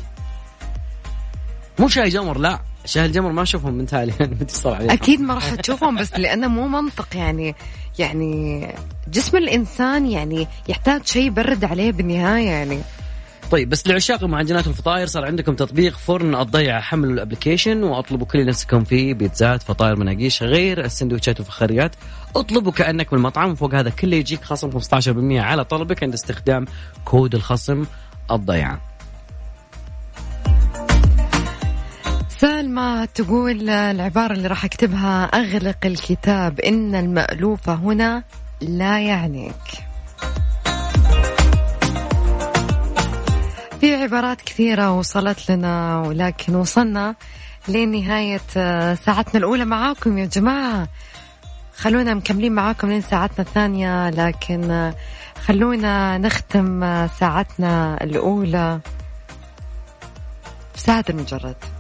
مو 1.79 1.89
شاي 1.89 2.09
جمر 2.09 2.39
لا. 2.39 2.61
شاي 2.89 3.07
الجمر 3.07 3.33
ما 3.33 3.43
أشوفهم 3.43 3.75
من 3.75 3.87
تالي 3.87 4.13
أكيد 4.65 5.21
ما 5.21 5.35
راح 5.35 5.55
تشوفهم 5.55 5.97
بس 5.97 6.13
لأنه 6.15 6.49
مو 6.49 6.69
منطق 6.69 7.17
يعني 7.17 7.55
يعني 7.99 8.67
جسم 9.09 9.37
الإنسان 9.37 10.07
يعني 10.07 10.47
يحتاج 10.69 11.07
شيء 11.07 11.27
يبرد 11.27 11.65
عليه 11.65 11.93
بالنهاية 11.93 12.49
يعني. 12.49 12.81
طيب 13.51 13.69
بس 13.69 13.87
لعشاق 13.87 14.25
المعجنات 14.25 14.67
والفطاير 14.67 15.07
صار 15.07 15.25
عندكم 15.25 15.55
تطبيق 15.55 15.97
فرن 15.97 16.35
الضيعة 16.35 16.81
حملوا 16.81 17.13
الأبلكيشن 17.13 17.83
وأطلبوا 17.83 18.27
كل 18.27 18.47
نفسكم 18.47 18.85
فيه 18.85 19.15
بيتزات 19.15 19.63
فطاير 19.63 19.97
مناقيش 19.97 20.43
غير 20.43 20.85
السندوتشات 20.85 21.41
والفخاريات. 21.41 21.97
اطلبوا 22.37 22.73
كأنك 22.73 23.13
من 23.13 23.19
المطعم 23.19 23.51
وفوق 23.51 23.75
هذا 23.75 23.91
كله 23.91 24.17
يجيك 24.17 24.45
خصم 24.45 24.71
15% 24.81 25.43
على 25.43 25.65
طلبك 25.65 26.03
عند 26.03 26.13
استخدام 26.13 26.65
كود 27.05 27.35
الخصم 27.35 27.85
الضيعة 28.31 28.81
سالمة 32.41 33.05
تقول 33.05 33.71
العبارة 33.71 34.33
اللي 34.33 34.49
راح 34.49 34.65
أكتبها. 34.65 35.25
أغلق 35.25 35.77
الكتاب. 35.85 36.61
إن 36.61 36.95
المألوف 36.95 37.69
هنا 37.69 38.23
لا 38.61 39.01
يعنيك. 39.01 39.65
في 43.81 43.95
عبارات 43.95 44.41
كثيرة 44.43 44.93
وصلت 44.93 45.51
لنا 45.51 45.99
ولكن 46.01 46.55
وصلنا 46.55 47.15
لنهاية 47.69 48.41
آه، 48.57 48.95
ساعتنا 48.95 49.39
الأولى 49.39 49.65
معاكم 49.65 50.19
يا 50.19 50.27
جماعة. 50.27 50.89
خلونا 51.77 52.15
مكملين 52.15 52.53
معاكم 52.53 52.89
لين 52.89 53.01
ساعتنا 53.01 53.47
الثانية 53.47 54.11
لكن 54.11 54.71
آه، 54.71 54.95
خلونا 55.47 56.19
نختم 56.19 56.85
آه، 56.85 57.07
ساعتنا 57.07 57.99
الأولى 58.05 58.81
بساعة 60.75 61.05
المجرد. 61.11 61.78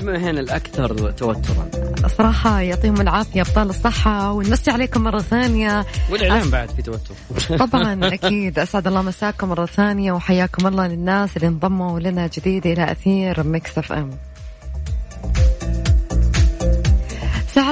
المهن 0.00 0.38
الأكثر 0.38 1.10
توترا. 1.10 1.70
صراحة 2.18 2.60
يعطيهم 2.60 3.00
العافية 3.00 3.40
أبطال 3.40 3.70
الصحة 3.70 4.32
ونمسي 4.32 4.70
عليكم 4.70 5.02
مرة 5.02 5.18
ثانية. 5.18 5.86
والإعلام 6.10 6.42
أس... 6.42 6.48
بعد 6.48 6.70
في 6.70 6.82
توتر. 6.82 7.14
طبعا 7.66 8.06
أكيد. 8.06 8.58
أسعد 8.58 8.86
الله 8.86 9.02
مساكم 9.02 9.48
مرة 9.48 9.66
ثانية 9.66 10.12
وحياكم 10.12 10.66
الله 10.66 10.86
للناس 10.86 11.36
اللي 11.36 11.48
انضموا 11.48 12.00
لنا 12.00 12.26
جديد 12.26 12.66
إلى 12.66 12.92
أثير 12.92 13.42
Mix 13.42 13.78
F 13.78 13.92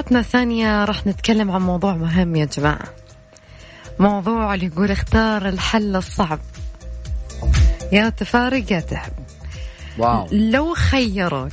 ساعتنا 0.08 0.20
الثانية 0.20 0.84
راح 0.84 1.06
نتكلم 1.06 1.50
عن 1.50 1.60
موضوع 1.62 1.94
مهم 1.94 2.36
يا 2.36 2.44
جماعة. 2.44 2.94
موضوع 3.98 4.54
اللي 4.54 4.66
يقول 4.66 4.90
اختار 4.90 5.48
الحل 5.48 5.96
الصعب. 5.96 6.40
يا 7.92 8.08
تفارق 8.08 8.72
يا 8.72 8.80
تحب 8.80 9.12
واو. 9.98 10.26
لو 10.32 10.74
خيروك 10.74 11.52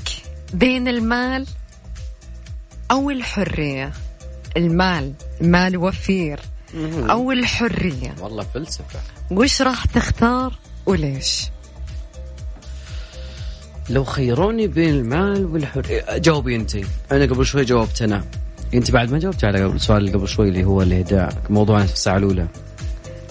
بين 0.53 0.87
المال 0.87 1.45
أو 2.91 3.09
الحرية. 3.09 3.91
المال 4.57 5.13
مال 5.41 5.77
وفير. 5.77 6.39
أو 7.09 7.31
الحرية. 7.31 8.15
والله 8.19 8.43
فلسفة. 8.43 8.99
وش 9.31 9.61
راح 9.61 9.85
تختار 9.85 10.57
وليش؟ 10.85 11.49
لو 13.89 14.03
خيروني 14.03 14.67
بين 14.67 14.89
المال 14.89 15.45
والحرية. 15.45 16.17
جاوبي 16.17 16.55
أنت 16.55 16.75
أنا 17.11 17.25
قبل 17.25 17.45
شوي 17.45 17.65
جاوبت 17.65 18.01
أنا. 18.01 18.23
أنت 18.77 18.91
بعد 18.91 19.11
ما 19.11 19.19
جاوبت 19.19 19.45
على 19.45 19.65
السؤال 19.65 19.97
اللي 19.97 20.11
قبل 20.11 20.27
شوي 20.27 20.49
اللي 20.49 20.63
هو 20.63 20.81
الإهداء 20.81 21.41
موضوعنا 21.49 21.85
في 21.85 21.93
الساعة 21.93 22.17
الأولى. 22.17 22.47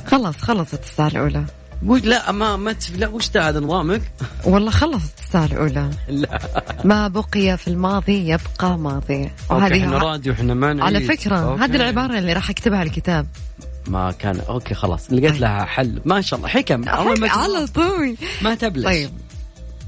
خلص 0.06 0.36
خلصت 0.36 0.82
الساعة 0.82 1.08
الأولى. 1.08 1.44
لا 1.82 2.32
ما 2.32 2.56
ما 2.56 2.74
لا 2.96 3.08
وش 3.08 3.28
ده 3.30 3.48
هذا 3.48 3.60
نظامك؟ 3.60 4.02
والله 4.44 4.70
خلصت 4.70 5.18
الساعة 5.18 5.44
الأولى. 5.44 5.90
لا. 6.08 6.40
ما 6.84 7.08
بقي 7.08 7.58
في 7.58 7.68
الماضي 7.68 8.28
يبقى 8.28 8.78
ماضي. 8.78 9.30
وهذه 9.50 9.84
إحنا 9.84 9.98
راديو 9.98 10.32
إحنا 10.32 10.54
ما 10.54 10.84
على 10.84 11.00
فكرة 11.00 11.64
هذه 11.64 11.76
العبارة 11.76 12.18
اللي 12.18 12.32
راح 12.32 12.50
أكتبها 12.50 12.82
الكتاب. 12.82 13.26
ما 13.88 14.12
كان 14.12 14.40
أوكي 14.40 14.74
خلاص 14.74 15.12
لقيت 15.12 15.30
طيب. 15.32 15.40
لها 15.40 15.64
حل. 15.64 16.00
ما 16.04 16.20
شاء 16.20 16.38
الله 16.38 16.48
حكم. 16.48 16.88
على 16.88 17.66
طول. 17.66 18.16
ما 18.42 18.54
تبلش. 18.54 18.84
طيب. 18.84 19.10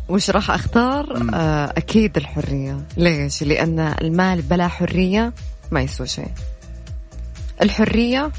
وش 0.09 0.31
راح 0.31 0.51
أختار؟ 0.51 1.31
آه 1.35 1.73
أكيد 1.77 2.17
الحرية، 2.17 2.81
ليش؟ 2.97 3.43
لأن 3.43 3.95
المال 4.01 4.43
بلا 4.43 4.69
حرية 4.69 5.33
ما 5.71 5.81
يسوى 5.81 6.07
شيء. 6.07 6.31
الحرية 7.63 8.31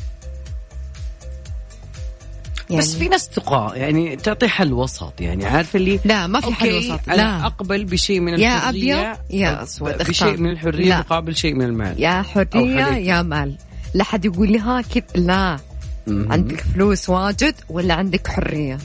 يعني 2.69 2.81
بس 2.81 2.95
في 2.95 3.07
ناس 3.07 3.29
تقى 3.29 3.71
يعني 3.75 4.15
تعطي 4.15 4.47
حل 4.47 4.73
وسط. 4.73 5.21
يعني 5.21 5.45
عارف 5.45 5.75
اللي 5.75 5.99
لا 6.05 6.27
ما 6.27 6.39
في 6.39 6.53
حل 6.53 6.73
وسط. 6.73 6.99
لا. 7.07 7.45
أقبل 7.45 7.85
بشيء 7.85 8.19
من 8.19 8.33
الحرية. 8.33 8.47
يا 8.47 9.09
أبيض 9.09 9.17
يا 9.29 9.63
أسود 9.63 9.97
بشيء 9.97 10.37
من 10.37 10.49
الحرية 10.49 10.89
لا. 10.89 10.99
مقابل 10.99 11.35
شيء 11.35 11.53
من 11.53 11.65
المال. 11.65 12.03
يا 12.03 12.21
حرية 12.21 12.85
يا 12.85 13.21
مال. 13.21 13.57
لا 13.93 14.03
حد 14.03 14.25
يقول 14.25 14.51
لي 14.51 14.59
ها 14.59 14.81
كيف 14.81 15.03
لا. 15.15 15.59
م-م. 16.07 16.31
عندك 16.31 16.61
فلوس 16.61 17.09
واجد 17.09 17.55
ولا 17.69 17.93
عندك 17.93 18.27
حرية؟ 18.27 18.77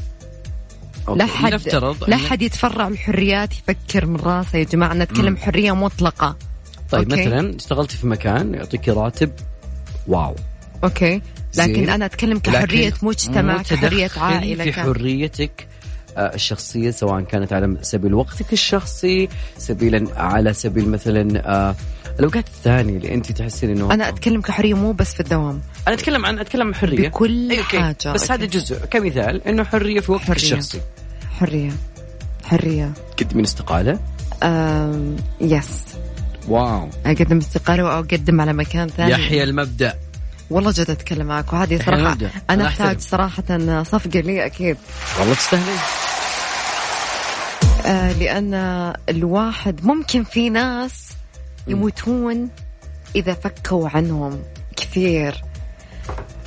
لا 1.09 1.27
حد 1.27 1.55
نفترض 1.55 2.11
لا 2.11 2.17
حد 2.17 2.43
يتفرع 2.43 2.89
الحريات 2.89 3.51
يفكر 3.53 4.07
من 4.07 4.17
راسه 4.17 4.59
يا 4.59 4.65
جماعة 4.65 4.95
نتكلم 4.95 5.37
حرية 5.37 5.73
مطلقة. 5.73 6.37
طيب 6.91 7.11
okay. 7.11 7.23
مثلا 7.23 7.57
اشتغلتي 7.57 7.97
في 7.97 8.07
مكان 8.07 8.55
يعطيك 8.55 8.89
راتب 8.89 9.31
wow. 10.07 10.35
okay. 10.85 11.23
لكن 11.59 11.89
أنا 11.89 12.05
أتكلم 12.05 12.39
كحرية 12.39 12.95
مجتمع 13.03 13.63
كحرية 13.63 14.11
عائلة 14.17 14.65
في 14.65 14.73
حريتك 14.73 15.69
آه، 16.17 16.35
الشخصية 16.35 16.91
سواء 16.91 17.21
كانت 17.21 17.53
على 17.53 17.77
سبيل 17.83 18.15
وقتك 18.15 18.53
الشخصي 18.53 19.29
سبيلا 19.59 20.07
على 20.17 20.53
سبيل 20.53 20.89
مثلا 20.89 21.43
آه، 21.47 21.77
الأوقات 22.19 22.47
الثانية 22.47 22.97
اللي 22.97 23.15
أنت 23.15 23.33
تحسين 23.33 23.71
إنه 23.71 23.95
أنا 23.95 24.09
أتكلم 24.09 24.41
كحرية 24.41 24.75
مو 24.75 24.93
بس 24.93 25.15
في 25.15 25.21
الدوام. 25.21 25.61
أنا 25.89 25.95
أتكلم 25.95 26.27
عن 26.27 26.39
أتكلم 26.39 26.67
عن 26.67 26.75
حرية. 26.75 27.09
بكل 27.09 27.51
أي 27.51 27.63
حاجة 27.63 28.13
بس 28.15 28.31
هذا 28.31 28.45
جزء. 28.45 28.77
كمثال 28.77 29.49
إنه 29.49 29.65
حرية 29.65 30.01
في 30.01 30.13
وقتك 30.13 30.25
حرية. 30.25 30.37
الشخصي. 30.37 30.81
حرية. 31.43 31.73
حرية. 32.45 32.93
من 33.35 33.43
استقالة؟ 33.43 33.99
أم... 34.43 35.17
yes 35.41 35.85
wow. 36.49 36.89
أقدم 37.07 37.39
استقالة 37.39 37.83
أو 37.83 37.99
أقدم 37.99 38.41
على 38.41 38.53
مكان 38.53 38.89
ثاني. 38.89 39.11
يحيى 39.11 39.43
المبدأ. 39.43 39.95
والله 40.51 40.71
جد 40.71 40.91
أتكلم 40.91 41.27
معك 41.27 41.53
وهذه 41.53 41.83
صراحة 41.87 42.17
أنا 42.51 42.67
أحتاج 42.67 43.01
صراحة 43.01 43.83
صفقة 43.83 44.21
لي 44.21 44.47
أكيد. 44.47 44.77
والله 45.19 45.35
تستاهلين. 45.35 45.79
آه 47.87 48.13
لأن 48.13 48.55
الواحد 49.09 49.85
ممكن 49.85 50.25
في 50.25 50.51
ناس 50.51 51.09
يموتون 51.69 52.49
إذا 53.17 53.35
فكوا 53.35 53.89
عنهم 53.89 54.43
كثير. 54.77 55.43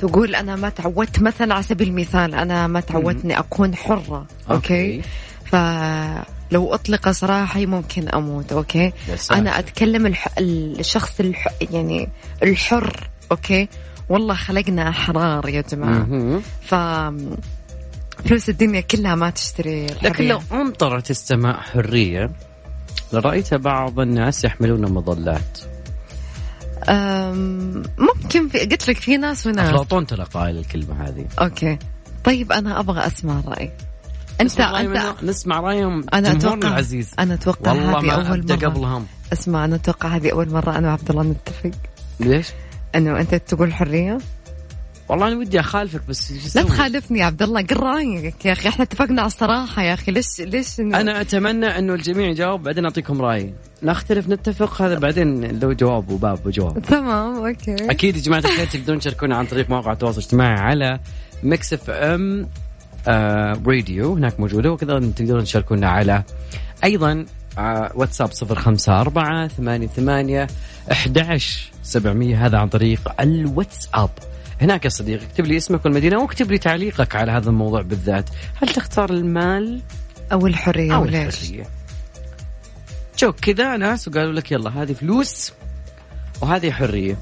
تقول 0.00 0.34
أنا 0.34 0.56
ما 0.56 0.68
تعودت 0.68 1.22
مثلا 1.22 1.54
على 1.54 1.62
سبيل 1.62 1.88
المثال 1.88 2.34
أنا 2.34 2.66
ما 2.66 2.80
تعودت 2.80 3.24
اني 3.24 3.38
أكون 3.38 3.74
حرة 3.74 4.26
okay, 4.50 4.96
okay. 4.96 5.02
فلو 5.44 6.74
أطلق 6.74 7.10
سراحي 7.10 7.66
ممكن 7.66 8.08
أموت 8.08 8.52
okay؟ 8.52 8.92
أنا 9.32 9.58
أتكلم 9.58 10.06
الح... 10.06 10.28
الشخص 10.38 11.20
الح... 11.20 11.48
يعني 11.60 12.08
الحر 12.42 13.10
okay؟ 13.30 13.68
والله 14.08 14.34
خلقنا 14.34 14.88
أحرار 14.88 15.48
يا 15.48 15.64
جماعة. 15.70 16.40
ف 16.62 16.74
فلوس 18.24 18.48
الدنيا 18.48 18.80
كلها 18.80 19.14
ما 19.14 19.30
تشتري 19.30 19.84
الحرية. 19.84 20.10
لكن 20.10 20.28
لو 20.28 20.40
أمطرت 20.52 21.10
السماء 21.10 21.60
حرية 21.60 22.30
لرأيت 23.12 23.54
بعض 23.54 24.00
الناس 24.00 24.44
يحملون 24.44 24.92
مظلات. 24.92 25.58
ممكن 27.98 28.48
في 28.48 28.58
قلت 28.58 28.88
لك 28.88 28.96
في 28.96 29.16
ناس 29.16 29.46
وناس 29.46 29.68
أفلاطون 29.68 30.06
ترى 30.06 30.24
قائل 30.24 30.58
الكلمة 30.58 31.08
هذه. 31.08 31.26
أوكي. 31.40 31.78
طيب 32.24 32.52
أنا 32.52 32.80
أبغى 32.80 33.06
أسمع 33.06 33.38
الرأي 33.38 33.72
انت 34.40 34.60
انت 34.60 35.14
نسمع 35.22 35.60
رأيهم. 35.60 36.06
أنا 36.14 36.32
أتوقع 36.32 36.68
العزيز. 36.68 37.14
أنا 37.18 37.34
أتوقع 37.34 37.72
هذه 37.72 38.10
أول 38.10 38.46
مرة. 38.46 38.56
قبلهم. 38.56 39.06
اسمع 39.32 39.64
أنا 39.64 39.74
أتوقع 39.74 40.08
هذه 40.08 40.32
أول 40.32 40.50
مرة. 40.50 40.78
أنا 40.78 40.88
وعبد 40.88 41.10
الله 41.10 41.22
نتفق. 41.22 41.70
ليش؟ 42.20 42.48
أنه 42.94 43.20
أنت 43.20 43.34
تقول 43.34 43.74
حرية؟ 43.74 44.18
والله 45.08 45.28
أنا 45.28 45.36
ودي 45.36 45.60
أخالفك 45.60 46.00
بس 46.08 46.56
لا 46.56 46.62
تخالفني 46.62 47.18
يا 47.18 47.24
عبد 47.24 47.42
الله 47.42 47.62
قل 47.62 47.76
رأيك 47.76 48.44
يا 48.44 48.52
أخي 48.52 48.68
إحنا 48.68 48.84
اتفقنا 48.84 49.22
على 49.22 49.26
الصراحة 49.26 49.82
يا 49.82 49.94
أخي 49.94 50.12
ليش 50.12 50.40
ليش 50.40 50.80
إنه... 50.80 51.00
أنا 51.00 51.20
أتمنى 51.20 51.66
إنه 51.66 51.94
الجميع 51.94 52.28
يجاوب 52.28 52.62
بعدين 52.62 52.84
أعطيكم 52.84 53.22
رايي 53.22 53.54
نختلف 53.82 54.28
نتفق 54.28 54.82
هذا 54.82 54.98
بعدين 54.98 55.58
لو 55.60 55.72
جواب 55.72 56.10
وباب 56.10 56.46
وجواب. 56.46 56.82
تمام 56.82 57.46
okay. 57.46 57.74
أكيد 57.74 58.16
يا 58.16 58.22
جماعة 58.22 58.40
الخير 58.40 58.66
تقدرون 58.66 58.98
تشاركونا 58.98 59.36
عن 59.36 59.46
طريق 59.46 59.70
مواقع 59.70 59.92
التواصل 59.92 60.18
الاجتماعي 60.18 60.60
على 60.60 61.00
Mix 61.42 61.72
FM 61.72 62.48
آه 63.08 63.60
راديو 63.66 64.14
هناك 64.14 64.40
موجودة 64.40 64.72
وكذا 64.72 64.98
تقدرون 64.98 65.44
تشاركونا 65.44 65.88
على 65.88 66.22
أيضا 66.84 67.26
آه 67.58 67.92
واتساب 67.94 68.32
صفر 68.32 68.58
خمسة 68.58 69.00
أربعة 69.00 69.48
ثمانية 69.48 69.86
ثمانية 69.86 70.46
أحد 70.92 71.38
سبعمية 71.82 72.46
هذا 72.46 72.58
عن 72.58 72.68
طريق 72.68 73.00
الواتساب. 73.20 74.10
هناك 74.60 74.84
يا 74.84 74.90
صديقي 74.90 75.24
اكتب 75.24 75.46
لي 75.46 75.56
اسمك 75.56 75.84
والمدينة 75.84 76.18
واكتب 76.18 76.50
لي 76.50 76.58
تعليقك 76.58 77.16
على 77.16 77.32
هذا 77.32 77.50
الموضوع 77.50 77.82
بالذات. 77.82 78.30
هل 78.54 78.68
تختار 78.68 79.10
المال 79.10 79.82
أو 80.32 80.46
الحرية 80.46 80.94
أو 80.94 81.04
الحرية؟ 81.04 81.66
شوف 83.16 83.34
كذا 83.40 83.76
ناس 83.76 84.08
وقالوا 84.08 84.32
لك 84.32 84.52
يلا 84.52 84.82
هذه 84.82 84.92
فلوس 84.92 85.52
وهذه 86.40 86.70
حرية. 86.70 87.16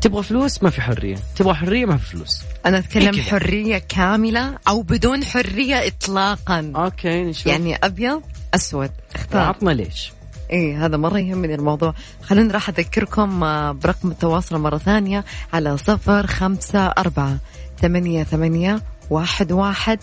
تبغى 0.00 0.22
فلوس؟ 0.22 0.62
ما 0.62 0.70
في 0.70 0.80
حرية. 0.80 1.16
تبغى 1.36 1.54
حرية؟ 1.54 1.86
ما 1.86 1.96
في 1.96 2.06
فلوس. 2.06 2.42
أنا 2.66 2.78
أتكلم 2.78 3.20
حرية 3.20 3.78
كاملة 3.78 4.58
أو 4.68 4.82
بدون 4.82 5.24
حرية 5.24 5.86
إطلاقا. 5.86 6.72
أوكي 6.76 7.24
نشوف. 7.24 7.46
يعني 7.46 7.76
أبيض 7.76 8.22
أسود. 8.54 8.90
اختار. 9.14 9.42
عطنا 9.42 9.70
ليش؟ 9.70 10.12
إيه 10.50 10.86
هذا 10.86 10.96
مرة 10.96 11.18
يهمني 11.18 11.54
الموضوع. 11.54 11.94
خلينا 12.22 12.52
راح 12.52 12.68
أذكركم 12.68 13.44
آه، 13.44 13.72
برقم 13.72 14.10
التواصل 14.10 14.58
مرة 14.58 14.78
ثانية 14.78 15.24
على 15.52 15.78
صفر 15.78 16.26
خمسة 16.26 16.86
أربعة 16.86 17.36
ثمانية 17.80 18.24
ثمانية 18.24 18.82
واحد 19.10 19.52
واحد 19.52 19.98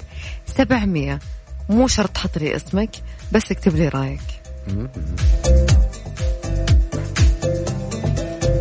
سبعمية. 0.45 1.19
مو 1.69 1.87
شرط 1.87 2.09
تحط 2.09 2.37
لي 2.37 2.55
اسمك 2.55 2.89
بس 3.31 3.51
اكتب 3.51 3.75
لي 3.75 3.87
رأيك. 3.87 4.21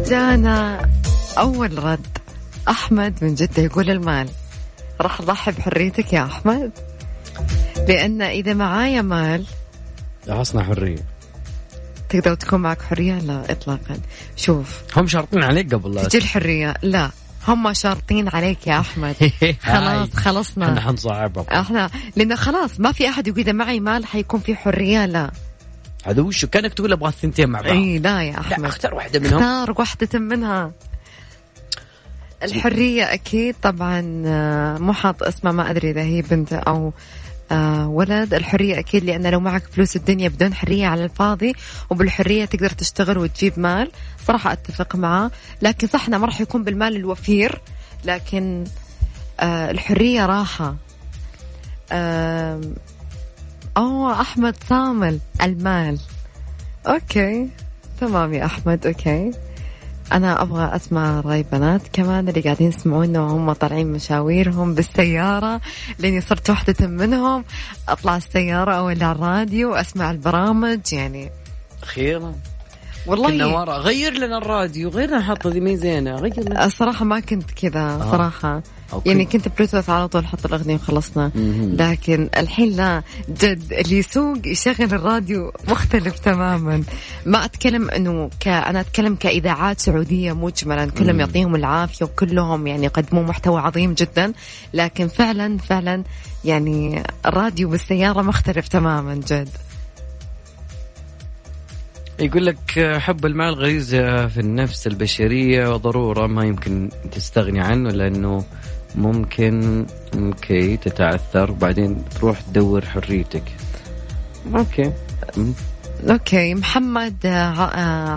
جانا 0.07 0.89
أول 1.39 1.85
رد. 1.85 2.07
أحمد 2.69 3.15
من 3.23 3.35
جدة 3.35 3.63
يقول 3.63 3.91
المال. 3.91 4.29
راح 5.01 5.21
أضحي 5.21 5.53
بحريتك 5.53 6.13
يا 6.13 6.25
أحمد. 6.25 6.71
لأن 7.89 8.23
إذا 8.23 8.55
معايا 8.55 9.03
مال 9.03 9.45
أصنع 10.29 10.63
حرية. 10.63 11.12
تقدر 12.13 12.35
تكون 12.35 12.61
معك 12.61 12.83
حرية؟ 12.83 13.19
لا 13.19 13.53
إطلاقا. 13.53 13.99
شوف. 14.37 14.83
هم 14.97 15.07
شارطين 15.07 15.43
عليك 15.43 15.75
قبل 15.75 15.95
لا 15.95 16.05
تجي 16.05 16.19
الحرية؟ 16.19 16.75
لا. 16.83 17.11
هم 17.49 17.73
شارطين 17.73 18.29
عليك 18.29 18.67
يا 18.67 18.81
أحمد. 18.81 19.17
خلاص 19.63 20.15
خلصنا. 20.15 20.69
إحنا 20.69 20.81
حنصعبها. 20.81 21.61
إحنا 21.61 21.91
لأنه 22.17 22.35
خلاص 22.35 22.81
ما 22.81 22.93
في 22.93 23.09
أحد 23.09 23.29
يقول 23.29 23.41
إذا 23.41 23.53
معي 23.53 23.81
مال 23.81 24.07
حيكون 24.07 24.41
في 24.41 24.57
حرية 24.57 25.07
لا. 25.07 25.31
هذا 26.05 26.23
وش؟ 26.23 26.45
كأنك 26.45 26.75
تقول 26.75 26.93
أبغى 26.93 27.09
الثنتين 27.09 27.49
مع 27.49 27.61
بعض. 27.61 27.71
إي 27.73 27.99
لا 27.99 28.23
يا 28.23 28.41
أحمد. 28.41 28.61
لا 28.61 28.69
أختار 28.69 28.95
واحدة 28.95 29.21
منهم. 29.21 29.35
اختار 29.35 29.75
واحدة 29.79 30.19
منها. 30.19 30.73
الحرية 32.43 33.03
أكيد 33.03 33.55
طبعا 33.63 34.23
آه، 34.27 34.79
مو 34.79 34.93
حاط 34.93 35.23
اسمها 35.23 35.53
ما 35.53 35.71
أدري 35.71 35.91
إذا 35.91 36.03
هي 36.03 36.23
بنت 36.23 36.53
أو 36.53 36.93
آه 37.53 37.89
ولد. 37.89 38.35
الحرية 38.35 38.79
أكيد 38.79 39.05
لأن 39.05 39.27
لو 39.27 39.41
معك 39.41 39.63
فلوس 39.73 39.97
الدنيا 39.97 40.29
بدون 40.29 40.55
حرية 40.55 40.87
على 40.87 41.05
الفاضي 41.05 41.53
وبالحرية 41.91 42.45
تقدر 42.45 42.71
تشتغل 42.71 43.19
وتجيب 43.19 43.59
مال 43.59 43.91
صراحة 44.27 44.53
أتفق 44.53 44.97
معاه. 44.97 45.31
لكن 45.63 45.87
صح 45.87 46.09
ما 46.09 46.27
راح 46.27 46.41
يكون 46.41 46.65
بالمال 46.65 46.97
الوفير 46.97 47.61
لكن 48.05 48.65
آه 49.41 49.71
الحرية 49.71 50.27
راحة. 50.27 50.77
أوه 53.77 54.21
أحمد 54.21 54.57
صامل 54.69 55.19
المال. 55.43 55.99
okay. 56.87 57.49
تمام 58.01 58.35
يا 58.35 58.45
أحمد 58.45 58.87
okay. 58.87 59.31
أنا 60.13 60.43
أبغى 60.43 60.77
أسمع 60.77 61.21
رأي 61.21 61.45
بنات 61.53 61.83
كمان 61.93 62.29
اللي 62.29 62.41
قاعدين 62.41 62.69
يسمعونا 62.69 63.21
وهم 63.21 63.53
طالعين 63.53 63.93
مشاويرهم 63.93 64.75
بالسيارة 64.75 65.61
لأني 65.99 66.21
صرت 66.21 66.51
واحدة 66.51 66.87
منهم. 66.87 67.45
أطلع 67.89 68.17
السيارة 68.17 68.75
أو 68.75 68.89
على 68.89 69.13
الراديو 69.13 69.73
وأسمع 69.73 70.11
البرامج 70.11 70.93
يعني. 70.93 71.31
أخيرا. 71.83 72.35
والله 73.07 73.29
كنا 73.29 73.47
ورا. 73.47 73.79
غير 73.79 74.13
لنا 74.13 74.39
الراديو 74.39 74.89
غير 74.89 75.11
نحط 75.19 75.47
ذي 75.47 75.61
مي 75.61 75.77
زينة 75.77 76.15
غير 76.17 76.41
لنا. 76.41 76.65
الصراحة 76.67 77.05
ما 77.05 77.21
كنت 77.21 77.51
كذا 77.51 77.81
آه. 77.81 78.63
okay. 78.93 79.09
يعني 79.09 79.25
كنت 79.25 79.49
بلوتوث 79.49 79.91
على 79.91 80.09
طول 80.09 80.27
حط 80.27 80.47
الأغنية 80.47 80.75
وخلصنا. 80.75 81.31
لكن 81.79 82.29
الحين 82.37 82.77
لا 82.77 83.03
جد 83.29 83.73
اللي 83.73 83.99
يسوق 83.99 84.47
يشغل 84.47 84.95
الراديو 84.95 85.53
مختلف 85.69 86.19
تماما. 86.19 86.83
ما 87.27 87.45
أتكلم 87.45 87.91
إنه 87.91 88.31
ك... 88.41 88.49
أنا 88.49 88.81
أتكلم 88.81 89.15
كإذاعات 89.15 89.81
سعودية 89.81 90.33
مجملا. 90.33 90.87
كلهم 90.87 91.21
يعطيهم 91.21 91.55
العافية 91.55 92.05
وكلهم 92.05 92.67
يعني 92.67 92.85
يقدموا 92.85 93.23
محتوى 93.23 93.61
عظيم 93.61 93.95
جدا. 93.95 94.33
لكن 94.75 95.09
فعلا 95.09 95.59
فعلا 95.59 96.03
يعني 96.45 97.03
الراديو 97.27 97.69
بالسيارة 97.69 98.23
مختلف 98.23 98.69
تماما 98.69 99.15
جد. 99.15 99.49
يقول 102.21 102.47
لك 102.47 102.97
حب 102.99 103.27
المال 103.27 103.55
غريزة 103.55 104.27
في 104.27 104.41
النفس 104.41 104.87
البشرية 104.87 105.75
وضرورة 105.75 106.27
ما 106.27 106.45
يمكن 106.45 106.89
تستغني 107.13 107.61
عنه 107.61 107.91
لأنه 107.91 108.45
ممكن 108.95 109.87
okay 110.15 110.77
تتعثر 110.77 111.51
وبعدين 111.51 112.05
تروح 112.15 112.41
تدور 112.41 112.85
حريتك. 112.85 113.43
okay. 114.55 114.93
okay 116.11 116.55
محمد 116.55 117.27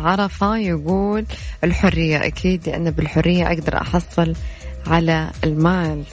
عرفة 0.03 0.57
يقول 0.57 1.25
الحرية 1.63 2.25
أكيد 2.25 2.69
لأن 2.69 2.91
بالحرية 2.91 3.47
أقدر 3.47 3.77
أحصل 3.81 4.33
على 4.87 5.31
المال. 5.43 6.03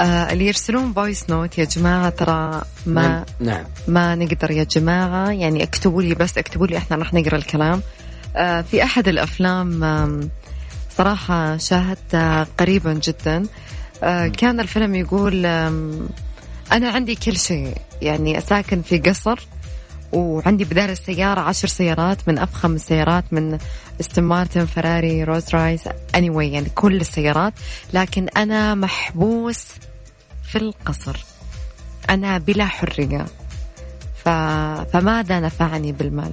آه 0.00 0.32
اللي 0.32 0.46
يرسلون 0.46 0.92
voice 0.92 1.30
note 1.30 1.58
يا 1.58 1.64
جماعة 1.64 2.08
ترى 2.08 2.62
ما 2.86 3.24
نعم. 3.40 3.64
ما 3.88 4.14
نقدر 4.14 4.50
يا 4.50 4.64
جماعة 4.64 5.30
يعني 5.30 5.62
اكتبوا 5.62 6.02
لي 6.02 6.14
بس 6.14 6.38
اكتبوا 6.38 6.66
لي 6.66 6.76
إحنا 6.76 6.96
راح 6.96 7.14
نقرأ 7.14 7.36
الكلام. 7.36 7.72
آه 7.78 7.99
في 8.34 8.82
أحد 8.82 9.08
الأفلام 9.08 10.30
صراحة 10.96 11.56
شاهدته 11.56 12.42
قريبا 12.42 12.92
جدا. 12.92 13.46
آه 14.02 14.26
كان 14.26 14.60
الفيلم 14.60 14.94
يقول 14.94 15.46
أنا 15.46 16.90
عندي 16.90 17.14
كل 17.14 17.36
شيء 17.36 17.76
يعني 18.02 18.40
ساكن 18.40 18.82
في 18.82 18.98
قصر 18.98 19.46
وعندي 20.12 20.64
بدال 20.64 20.90
السيارة 20.90 21.40
عشر 21.40 21.68
سيارات 21.68 22.28
من 22.28 22.38
أفخم 22.38 22.74
السيارات 22.74 23.24
من 23.32 23.58
أستون 24.00 24.24
مارتن 24.24 24.66
فراري 24.66 25.24
رولز 25.24 25.54
رويس 25.54 25.88
anyway 25.88 26.40
يعني 26.40 26.68
كل 26.74 27.00
السيارات. 27.00 27.52
لكن 27.92 28.28
أنا 28.36 28.74
محبوس 28.74 29.64
في 30.42 30.58
القصر. 30.58 31.16
أنا 32.10 32.38
بلا 32.38 32.66
حرية. 32.66 33.26
ف... 34.24 34.28
فماذا 34.92 35.40
نفعني 35.40 35.92
بالمال؟ 35.92 36.32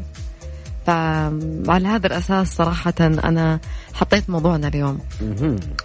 فعلى 0.88 1.88
هذا 1.88 2.08
الأساس 2.08 2.56
صراحة 2.56 2.94
أنا 3.00 3.60
حطيت 3.94 4.30
موضوعنا 4.30 4.68
اليوم. 4.68 5.00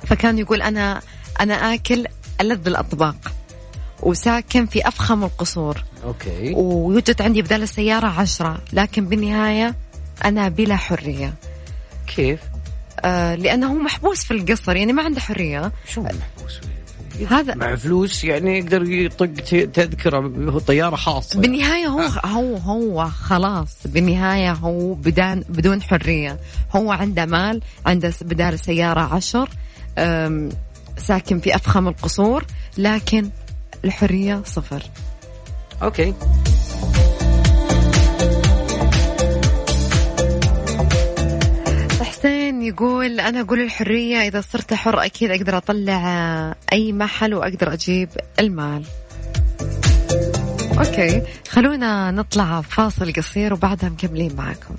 فكان 0.07 0.38
يقول 0.38 0.62
أنا 0.62 1.01
أنا 1.41 1.55
آكل 1.55 2.07
ألذ 2.41 2.67
الأطباق 2.67 3.17
وساكن 4.03 4.67
في 4.67 4.88
أفخم 4.88 5.25
القصور. 5.25 5.85
أوكي. 6.05 6.55
ويوجد 6.55 7.23
عندي 7.23 7.43
بدال 7.43 7.62
السيارة 7.62 8.07
عشرة 8.07 8.61
لكن 8.73 9.07
بالنهاية 9.07 9.75
أنا 10.25 10.49
بلا 10.49 10.77
حرية. 10.77 11.35
كيف؟ 12.17 12.41
آه 13.01 13.35
لأنه 13.35 13.67
هو 13.73 13.75
محبوس 13.75 14.25
في 14.25 14.31
القصر 14.31 14.77
يعني 14.77 14.93
ما 14.93 15.03
عنده 15.03 15.21
حرية. 15.21 15.73
شو 15.88 16.01
محبوس؟ 16.03 16.61
هذا 17.31 17.55
مع 17.55 17.77
فلوس 17.77 18.25
يعني 18.25 18.59
يقدر 18.59 18.83
يطق 18.83 19.27
تذكرة 19.66 20.59
طيارة 20.59 20.96
خاصة. 20.96 21.40
بالنهاية 21.40 21.87
هو 21.87 22.01
آه. 22.01 22.27
هو 22.27 22.57
هو 22.57 23.09
خلاص. 23.09 23.77
بالنهاية 23.85 24.53
هو 24.53 24.94
بدان 24.94 25.44
بدون 25.48 25.83
حرية. 25.83 26.38
هو 26.77 26.92
عنده 26.92 27.27
مال 27.27 27.61
عنده 27.87 28.12
بدال 28.22 28.59
سيارة 28.59 29.01
عشر 29.01 29.48
ساكن 30.96 31.40
في 31.40 31.55
أفخم 31.55 31.88
القصور 31.88 32.44
لكن 32.79 33.29
الحرية 33.85 34.42
صفر. 34.46 34.83
أوكي. 35.83 36.14
يقول 42.61 43.21
أنا 43.21 43.41
أقول 43.41 43.61
الحرية 43.61 44.17
إذا 44.17 44.41
صرت 44.41 44.75
حر 44.75 45.05
أكيد 45.05 45.31
أقدر 45.31 45.57
أطلع 45.57 46.55
أي 46.73 46.93
محل 46.93 47.35
وأقدر 47.35 47.73
أجيب 47.73 48.09
المال. 48.41 48.85
أوكي 50.79 51.23
خلونا 51.49 52.11
نطلع 52.11 52.61
فاصل 52.61 53.12
قصير 53.12 53.55
وبعدها 53.55 53.88
مكملين 53.88 54.37
معكم 54.37 54.75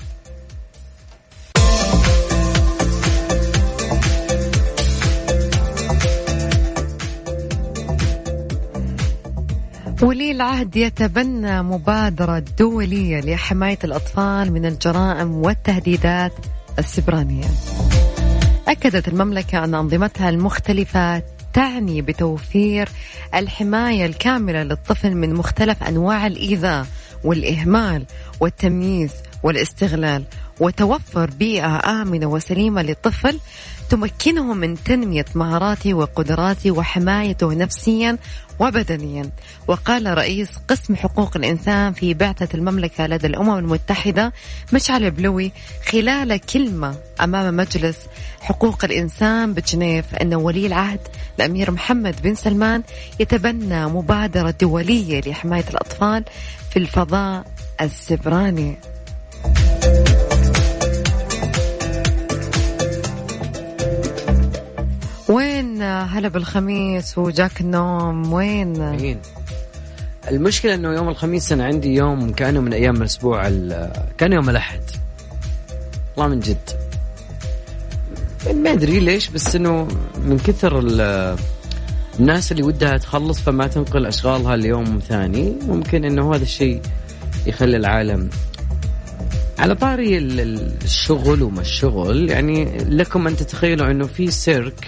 ولي 10.02 10.32
العهد 10.32 10.76
يتبنى 10.76 11.62
مبادرة 11.64 12.44
دولية 12.60 13.20
لحماية 13.22 13.80
الأطفال 13.84 14.54
من 14.54 14.66
الجرائم 14.66 15.36
والتهديدات 15.36 16.34
السبرانية. 16.80 17.46
أكدت 18.68 19.08
المملكة 19.08 19.64
أن 19.64 19.76
أنظمتها 19.76 20.30
المختلفة 20.30 21.24
تعني 21.54 22.02
بتوفير 22.02 22.90
الحماية 23.36 24.06
الكاملة 24.06 24.64
للطفل 24.64 25.16
من 25.16 25.34
مختلف 25.34 25.84
أنواع 25.84 26.28
الإيذاء 26.28 26.86
والإهمال 27.24 28.06
والتمييز 28.40 29.12
والاستغلال 29.44 30.24
وتوفر 30.60 31.30
بيئة 31.30 32.02
آمنة 32.02 32.26
وسليمة 32.26 32.82
للطفل 32.82 33.40
تمكنه 33.94 34.54
من 34.54 34.84
تنمية 34.84 35.26
مهاراته 35.36 35.94
وقدراته 35.94 36.72
وحمايته 36.72 37.54
نفسيا 37.54 38.18
وبدنيا. 38.60 39.30
وقال 39.68 40.18
رئيس 40.18 40.50
قسم 40.68 40.96
حقوق 40.96 41.38
الإنسان 41.38 41.94
في 41.94 42.14
بعثة 42.14 42.48
المملكة 42.54 43.08
لدى 43.08 43.28
الأمم 43.28 43.58
المتحدة 43.58 44.34
مشعل 44.74 45.12
بلوي 45.12 45.52
خلال 45.86 46.38
كلمة 46.38 46.96
أمام 47.22 47.56
مجلس 47.56 47.98
حقوق 48.42 48.86
الإنسان 48.86 49.54
بجنيف 49.54 50.16
أن 50.16 50.34
ولي 50.34 50.68
العهد 50.68 51.00
الأمير 51.40 51.72
محمد 51.72 52.16
بن 52.24 52.36
سلمان 52.36 52.84
يتبنى 53.20 53.86
مبادرة 53.86 54.56
دولية 54.62 55.22
لحماية 55.22 55.66
الأطفال 55.70 56.24
في 56.70 56.80
الفضاء 56.80 57.46
السبراني. 57.82 58.78
هلا 66.06 66.28
بالخميس 66.28 67.18
وجاك 67.18 67.62
النوم 67.62 68.34
وين؟ 68.34 68.82
وين؟ 68.82 69.20
المشكلة 70.32 70.74
إنه 70.74 70.94
يوم 70.94 71.10
الخميس 71.10 71.52
أنا 71.52 71.66
عندي 71.66 71.96
يوم 71.96 72.32
كأنه 72.32 72.62
من 72.62 72.74
أيام 72.74 72.96
الأسبوع 72.96 73.50
كان 74.18 74.34
يوم 74.34 74.50
الأحد 74.50 74.82
والله 76.18 76.36
من 76.36 76.40
جد 76.40 76.70
ما 78.54 78.72
أدري 78.72 79.00
ليش 79.00 79.30
بس 79.30 79.56
إنه 79.56 79.88
من 80.26 80.38
كثر 80.38 80.80
الناس 82.20 82.52
اللي 82.52 82.64
ودها 82.64 82.98
تخلص 82.98 83.40
فما 83.40 83.68
تنقل 83.68 84.06
أشغالها 84.06 84.56
ليوم 84.56 85.00
ثاني 85.10 85.54
ممكن 85.68 86.06
إنه 86.06 86.36
هذا 86.36 86.44
الشيء 86.44 86.82
يخلي 87.46 87.78
العالم 87.78 88.30
على 89.60 89.76
طاري 89.76 90.18
الشغل 90.18 91.44
وما 91.44 91.62
الشغل 91.62 92.30
يعني 92.30 92.78
لكم 92.78 93.28
أن 93.28 93.36
تتخيلوا 93.36 93.92
إنه 93.92 94.08
في 94.08 94.32
سيرك 94.32 94.88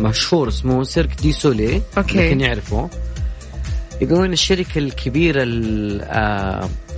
مشهور 0.00 0.48
اسمه 0.48 0.82
سيرك 0.82 1.20
دو 1.22 1.32
سوليه 1.32 1.82
okay. 1.98 2.24
يمكن 2.24 2.40
يعرفه. 2.40 2.90
يقولون 4.00 4.32
الشركة 4.32 4.78
الكبيرة 4.78 5.42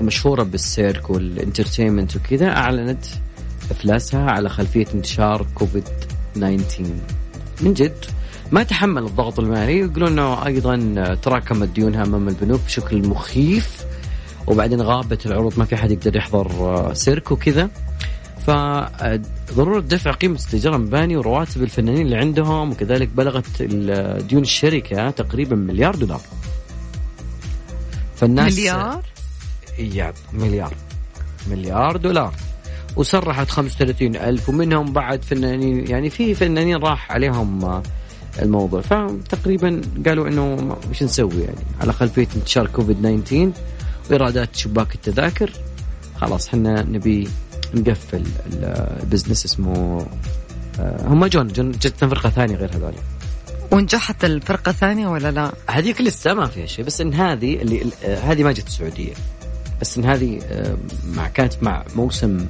المشهورة 0.01 0.43
بالسيرك 0.43 1.11
وال 1.11 1.25
entertainment 1.25 2.17
وكذا 2.17 2.49
أعلنت 2.49 3.05
إفلاسها 3.71 4.31
على 4.31 4.49
خلفية 4.49 4.87
انتشار 4.95 5.47
كوفيد 5.55 5.85
19 6.35 6.85
من 7.61 7.75
جد 7.75 8.05
ما 8.53 8.63
تحمل 8.63 9.03
الضغط 9.03 9.39
المالي. 9.41 9.79
يقولون 9.79 10.09
إنه 10.13 10.47
أيضا 10.47 11.15
تراكمت 11.23 11.69
ديونها 11.69 12.03
أمام 12.05 12.29
البنوك 12.29 12.61
بشكل 12.67 13.09
مخيف 13.09 13.85
وبعدين 14.47 14.83
غابت 14.83 15.27
العروض 15.27 15.59
ما 15.59 15.65
في 15.65 15.75
أحد 15.75 15.91
يقدر 15.91 16.17
يحضر 16.17 16.91
سيرك 16.95 17.33
وكذا. 17.33 17.71
فضرورة 18.49 19.81
دفع 19.81 20.11
قيمة 20.11 20.37
استئجار 20.37 20.77
المباني 20.77 21.17
ورواتب 21.17 21.63
الفنانين 21.63 22.07
اللي 22.07 22.17
عندهم 22.17 22.71
وكذلك 22.71 23.09
بلغت 23.09 23.63
ديون 24.23 24.43
الشركة 24.43 25.11
تقريبا 25.11 25.57
مليار 25.57 25.95
دولار. 25.95 26.21
فالناس 28.17 28.53
مليار؟ 28.53 29.03
يا 29.79 30.13
مليار. 30.33 30.75
مليار 31.51 31.97
دولار. 31.97 32.35
وسرحت 32.97 33.51
35 33.51 34.17
ألف 34.17 34.49
ومنهم 34.49 34.93
بعد 34.93 35.23
فنانين 35.23 35.91
يعني 35.91 36.11
في 36.11 36.35
فنانين 36.35 36.77
راح 36.77 37.13
عليهم 37.13 37.83
الموضوع. 38.43 38.81
فتقريبا 38.81 39.81
قالوا 40.07 40.29
إنه 40.29 40.77
وش 40.91 41.03
نسوي 41.03 41.43
يعني؟ 41.43 41.65
على 41.81 41.93
خلفيه 41.93 42.29
انتشار 42.37 42.67
كوفيد 42.67 43.23
19 43.25 43.53
وإيرادات 44.11 44.57
شباك 44.57 44.95
التذاكر. 44.95 45.51
خلاص 46.21 46.49
إحنا 46.49 46.83
نبي 46.83 47.29
نقفل 47.75 48.23
ال 49.03 49.07
business 49.07 49.45
اسمه 49.45 50.07
آه، 50.81 51.07
هم 51.07 51.27
جون 51.27 51.47
جون 51.47 51.71
جتنا 51.71 52.09
فرقة 52.09 52.31
ثانية 52.31 52.57
غير 52.57 52.77
هذول. 52.77 52.95
ونجحت 53.73 54.25
الفرقة 54.25 54.71
الثانية 54.71 55.09
ولا 55.09 55.31
لا؟ 55.31 55.53
هذيك 55.71 56.01
لسه 56.01 56.35
ما 56.35 56.47
فيها 56.47 56.67
شيء 56.67 56.85
بس 56.85 57.01
إن 57.01 57.15
هذه 57.15 57.55
اللي 57.55 57.87
آه، 58.05 58.19
هذه 58.19 58.43
ما 58.43 58.53
جت 58.53 58.67
السعودية. 58.67 59.13
بس 59.81 59.99
إن 59.99 60.05
هذه 60.05 60.41
آه، 60.51 60.77
مع 61.15 61.29
كانت 61.29 61.63
مع 61.63 61.85
موسم 61.97 62.47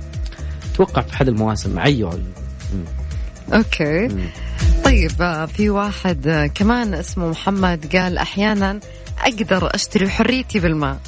أتوقع 0.72 1.02
في 1.02 1.12
أحد 1.12 1.28
المواسم 1.28 1.74
مع 1.74 1.84
أيوه 1.84 2.20
okay. 3.54 4.08
مم. 4.08 4.26
طيب 4.84 5.46
في 5.46 5.70
واحد 5.70 6.50
كمان 6.54 6.94
اسمه 6.94 7.28
محمد 7.30 7.96
قال 7.96 8.18
أحيانا 8.18 8.80
أقدر 9.18 9.74
أشتري 9.74 10.10
حريتي 10.10 10.60
بالماء. 10.60 10.98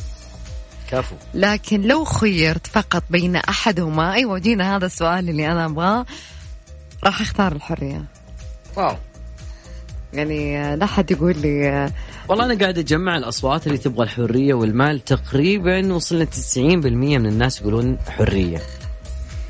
كفو. 0.91 1.15
لكن 1.35 1.83
لو 1.83 2.05
خيرت 2.05 2.67
فقط 2.67 3.03
بين 3.11 3.37
أحدهما. 3.37 4.15
أيوه 4.15 4.39
جينا 4.39 4.77
هذا 4.77 4.87
السؤال 4.87 5.29
اللي 5.29 5.53
أنا 5.53 5.65
أبغاه. 5.65 6.07
راح 7.05 7.21
أختار 7.21 7.53
الحرية. 7.53 8.05
واو. 8.77 8.97
يعني 10.13 10.77
لا 10.77 10.87
حد 10.87 11.11
يقول 11.11 11.39
لي 11.39 11.91
والله 12.29 12.45
أنا 12.45 12.59
قاعد 12.59 12.79
أجمع 12.79 13.17
الأصوات 13.17 13.67
اللي 13.67 13.79
تبغى 13.79 14.05
الحرية 14.05 14.55
والمال. 14.55 15.05
تقريبا 15.05 15.95
وصلنا 15.95 16.25
90% 16.25 16.57
من 17.19 17.27
الناس 17.27 17.61
يقولون 17.61 17.99
حرية. 18.09 18.63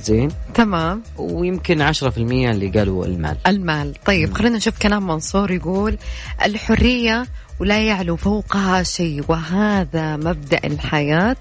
زين؟ 0.02 0.28
تمام. 0.54 1.02
ويمكن 1.16 1.82
10% 1.82 2.50
اللي 2.50 2.68
قالوا 2.68 3.06
المال. 3.06 3.36
المال. 3.46 3.94
طيب 4.04 4.34
خلينا 4.34 4.56
نشوف 4.56 4.78
كلام 4.78 5.06
منصور 5.06 5.50
يقول 5.50 5.98
الحرية 6.44 7.26
ولا 7.60 7.86
يعلو 7.86 8.16
فوقها 8.16 8.82
شيء. 8.82 9.24
وهذا 9.28 10.16
مبدأ 10.16 10.60
الحياة 10.64 11.36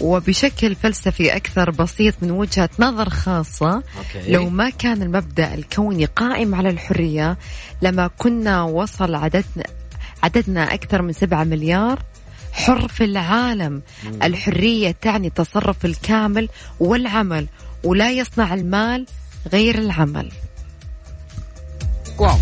وبشكل 0.00 0.74
فلسفي 0.74 1.36
أكثر 1.36 1.70
بسيط 1.70 2.14
من 2.22 2.30
وجهة 2.30 2.70
نظر 2.78 3.08
خاصة. 3.08 3.74
أوكي. 3.74 4.32
لو 4.32 4.48
ما 4.48 4.70
كان 4.70 5.02
المبدأ 5.02 5.54
الكوني 5.54 6.04
قائم 6.04 6.54
على 6.54 6.68
الحرية 6.68 7.38
لما 7.82 8.10
كنا 8.18 8.62
وصل 8.62 9.14
عددنا 9.14 9.64
عددنا 10.22 10.74
أكثر 10.74 11.02
من 11.02 11.12
سبعة 11.12 11.44
مليار 11.44 12.02
حر 12.52 12.88
في 12.88 13.04
العالم. 13.04 13.82
مم. 14.04 14.22
الحرية 14.22 14.90
تعني 15.00 15.26
التصرف 15.26 15.84
الكامل 15.84 16.48
والعمل 16.80 17.46
ولا 17.84 18.10
يصنع 18.10 18.54
المال 18.54 19.06
غير 19.52 19.78
العمل. 19.78 20.30
wow. 22.18 22.38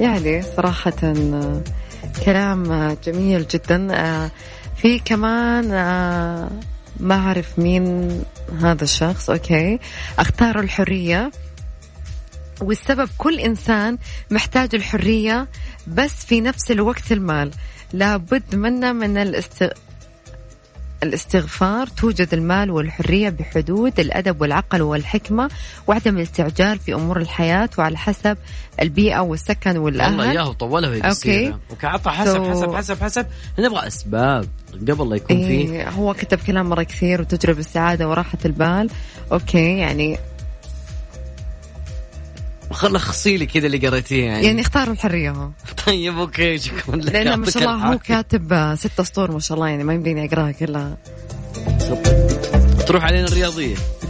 يعني 0.00 0.42
صراحة 0.42 1.14
كلام 2.24 2.92
جميل 3.04 3.46
جدا. 3.46 3.88
في 4.76 4.98
كمان 4.98 5.68
ما 7.00 7.14
أعرف 7.14 7.58
مين 7.58 8.10
هذا 8.60 8.84
الشخص. 8.84 9.30
okay. 9.30 9.78
أختار 10.18 10.60
الحرية. 10.60 11.30
والسبب 12.60 13.08
كل 13.18 13.38
إنسان 13.38 13.98
محتاج 14.30 14.74
الحرية 14.74 15.48
بس 15.86 16.24
في 16.26 16.40
نفس 16.40 16.70
الوقت 16.70 17.12
المال. 17.12 17.50
لابد 17.92 18.54
منا 18.54 18.92
من 18.92 19.18
الاست... 19.18 19.72
الاستغفار 21.02 21.86
توجد 21.86 22.34
المال 22.34 22.70
والحرية 22.70 23.28
بحدود 23.28 24.00
الأدب 24.00 24.40
والعقل 24.40 24.82
والحكمة 24.82 25.50
وعدم 25.86 26.16
الاستعجال 26.16 26.78
في 26.78 26.94
أمور 26.94 27.20
الحياة 27.20 27.70
وعلى 27.78 27.98
حسب 27.98 28.36
البيئة 28.80 29.20
والسكن 29.20 29.76
والأهل. 29.76 30.10
والله 30.10 30.30
إياه 30.30 30.52
طوله 30.52 31.00
أوكي. 31.08 31.54
وكعطى 31.70 32.10
حسب 32.10 32.44
so... 32.44 32.48
حسب 32.48 32.74
حسب 32.74 33.02
حسب. 33.02 33.26
نبغى 33.58 33.86
أسباب 33.86 34.48
قبل 34.88 35.10
لا 35.10 35.16
يكون 35.16 35.36
إيه 35.36 35.66
فيه. 35.66 35.88
هو 35.88 36.14
كتب 36.14 36.38
كلام 36.46 36.68
مرة 36.68 36.82
كثير 36.82 37.20
وتجرب 37.20 37.58
السعادة 37.58 38.08
وراحة 38.08 38.38
البال. 38.44 38.90
أوكي 39.32 39.78
يعني 39.78 40.18
لخصي 42.70 43.36
لي 43.36 43.46
كذا 43.46 43.66
اللي 43.66 43.88
قريتيه 43.88 44.24
يعني. 44.24 44.46
يعني 44.46 44.60
اختار 44.60 44.90
الحرية 44.90 45.30
هو. 45.30 45.50
طيب 45.86 46.18
أوكي 46.18 46.58
شكرا 46.58 46.96
لك. 46.96 47.12
لأنه 47.12 47.36
ما 47.36 47.50
شاء 47.50 47.62
الله 47.62 47.92
هو 47.92 47.98
كاتب 47.98 48.74
ست 48.78 49.00
أسطور 49.00 49.32
ما 49.32 49.40
شاء 49.40 49.56
الله 49.56 49.68
يعني 49.68 49.84
ما 49.84 49.94
يمديني 49.94 50.24
أقراها 50.24 50.52
كلها. 50.52 50.96
تروح 52.86 53.04
علينا 53.04 53.28
الرياضية. 53.28 53.76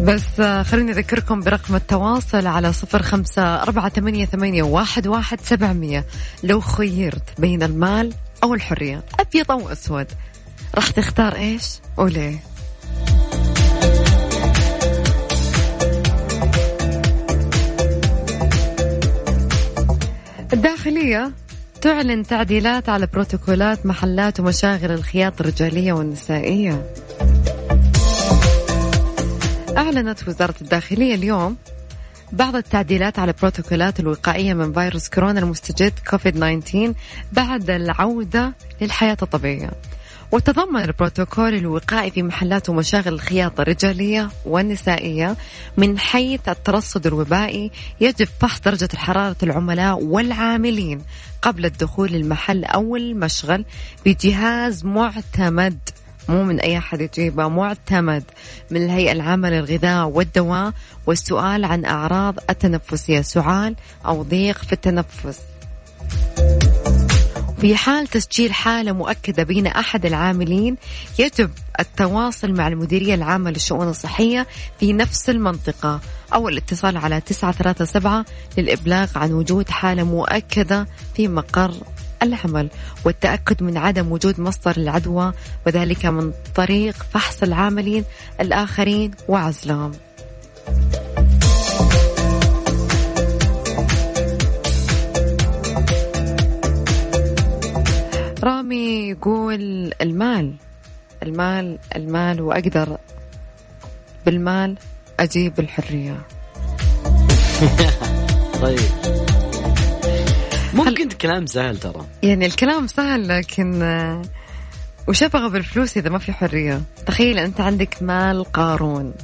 بس 0.00 0.40
آه، 0.40 0.62
خليني 0.62 0.92
أذكركم 0.92 1.40
برقم 1.40 1.74
التواصل 1.74 2.46
على 2.46 2.72
صفر 2.72 3.02
خمسة 3.02 3.42
أربعة 3.42 3.88
ثمانية, 3.88 4.26
ثمانية 4.26 4.62
واحد, 4.62 5.06
واحد 5.06 5.40
سبعمية. 5.40 6.04
لو 6.42 6.60
خيرت 6.60 7.40
بين 7.40 7.62
المال 7.62 8.12
أو 8.42 8.54
الحرية. 8.54 9.02
أبيض 9.20 9.50
أو 9.50 9.68
أسود. 9.72 10.06
راح 10.74 10.90
تختار 10.90 11.36
إيش؟ 11.36 11.64
وليه؟ 11.96 12.53
الداخلية 20.54 21.32
تعلن 21.80 22.22
تعديلات 22.22 22.88
على 22.88 23.06
بروتوكولات 23.06 23.86
محلات 23.86 24.40
ومشاغل 24.40 24.90
الخياطة 24.90 25.40
الرجالية 25.40 25.92
والنسائية. 25.92 26.92
أعلنت 29.76 30.28
وزارة 30.28 30.54
الداخلية 30.60 31.14
اليوم 31.14 31.56
بعض 32.32 32.56
التعديلات 32.56 33.18
على 33.18 33.30
البروتوكولات 33.30 34.00
الوقائية 34.00 34.54
من 34.54 34.72
فيروس 34.72 35.08
كورونا 35.08 35.40
المستجد 35.40 35.92
كوفيد 36.10 36.34
19 36.34 36.94
بعد 37.32 37.70
العودة 37.70 38.52
للحياة 38.80 39.16
الطبيعية. 39.22 39.70
وتضمن 40.34 40.80
البروتوكول 40.80 41.54
الوقائي 41.54 42.10
في 42.10 42.22
محلات 42.22 42.68
ومشاغل 42.68 43.14
الخياطة 43.14 43.62
الرجالية 43.62 44.30
والنسائية 44.46 45.36
من 45.76 45.98
حيث 45.98 46.48
الترصد 46.48 47.06
الوبائي 47.06 47.70
يجب 48.00 48.28
فحص 48.40 48.60
درجة 48.60 48.88
حرارة 48.96 49.36
العملاء 49.42 50.02
والعاملين 50.02 51.02
قبل 51.42 51.64
الدخول 51.64 52.12
للمحل 52.12 52.64
أو 52.64 52.96
المشغل 52.96 53.64
بجهاز 54.06 54.84
معتمد. 54.84 55.78
مو 56.28 56.44
من 56.44 56.60
أي 56.60 56.78
أحد 56.78 57.00
يجيبه 57.00 57.48
معتمد 57.48 58.24
من 58.70 58.84
الهيئة 58.84 59.12
العامة 59.12 59.50
للغذاء 59.50 60.08
والدواء. 60.08 60.72
والسؤال 61.06 61.64
عن 61.64 61.84
أعراض 61.84 62.38
التنفسية 62.50 63.20
سعال 63.20 63.76
أو 64.06 64.22
ضيق 64.22 64.58
في 64.58 64.72
التنفس. 64.72 65.38
في 67.64 67.76
حال 67.76 68.06
تسجيل 68.06 68.52
حالة 68.52 68.92
مؤكدة 68.92 69.42
بين 69.42 69.66
أحد 69.66 70.06
العاملين 70.06 70.76
يجب 71.18 71.50
التواصل 71.80 72.52
مع 72.52 72.68
المديرية 72.68 73.14
العامة 73.14 73.50
للشؤون 73.50 73.88
الصحية 73.88 74.46
في 74.80 74.92
نفس 74.92 75.30
المنطقة 75.30 76.00
أو 76.34 76.48
الاتصال 76.48 76.96
على 76.96 77.20
937 77.20 78.24
للإبلاغ 78.58 79.08
عن 79.16 79.32
وجود 79.32 79.70
حالة 79.70 80.02
مؤكدة 80.02 80.86
في 81.16 81.28
مقر 81.28 81.74
العمل 82.22 82.70
والتأكد 83.04 83.62
من 83.62 83.76
عدم 83.76 84.12
وجود 84.12 84.40
مصدر 84.40 84.76
العدوى 84.76 85.32
وذلك 85.66 86.06
من 86.06 86.32
طريق 86.54 86.94
فحص 87.12 87.42
العاملين 87.42 88.04
الآخرين 88.40 89.10
وعزلهم. 89.28 89.92
رامي 98.44 99.08
يقول 99.10 99.92
المال 100.00 100.54
المال 101.22 101.78
المال 101.96 102.40
وأقدر 102.40 102.98
بالمال 104.26 104.76
أجيب 105.20 105.60
الحرية. 105.60 106.20
طيب. 108.62 108.78
ممكن 110.74 111.08
كلام 111.08 111.46
سهل 111.46 111.76
ترى. 111.76 112.04
يعني 112.22 112.46
الكلام 112.46 112.86
سهل 112.86 113.28
لكن 113.28 113.82
آه، 113.82 114.22
وش 115.08 115.22
أبغى 115.22 115.50
بالفلوس 115.50 115.96
إذا 115.96 116.10
ما 116.10 116.18
في 116.18 116.32
حرية؟ 116.32 116.82
تخيل 117.06 117.38
أنت 117.38 117.60
عندك 117.60 118.02
مال 118.02 118.44
قارون 118.44 119.14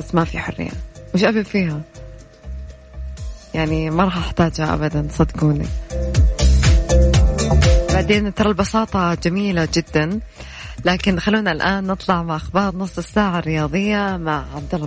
بس 0.00 0.14
ما 0.14 0.24
في 0.24 0.38
حرية. 0.38 0.72
وش 1.14 1.24
أبي 1.24 1.44
فيها؟ 1.44 1.80
يعني 3.54 3.90
ما 3.90 4.04
راح 4.04 4.16
أحتاجها 4.16 4.74
ابدا 4.74 5.08
صدقوني. 5.10 5.66
بعدين 7.96 8.34
ترى 8.34 8.48
البساطة 8.48 9.14
جميلة 9.14 9.68
جدا. 9.74 10.20
لكن 10.84 11.20
خلونا 11.20 11.52
الآن 11.52 11.86
نطلع 11.86 12.22
مع 12.22 12.36
أخبار 12.36 12.76
نص 12.76 12.98
الساعة 12.98 13.38
الرياضية 13.38 14.16
مع 14.16 14.44
عبد 14.54 14.74
الله 14.74 14.86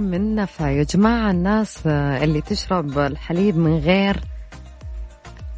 من 0.00 0.34
نفع 0.34 0.70
يا 0.70 0.82
جماعة 0.82 1.30
الناس 1.30 1.86
اللي 1.86 2.40
تشرب 2.40 2.98
الحليب 2.98 3.56
من 3.56 3.78
غير 3.78 4.20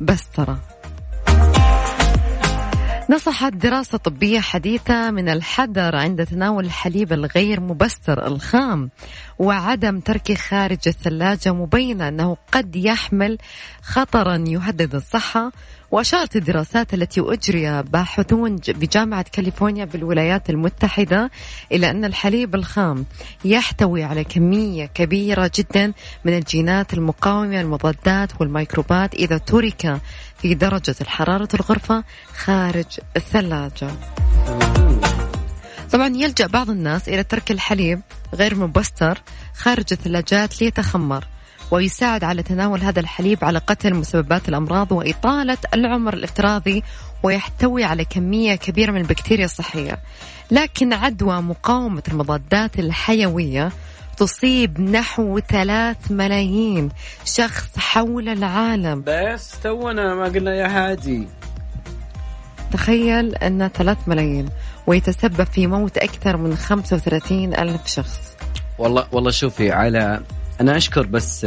بسترة. 0.00 0.58
نصحت 3.12 3.52
دراسة 3.52 3.98
طبية 3.98 4.40
حديثة 4.40 5.10
من 5.10 5.28
الحذر 5.28 5.96
عند 5.96 6.26
تناول 6.26 6.64
الحليب 6.64 7.12
الغير 7.12 7.60
مبستر 7.60 8.26
الخام 8.26 8.90
وعدم 9.38 10.00
تركه 10.00 10.34
خارج 10.34 10.78
الثلاجة 10.86 11.52
مبينة 11.52 12.08
أنه 12.08 12.36
قد 12.52 12.76
يحمل 12.76 13.38
خطرا 13.82 14.44
يهدد 14.48 14.94
الصحة 14.94 15.52
وأشارت 15.90 16.36
الدراسات 16.36 16.94
التي 16.94 17.20
أجري 17.20 17.82
باحثون 17.82 18.56
بجامعة 18.68 19.24
كاليفورنيا 19.32 19.84
بالولايات 19.84 20.50
المتحدة 20.50 21.30
إلى 21.72 21.90
أن 21.90 22.04
الحليب 22.04 22.54
الخام 22.54 23.04
يحتوي 23.44 24.04
على 24.04 24.24
كمية 24.24 24.86
كبيرة 24.86 25.50
جدا 25.54 25.92
من 26.24 26.36
الجينات 26.36 26.94
المقاومة 26.94 27.60
المضادات 27.60 28.40
والميكروبات 28.40 29.14
إذا 29.14 29.38
ترك 29.38 30.00
في 30.42 30.54
درجة 30.54 30.94
الحرارة 31.00 31.48
الغرفة 31.54 32.04
خارج 32.36 32.86
الثلاجة. 33.16 33.90
طبعا 35.92 36.08
يلجأ 36.08 36.46
بعض 36.46 36.70
الناس 36.70 37.08
إلى 37.08 37.24
ترك 37.24 37.50
الحليب 37.50 38.00
غير 38.34 38.54
مبستر 38.54 39.22
خارج 39.54 39.84
الثلاجات 39.92 40.62
ليتخمر 40.62 41.24
ويساعد 41.70 42.24
على 42.24 42.42
تناول 42.42 42.80
هذا 42.80 43.00
الحليب 43.00 43.44
على 43.44 43.58
قتل 43.58 43.94
مسببات 43.94 44.48
الأمراض 44.48 44.92
وإطالة 44.92 45.58
العمر 45.74 46.14
الافتراضي 46.14 46.82
ويحتوي 47.22 47.84
على 47.84 48.04
كمية 48.04 48.54
كبيرة 48.54 48.90
من 48.90 49.00
البكتيريا 49.00 49.44
الصحية. 49.44 49.98
لكن 50.50 50.92
عدوى 50.92 51.40
مقاومة 51.40 52.02
المضادات 52.08 52.78
الحيوية 52.78 53.72
تصيب 54.16 54.80
نحو 54.80 55.38
ثلاث 55.38 56.10
ملايين 56.10 56.88
شخص 57.24 57.78
حول 57.78 58.28
العالم. 58.28 59.04
بس 59.06 59.60
تونا 59.62 60.14
ما 60.14 60.24
قلنا 60.24 60.54
يا 60.54 60.66
هادي. 60.66 61.28
تخيل 62.72 63.34
أن 63.34 63.68
ثلاث 63.68 63.98
ملايين 64.06 64.48
ويتسبب 64.86 65.44
في 65.44 65.66
موت 65.66 65.98
أكثر 65.98 66.36
من 66.36 66.56
35 66.56 67.54
ألف 67.54 67.86
شخص. 67.86 68.36
والله 68.78 69.06
والله 69.12 69.30
شوفي 69.30 69.72
على 69.72 70.20
أنا 70.60 70.76
أشكر 70.76 71.06
بس 71.06 71.46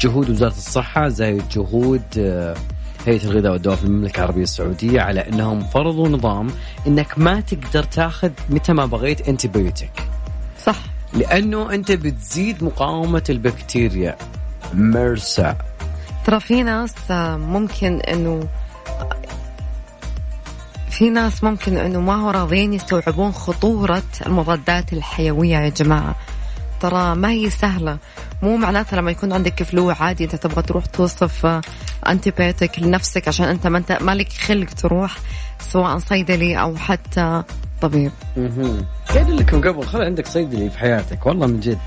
جهود 0.00 0.30
وزارة 0.30 0.52
الصحة 0.52 1.08
زي 1.08 1.38
جهود 1.52 2.02
آه، 2.18 2.54
هيئة 3.06 3.24
الغذاء 3.24 3.52
والدواء 3.52 3.76
في 3.76 3.84
المملكة 3.84 4.18
العربية 4.18 4.42
السعودية 4.42 5.00
على 5.00 5.28
أنهم 5.28 5.60
فرضوا 5.60 6.08
نظام 6.08 6.46
أنك 6.86 7.18
ما 7.18 7.40
تقدر 7.40 7.82
تاخذ 7.82 8.30
متى 8.50 8.72
ما 8.72 8.86
بغيت 8.86 9.28
أنتيبيوتيك. 9.28 9.90
صح. 10.64 10.97
لأنه 11.12 11.74
أنت 11.74 11.92
بتزيد 11.92 12.64
مقاومة 12.64 13.22
البكتيريا. 13.30 14.16
مرسى. 14.74 15.54
ترى 16.24 16.40
في 16.40 16.62
ناس 16.62 16.94
ممكن 17.10 18.00
إنه 18.00 18.48
في 20.90 21.10
ناس 21.10 21.44
ممكن 21.44 21.76
إنه 21.76 22.00
ما 22.00 22.14
هو 22.14 22.30
راضيين 22.30 22.72
يستوعبون 22.72 23.32
خطورة 23.32 24.02
المضادات 24.26 24.92
الحيوية 24.92 25.56
يا 25.56 25.68
جماعة. 25.68 26.14
ترى 26.80 27.14
ما 27.14 27.30
هي 27.30 27.50
سهلة. 27.50 27.98
مو 28.42 28.56
معناتها 28.56 28.96
لما 28.96 29.10
يكون 29.10 29.32
عندك 29.32 29.62
فلو 29.62 29.90
عادي 29.90 30.24
أنت 30.24 30.36
تبغى 30.36 30.62
تروح 30.62 30.86
توصف 30.86 31.60
انتيبيوتيك 32.08 32.78
لنفسك 32.78 33.28
عشان 33.28 33.48
أنت 33.48 33.66
ما 33.66 33.78
أنت 33.78 33.92
مالك 33.92 34.32
خلق 34.32 34.66
تروح 34.66 35.16
سواء 35.60 35.98
صيدلي 35.98 36.60
أو 36.60 36.76
حتى 36.76 37.42
طبيب. 37.82 38.12
قايل 39.08 39.36
لكم 39.36 39.60
قبل 39.60 39.86
خلي 39.86 40.04
عندك 40.04 40.26
صيدلي 40.26 40.70
في 40.70 40.78
حياتك 40.78 41.26
والله 41.26 41.46
من 41.46 41.60
جد. 41.60 41.78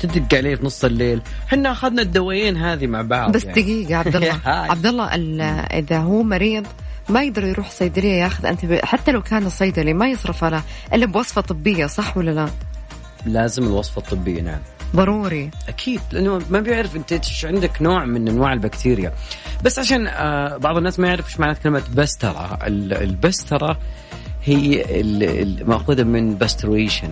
تدق 0.00 0.34
عليه 0.38 0.54
في 0.54 0.66
نص 0.66 0.84
الليل. 0.84 1.22
إحنا 1.48 1.72
أخذنا 1.72 2.02
الدوايين 2.02 2.56
هذه 2.56 2.86
مع 2.86 3.02
بعض 3.02 3.32
بس 3.32 3.44
يعني. 3.44 3.62
دقيقة 3.62 3.96
عبد 4.02 4.16
الله. 4.16 4.40
عبد 4.46 4.86
الله 4.86 5.06
إذا 5.60 5.98
هو 5.98 6.22
مريض 6.22 6.66
ما 7.08 7.22
يقدر 7.22 7.44
يروح 7.44 7.70
صيدلية 7.70 8.12
ياخذ 8.14 8.46
انت 8.46 8.84
حتى 8.84 9.12
لو 9.12 9.22
كان 9.22 9.46
الصيدلي 9.46 9.92
ما 9.94 10.08
يصرف 10.08 10.44
على 10.44 10.62
إلا 10.94 11.06
بوصفة 11.06 11.40
طبية 11.40 11.86
صح 11.86 12.16
ولا 12.16 12.30
لا؟ 12.30 12.48
لازم 13.26 13.62
الوصفة 13.62 13.98
الطبية 13.98 14.42
نعم. 14.42 14.58
ضروري. 14.96 15.50
أكيد 15.68 16.00
لأنه 16.12 16.40
ما 16.50 16.60
بيعرف 16.60 16.96
أنت 16.96 17.12
إيش 17.12 17.44
عندك 17.44 17.82
نوع 17.82 18.04
من 18.04 18.28
أنواع 18.28 18.52
البكتيريا. 18.52 19.12
بس 19.64 19.78
عشان 19.78 20.06
آه 20.06 20.56
بعض 20.56 20.76
الناس 20.76 20.98
ما 20.98 21.08
يعرف 21.08 21.26
إيش 21.26 21.40
معنات 21.40 21.58
كلمة 21.58 21.82
بسترة. 21.94 22.58
البسترة 22.66 23.78
هي 24.48 24.84
مأخوذة 25.64 26.02
من 26.02 26.34
pasteurization 26.34 27.08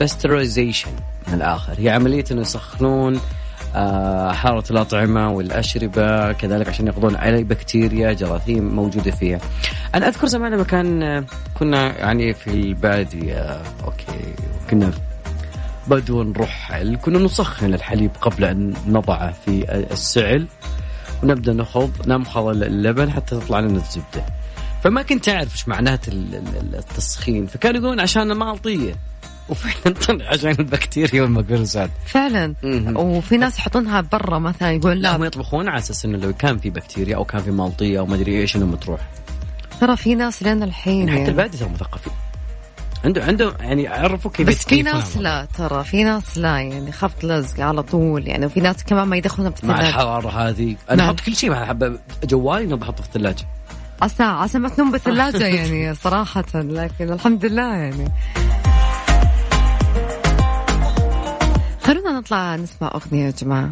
pasteurization 0.00 0.90
من 1.28 1.34
الآخر. 1.34 1.74
هي 1.78 1.90
عمليه 1.90 2.24
انه 2.30 2.40
يسخنون 2.40 3.20
آه، 3.76 4.32
حرارة 4.32 4.64
الأطعمة 4.70 5.30
والأشربة 5.30 6.32
كذلك 6.32 6.68
عشان 6.68 6.86
يقضون 6.86 7.16
على 7.16 7.44
بكتيريا 7.44 8.12
جراثيم 8.12 8.76
موجودة 8.76 9.10
فيها. 9.10 9.38
أنا 9.94 10.08
أذكر 10.08 10.26
زمان 10.26 10.52
لما 10.52 10.64
كان 10.64 11.02
آه، 11.02 11.24
كنا 11.54 11.98
يعني 11.98 12.34
في 12.34 12.50
البادية. 12.50 13.62
أوكي 13.84 14.34
كنا 14.70 14.90
بدو 15.88 16.22
نروح 16.22 16.82
كنا 17.02 17.18
نسخن 17.18 17.74
الحليب 17.74 18.10
قبل 18.20 18.44
أن 18.44 18.74
نضعه 18.86 19.32
في 19.32 19.72
السعل 19.92 20.46
ونبدأ 21.22 21.52
نخض 21.52 21.90
نمخض 22.06 22.46
اللبن 22.46 23.10
حتى 23.10 23.36
تطلع 23.36 23.60
لنا 23.60 23.76
الزبدة. 23.78 24.24
فما 24.84 25.02
كنت 25.02 25.28
أعرف 25.28 25.52
إيش 25.52 25.68
معنات 25.68 26.08
التسخين. 26.08 27.46
فكانوا 27.46 27.80
يقولون 27.80 28.00
عشان 28.00 28.30
المالطيه 28.30 28.94
وفعلا 29.48 29.94
طلع 30.06 30.28
عشان 30.28 30.50
البكتيريا 30.50 31.22
والميكروبات 31.22 31.90
فعلا. 32.06 32.54
وفي 32.96 33.36
ناس 33.36 33.58
يحطونها 33.58 34.00
برا 34.00 34.38
مثلا 34.38 34.72
يقول 34.72 35.02
لا. 35.02 35.16
هم 35.16 35.24
يطبخون 35.24 35.68
على 35.68 35.78
أساس 35.78 36.04
إنه 36.04 36.18
لو 36.18 36.32
كان 36.32 36.58
في 36.58 36.70
بكتيريا 36.70 37.16
أو 37.16 37.24
كان 37.24 37.42
في 37.42 37.50
مالطية 37.50 37.98
أو 37.98 38.06
ما 38.06 38.14
أدري 38.14 38.40
إيش 38.40 38.56
انهم 38.56 38.74
تروح 38.74 39.00
ترى 39.80 39.96
في 39.96 40.14
ناس 40.14 40.42
لين 40.42 40.62
الحين 40.62 41.10
حتى 41.10 41.18
يعني. 41.18 41.30
الباديه 41.30 41.58
ترى 41.58 41.68
مثقفين. 41.68 42.12
عنده 43.04 43.24
عنده 43.24 43.54
يعني 43.60 43.88
عرفوا 43.88 44.30
كيف 44.30 44.48
بس 44.48 44.64
في 44.64 44.82
ناس 44.82 45.16
لا 45.16 45.48
ترى. 45.58 45.84
في 45.84 46.04
ناس 46.04 46.38
لا 46.38 46.58
يعني. 46.58 46.92
خفت 46.92 47.24
لزق 47.24 47.60
على 47.60 47.82
طول 47.82 48.28
يعني. 48.28 48.46
وفي 48.46 48.60
ناس 48.60 48.84
كمان 48.84 49.08
ما 49.08 49.16
يدخلونها 49.16 49.50
في 49.50 49.56
الثلاجه 49.56 49.82
مع 49.82 49.88
الحرارة 49.88 50.28
هذه. 50.28 50.76
أنا 50.90 51.04
أحط 51.04 51.20
كل 51.20 51.36
شيء 51.36 51.50
مع 51.50 51.76
جوالي 52.24 52.76
بحطه 52.76 53.02
في 53.02 53.08
الثلاجة. 53.08 53.44
عسى 54.02 54.58
ما 54.58 54.68
تنوم 54.68 54.90
بالثلاجة 54.90 55.44
يعني 55.46 55.94
صراحة. 55.94 56.44
لكن 56.54 57.12
الحمد 57.12 57.44
لله 57.44 57.74
يعني. 57.74 58.12
خلونا 61.82 62.10
نطلع 62.10 62.56
نسمع 62.56 62.90
أغنية 62.94 63.26
يا 63.26 63.30
جماعة. 63.30 63.70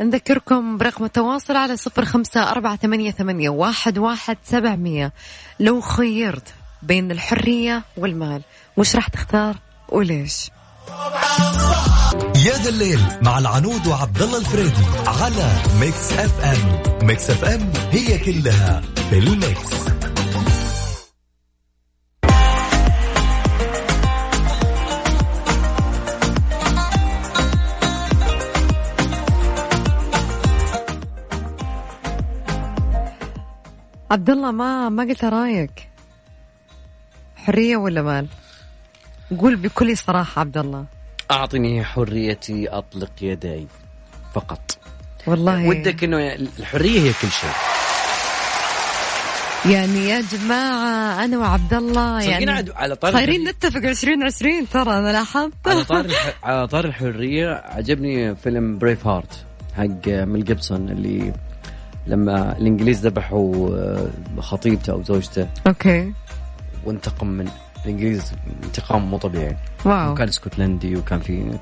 نذكركم 0.00 0.78
برقم 0.78 1.04
التواصل 1.04 1.56
على 1.56 1.76
صفر 1.76 2.04
خمسة 2.04 2.50
أربعة 2.50 2.76
ثمانية, 2.76 3.10
ثمانية 3.10 3.48
واحد, 3.48 3.98
واحد 3.98 4.36
سبعمية. 4.44 5.12
لو 5.60 5.80
خيرت 5.80 6.54
بين 6.82 7.10
الحرية 7.10 7.82
والمال 7.96 8.42
وش 8.76 8.96
راح 8.96 9.08
تختار 9.08 9.56
وليش؟ 9.88 10.50
يا 12.46 12.56
ذا 12.56 12.68
الليل 12.68 13.00
مع 13.22 13.38
العنود 13.38 13.86
وعبد 13.86 14.22
الله 14.22 14.38
الفريدي 14.38 14.84
على 15.06 15.52
Mix 15.80 16.12
FM 16.12 16.82
Mix 17.06 17.30
FM 17.30 17.72
هي 17.90 18.18
كلها 18.18 18.82
في 19.10 19.18
ال 19.18 19.28
mix. 19.28 19.70
عبد 34.10 34.30
الله 34.30 34.50
ما 34.50 34.88
ما 34.88 35.02
قلت 35.02 35.24
رأيك؟ 35.24 35.88
حرية 37.36 37.76
ولا 37.76 38.02
مال؟ 38.02 38.26
قول 39.38 39.56
بكل 39.56 39.96
صراحة 39.96 40.40
عبد 40.40 40.58
الله 40.58 40.84
أعطني 41.30 41.84
حريتي 41.84 42.68
أطلق 42.68 43.10
يدي 43.22 43.66
فقط. 44.34 44.78
والله. 45.26 45.68
ودك 45.68 46.04
أنه 46.04 46.18
الحرية 46.58 47.00
هي 47.00 47.12
كل 47.22 47.28
شيء. 47.30 47.50
يعني 49.72 50.08
يا 50.08 50.20
جماعة 50.32 51.24
أنا 51.24 51.38
وعبد 51.38 51.74
الله 51.74 52.22
يعني 52.22 52.72
على 52.76 52.96
طار 52.96 53.12
صايرين 53.12 53.48
نتفق 53.48 53.76
2020 53.88 54.68
ترى 54.68 54.98
أنا 54.98 55.12
لاحظت. 55.12 55.52
على 55.66 55.84
طار 55.84 56.06
على 56.42 56.66
طار 56.66 56.84
الحرية 56.84 57.62
عجبني 57.64 58.36
فيلم 58.36 58.78
بريف 58.78 59.06
هارت 59.06 59.44
حق 59.76 60.08
ميل 60.08 60.44
جيبسون 60.44 60.88
اللي 60.88 61.32
لما 62.06 62.58
الإنجليز 62.58 63.06
ذبحوا 63.06 63.68
آه، 63.76 64.10
خطيبته 64.40 64.92
أو 64.92 65.02
زوجته. 65.02 65.48
okay. 65.66 66.12
وانتقم 66.84 67.26
من 67.26 67.48
الإنجليز 67.84 68.32
انتقام 68.64 69.10
مو 69.10 69.18
طبيعي. 69.18 69.56
wow. 69.84 70.12
وكان 70.12 70.28
اسكتلندي 70.28 70.96
وكان 70.96 71.20
في 71.20 71.58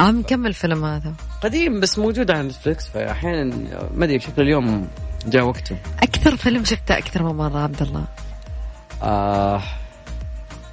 عم 0.00 0.22
كم 0.22 0.46
الفيلم 0.46 0.84
هذا؟ 0.84 1.12
قديم 1.42 1.80
بس 1.80 1.98
موجود 1.98 2.30
على 2.30 2.42
Netflix 2.42 2.88
فأحيانا 2.88 3.56
ما 3.94 4.04
أدري 4.04 4.20
شكل 4.20 4.42
اليوم 4.42 4.88
جاء 5.26 5.44
وقته. 5.44 5.76
أكثر 6.02 6.36
فيلم 6.36 6.64
شفته 6.64 6.98
أكثر 6.98 7.22
من 7.22 7.34
مرة 7.34 7.58
عبد 7.58 7.82
الله. 7.82 8.04
آه 9.02 9.62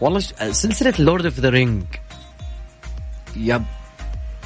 والله 0.01 0.19
سلسلة 0.51 0.93
Lord 0.99 1.25
of 1.25 1.39
the 1.39 1.49
Rings 1.49 1.83
yep. 3.35 3.63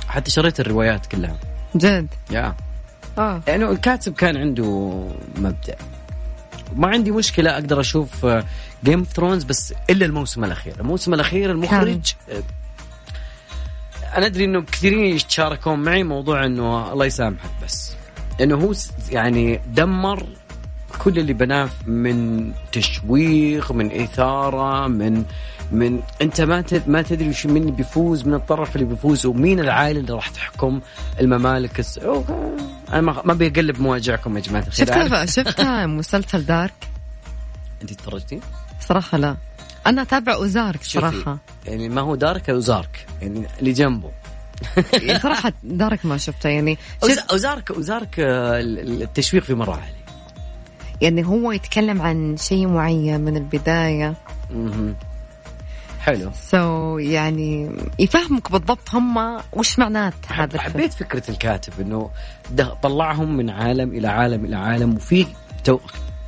حتى 0.08 0.32
شريت 0.32 0.60
الروايات 0.60 1.06
كلها. 1.06 1.38
جد؟ 1.76 2.08
yeah. 2.32 2.56
آه. 3.18 3.42
يعني 3.48 3.66
الكاتب 3.66 4.14
كان 4.14 4.38
عنده 4.38 4.92
مبدأ. 5.38 5.76
ما 6.76 6.88
عندي 6.88 7.12
مشكلة 7.12 7.52
أقدر 7.54 7.80
أشوف 7.80 8.26
Game 8.84 9.00
of 9.00 9.08
Thrones 9.14 9.44
بس 9.44 9.74
إلا 9.90 10.06
الموسم 10.06 10.44
الأخير، 10.44 10.80
الموسم 10.80 11.14
الأخير 11.14 11.52
المخرج 11.52 12.14
كان. 12.28 12.44
أنا 14.18 14.26
أدري 14.26 14.46
إنه 14.46 14.62
كثيرين 14.62 15.16
يتشاركون 15.16 15.80
معي 15.80 16.04
موضوع 16.04 16.46
إنه 16.46 16.94
الله 16.94 17.06
يسامحك 17.06 17.50
بس 17.64 17.94
إنه 18.42 18.56
هو 18.56 18.74
يعني 19.10 19.62
دمر 19.68 20.26
كل 21.00 21.20
اللي 21.20 21.34
بناه 21.34 21.70
من 21.86 22.52
تشويق 22.72 23.72
من 23.72 24.02
إثارة 24.02 24.88
من 24.88 25.26
من 25.72 26.02
أنت 26.22 26.42
ما 26.42 26.64
ما 26.88 27.02
تدري 27.02 27.30
وش 27.30 27.46
مين 27.46 27.72
بيفوز 27.72 28.26
من 28.26 28.34
الطرف 28.34 28.76
اللي 28.76 28.86
بيفوز 28.86 29.26
ومين 29.26 29.60
العائلة 29.60 30.00
اللي 30.00 30.14
راح 30.14 30.30
تحكم 30.30 30.82
الممالك؟ 31.20 31.80
الس... 31.80 31.98
أنا 31.98 33.02
ما 33.02 33.22
ما 33.26 33.34
بيقلب 33.34 33.82
مواجعكم 33.82 34.38
يا 34.38 34.42
جماعة 34.42 34.68
الخير. 34.68 34.86
شفتها 34.86 35.26
شفتها 35.26 35.86
مسلسل 35.86 36.46
دارك؟ 36.46 36.74
أنت 37.82 37.94
تفرجتي؟ 37.94 38.40
صراحة 38.80 39.18
لا. 39.18 39.38
أنا 39.88 40.02
أتابع 40.02 40.34
أوزارك 40.34 40.84
صراحة. 40.84 41.38
يعني 41.66 41.90
ما 41.90 42.02
هو 42.02 42.16
دارك 42.16 42.50
أوزارك 42.50 43.06
يعني 43.22 43.48
اللي 43.60 43.72
جنبه. 43.72 44.12
صراحة 45.24 45.54
دارك 45.64 46.06
ما 46.06 46.18
شفته 46.18 46.50
يعني 46.50 46.78
اوزارك 47.32 47.72
أوزارك 47.72 48.20
آه، 48.20 48.60
التشويق 48.62 49.44
في 49.44 49.54
مره 49.54 49.72
عالي 49.72 50.02
يعني 51.02 51.26
هو 51.26 51.52
يتكلم 51.52 52.02
عن 52.02 52.38
شيء 52.38 52.68
معين 52.68 53.22
من 53.22 53.38
البداية. 53.38 54.16
حلو. 56.02 56.32
so 56.50 56.98
so, 56.98 57.02
يعني 57.02 57.72
يفهمك 58.00 58.52
بالضبط 58.52 58.90
هم 58.94 59.38
وش 59.54 59.80
معنات 59.80 60.14
هذا 60.28 60.62
حبيت 60.62 60.94
فكرة 60.94 61.32
الكاتب 61.32 61.74
إنه 61.80 62.10
طلعهم 62.84 63.38
من 63.38 63.50
عالم 63.50 63.90
إلى 63.94 64.08
عالم 64.08 64.46
إلى 64.46 64.56
عالم 64.56 64.96
وفي 64.96 65.26
تو... 65.64 65.80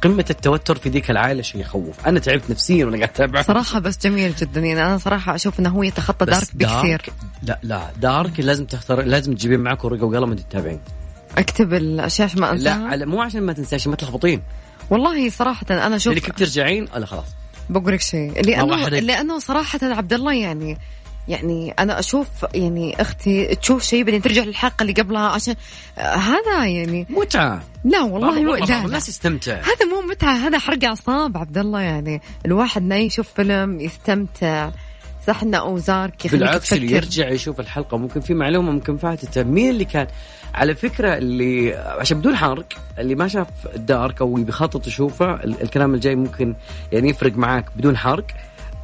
قمة 0.01 0.25
التوتر 0.29 0.75
في 0.75 0.89
ذيك 0.89 1.11
العائلة 1.11 1.41
شيء 1.41 1.61
يخوف، 1.61 2.07
أنا 2.07 2.19
تعبت 2.19 2.49
نفسيا 2.49 2.85
وأنا 2.85 2.97
قاعد 2.97 3.09
أتابع. 3.09 3.41
صراحة 3.41 3.79
بس 3.79 3.97
جميل 3.97 4.35
جدا. 4.35 4.61
يعني 4.61 4.85
أنا 4.85 4.97
صراحة 4.97 5.35
أشوف 5.35 5.59
أنه 5.59 5.69
هو 5.69 5.83
يتخطى 5.83 6.25
Dark 6.25 6.47
بكثير. 6.53 7.01
لا 7.43 7.59
لا. 7.63 7.81
Dark 8.01 8.39
لازم 8.39 8.65
تختار 8.65 9.01
لازم 9.01 9.35
تجيبين 9.35 9.59
معك 9.59 9.85
ورقة 9.85 10.05
وقلم 10.05 10.29
وأنت 10.29 10.39
تتابعين. 10.39 10.79
اكتب 11.37 11.73
الأشياء 11.73 12.27
عشان 12.27 12.41
ما 12.41 12.51
أنساها؟ 12.51 12.95
لا 12.95 13.05
مو 13.05 13.21
عشان 13.21 13.43
ما 13.43 13.53
تنسى 13.53 13.75
عشان 13.75 13.89
ما 13.89 13.95
تلخبطين. 13.95 14.41
والله 14.89 15.29
صراحة 15.29 15.65
أنا 15.71 15.95
أشوف 15.95 16.13
لأنك 16.13 16.29
بترجعين 16.29 16.87
لا 16.95 17.05
خلاص. 17.05 17.27
بقول 17.69 17.93
لك 17.93 18.01
شيء. 18.01 18.41
لأنه 18.45 18.87
لأنه 18.89 19.39
صراحة 19.39 19.79
عبد 19.83 20.13
الله 20.13 20.33
يعني 20.33 20.77
يعني 21.27 21.73
أنا 21.79 21.99
أشوف 21.99 22.27
يعني 22.53 23.01
أختي 23.01 23.55
تشوف 23.55 23.83
شيء 23.83 24.03
بعدين 24.03 24.21
ترجع 24.21 24.43
للحلقة 24.43 24.83
اللي 24.83 24.93
قبلها 24.93 25.21
عشان 25.21 25.55
هذا 25.97 26.65
يعني 26.65 27.07
متعة. 27.09 27.63
لا 27.85 28.01
والله 28.01 28.41
مو 28.41 28.55
لا 28.55 28.85
الناس 28.85 29.05
تستمتع 29.05 29.53
هذا 29.53 29.85
مو 29.91 30.01
متعة 30.09 30.33
هذا 30.33 30.59
حرق 30.59 30.85
أعصاب 30.85 31.37
عبد 31.37 31.57
الله 31.57 31.81
يعني. 31.81 32.21
الواحد 32.45 32.81
نايم 32.81 33.05
يشوف 33.05 33.27
فيلم 33.35 33.79
يستمتع. 33.79 34.69
صح 35.27 35.43
إنه 35.43 35.57
اوزار 35.57 36.11
بالعكس 36.31 36.73
اللي 36.73 36.91
يرجع 36.91 37.29
يشوف 37.29 37.59
الحلقة 37.59 37.97
ممكن 37.97 38.21
في 38.21 38.33
معلومة 38.33 38.71
ممكن 38.71 38.97
فاتته 38.97 39.43
مين 39.43 39.69
اللي 39.69 39.85
كان 39.85 40.07
على 40.53 40.75
فكرة 40.75 41.17
اللي 41.17 41.75
عشان 41.75 42.19
بدون 42.19 42.35
حرق 42.35 42.65
اللي 42.99 43.15
ما 43.15 43.27
شاف 43.27 43.47
الدارك 43.75 44.21
أو 44.21 44.33
بيخطط 44.33 44.87
يشوفه 44.87 45.43
الكلام 45.43 45.93
الجاي 45.93 46.15
ممكن 46.15 46.55
يعني 46.91 47.09
يفرق 47.09 47.37
معاك 47.37 47.65
بدون 47.75 47.97
حرق. 47.97 48.25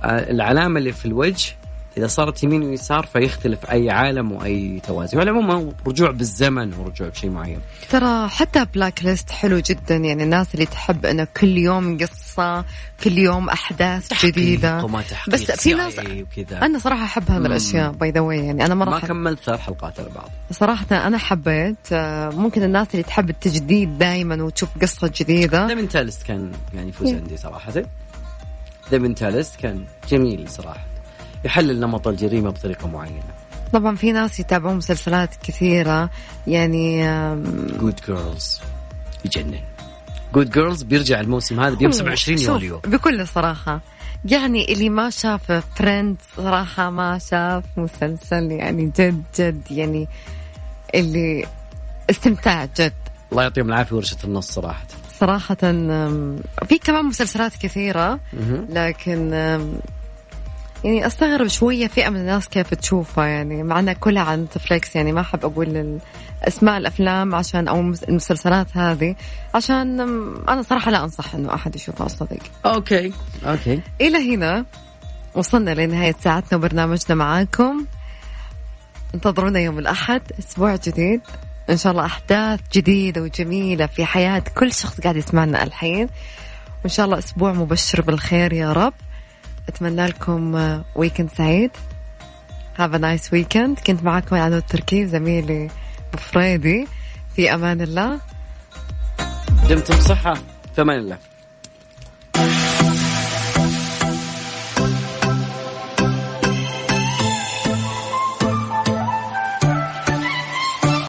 آه، 0.04 0.32
العلامة 0.32 0.80
اللي 0.80 0.92
في 0.92 1.06
الوجه 1.06 1.59
إذا 2.00 2.08
صارت 2.08 2.44
يمين 2.44 2.64
ويسار 2.64 3.06
فيختلف 3.06 3.72
أي 3.72 3.90
عالم 3.90 4.32
وأي 4.32 4.80
توازي. 4.88 5.18
وعلى 5.18 5.32
العموم 5.32 5.74
رجوع 5.88 6.12
بالزمن 6.12 6.74
ورجوع 6.74 7.10
بشيء 7.10 7.30
معين. 7.30 7.60
ترى 7.90 8.28
حتى 8.30 8.66
بلاك 8.66 9.04
ليست 9.04 9.32
حلو 9.32 9.60
جدا. 9.60 9.96
يعني 9.96 10.24
الناس 10.24 10.54
اللي 10.54 10.66
تحب 10.66 11.06
إنه 11.06 11.28
كل 11.38 11.58
يوم 11.58 11.98
قصة 11.98 12.66
كل 13.04 13.18
يوم 13.18 13.50
أحداث 13.50 14.26
جديدة. 14.26 14.88
بس 15.28 15.52
في 15.52 15.74
ناس 15.74 16.00
وكذا. 16.00 16.66
أنا 16.66 16.80
صراحة 16.80 17.04
أحب 17.04 17.32
هذه 17.32 17.46
الأشياء 17.46 17.92
by 17.92 18.12
the 18.12 18.34
يعني 18.34 18.66
أنا 18.66 18.76
مره 18.76 18.90
ما 18.90 19.00
كملت 19.00 19.40
ثلاث 19.40 19.60
حلقات 19.60 20.00
على 20.00 20.10
بعض. 20.10 20.30
صراحة 20.52 20.86
أنا 20.92 21.18
حبيت 21.18 21.78
آه، 21.92 22.30
ممكن 22.30 22.64
الناس 22.64 22.88
اللي 22.92 23.04
تحب 23.04 23.30
التجديد 23.30 23.98
دائما 23.98 24.44
وتشوف 24.44 24.70
قصة 24.82 25.12
جديدة. 25.16 25.68
The 25.68 25.74
Mentalist 25.74 26.24
كان 26.24 26.52
يعني 26.74 26.90
يفوز 26.90 27.14
عندي 27.14 27.38
صراحة. 27.38 27.74
The 28.92 28.98
Mentalist 28.98 29.56
كان 29.56 29.84
جميل 30.10 30.50
صراحة. 30.50 30.86
يحلل 31.46 31.80
نمط 31.80 32.08
الجريمة 32.08 32.50
بطريقة 32.50 32.88
معينة. 32.88 33.24
طبعا 33.74 33.96
في 33.96 34.12
ناس 34.12 34.40
يتابعون 34.40 34.76
مسلسلات 34.76 35.36
كثيرة 35.44 36.10
يعني 36.48 37.04
Good 37.80 38.00
Girls 38.08 38.62
يجنن. 39.26 39.60
Good 40.34 40.50
Girls 40.50 40.84
بيرجع 40.84 41.20
الموسم 41.20 41.60
هذا 41.60 41.76
بيوم 41.76 41.92
27 41.92 42.40
يوليو. 42.40 42.80
بكل 42.88 43.28
صراحة 43.28 43.82
يعني 44.26 44.74
اللي 44.74 44.90
ما 44.90 45.10
شاف 45.10 45.52
Friends 45.52 46.18
صراحة 46.38 46.90
ما 46.90 47.18
شاف 47.18 47.64
مسلسل 47.78 48.52
يعني 48.52 48.86
جد 48.86 49.24
جد 49.40 49.72
يعني 49.72 50.08
اللي 50.96 51.46
استمتاع 52.10 52.66
جد. 52.66 52.94
الله 53.32 53.44
يعطيهم 53.44 53.68
العافية 53.68 53.96
ورشة 53.96 54.18
النص 54.24 54.52
صراحة. 54.52 54.86
صراحة 55.20 55.56
في 56.66 56.78
كمان 56.84 57.06
مسلسلات 57.06 57.56
كثيرة 57.56 58.20
لكن 58.70 59.30
يعني 60.84 61.08
أستغرب 61.08 61.48
شوية 61.48 61.88
فئة 61.88 62.10
من 62.10 62.20
الناس 62.20 62.48
كيف 62.50 62.74
تشوفها 62.74 63.26
يعني 63.26 63.64
مع 63.64 63.80
إنها 63.80 63.94
كلها 63.94 64.24
عن 64.24 64.44
Netflix 64.44 64.96
يعني 64.96 65.12
ما 65.12 65.22
أحب 65.22 65.46
أقول 65.46 66.00
اسماء 66.44 66.78
الأفلام 66.78 67.36
عشان 67.36 67.68
أو 67.68 67.80
المسلسلات 67.80 68.78
هذه 68.78 69.16
عشان 69.56 70.00
أنا 70.50 70.62
صراحة 70.62 70.92
لا 70.92 71.04
أنصح 71.04 71.36
إنه 71.36 71.54
أحد 71.54 71.76
يشوفها 71.76 72.06
الصديق 72.06 72.44
okay. 72.66 73.14
okay. 73.46 73.82
إلى 74.02 74.36
هنا 74.36 74.66
وصلنا 75.36 75.72
لنهاية 75.72 76.16
ساعتنا 76.22 76.58
وبرنامجنا 76.58 77.16
معاكم. 77.16 77.86
انتظرونا 79.16 79.60
يوم 79.60 79.80
الأحد 79.80 80.22
أسبوع 80.40 80.76
جديد. 80.76 81.22
إن 81.70 81.78
شاء 81.78 81.92
الله 81.92 82.06
أحداث 82.06 82.60
جديدة 82.74 83.22
وجميلة 83.22 83.86
في 83.86 84.06
حياة 84.06 84.44
كل 84.58 84.74
شخص 84.74 85.02
قاعد 85.02 85.16
يسمعنا 85.16 85.64
الحين. 85.64 86.10
وإن 86.84 86.90
شاء 86.90 87.06
الله 87.06 87.18
أسبوع 87.18 87.54
مبشر 87.54 88.02
بالخير 88.02 88.54
يا 88.54 88.74
رب. 88.74 88.94
أتمنى 89.70 90.06
لكم 90.06 90.56
weekend 90.96 91.30
سعيد. 91.38 91.72
have 92.78 92.96
nice 92.96 93.34
weekend 93.34 93.80
كنت 93.80 94.04
معكم 94.04 94.36
على 94.36 94.58
التركيز 94.58 95.10
زميلي 95.10 95.70
بفريدي 96.14 96.88
في 97.36 97.54
أمان 97.54 97.82
الله. 97.82 98.20
دمتم 99.70 100.02
صحة. 100.02 100.34
في 100.76 100.82
أمان 100.82 101.00
الله. 101.00 101.18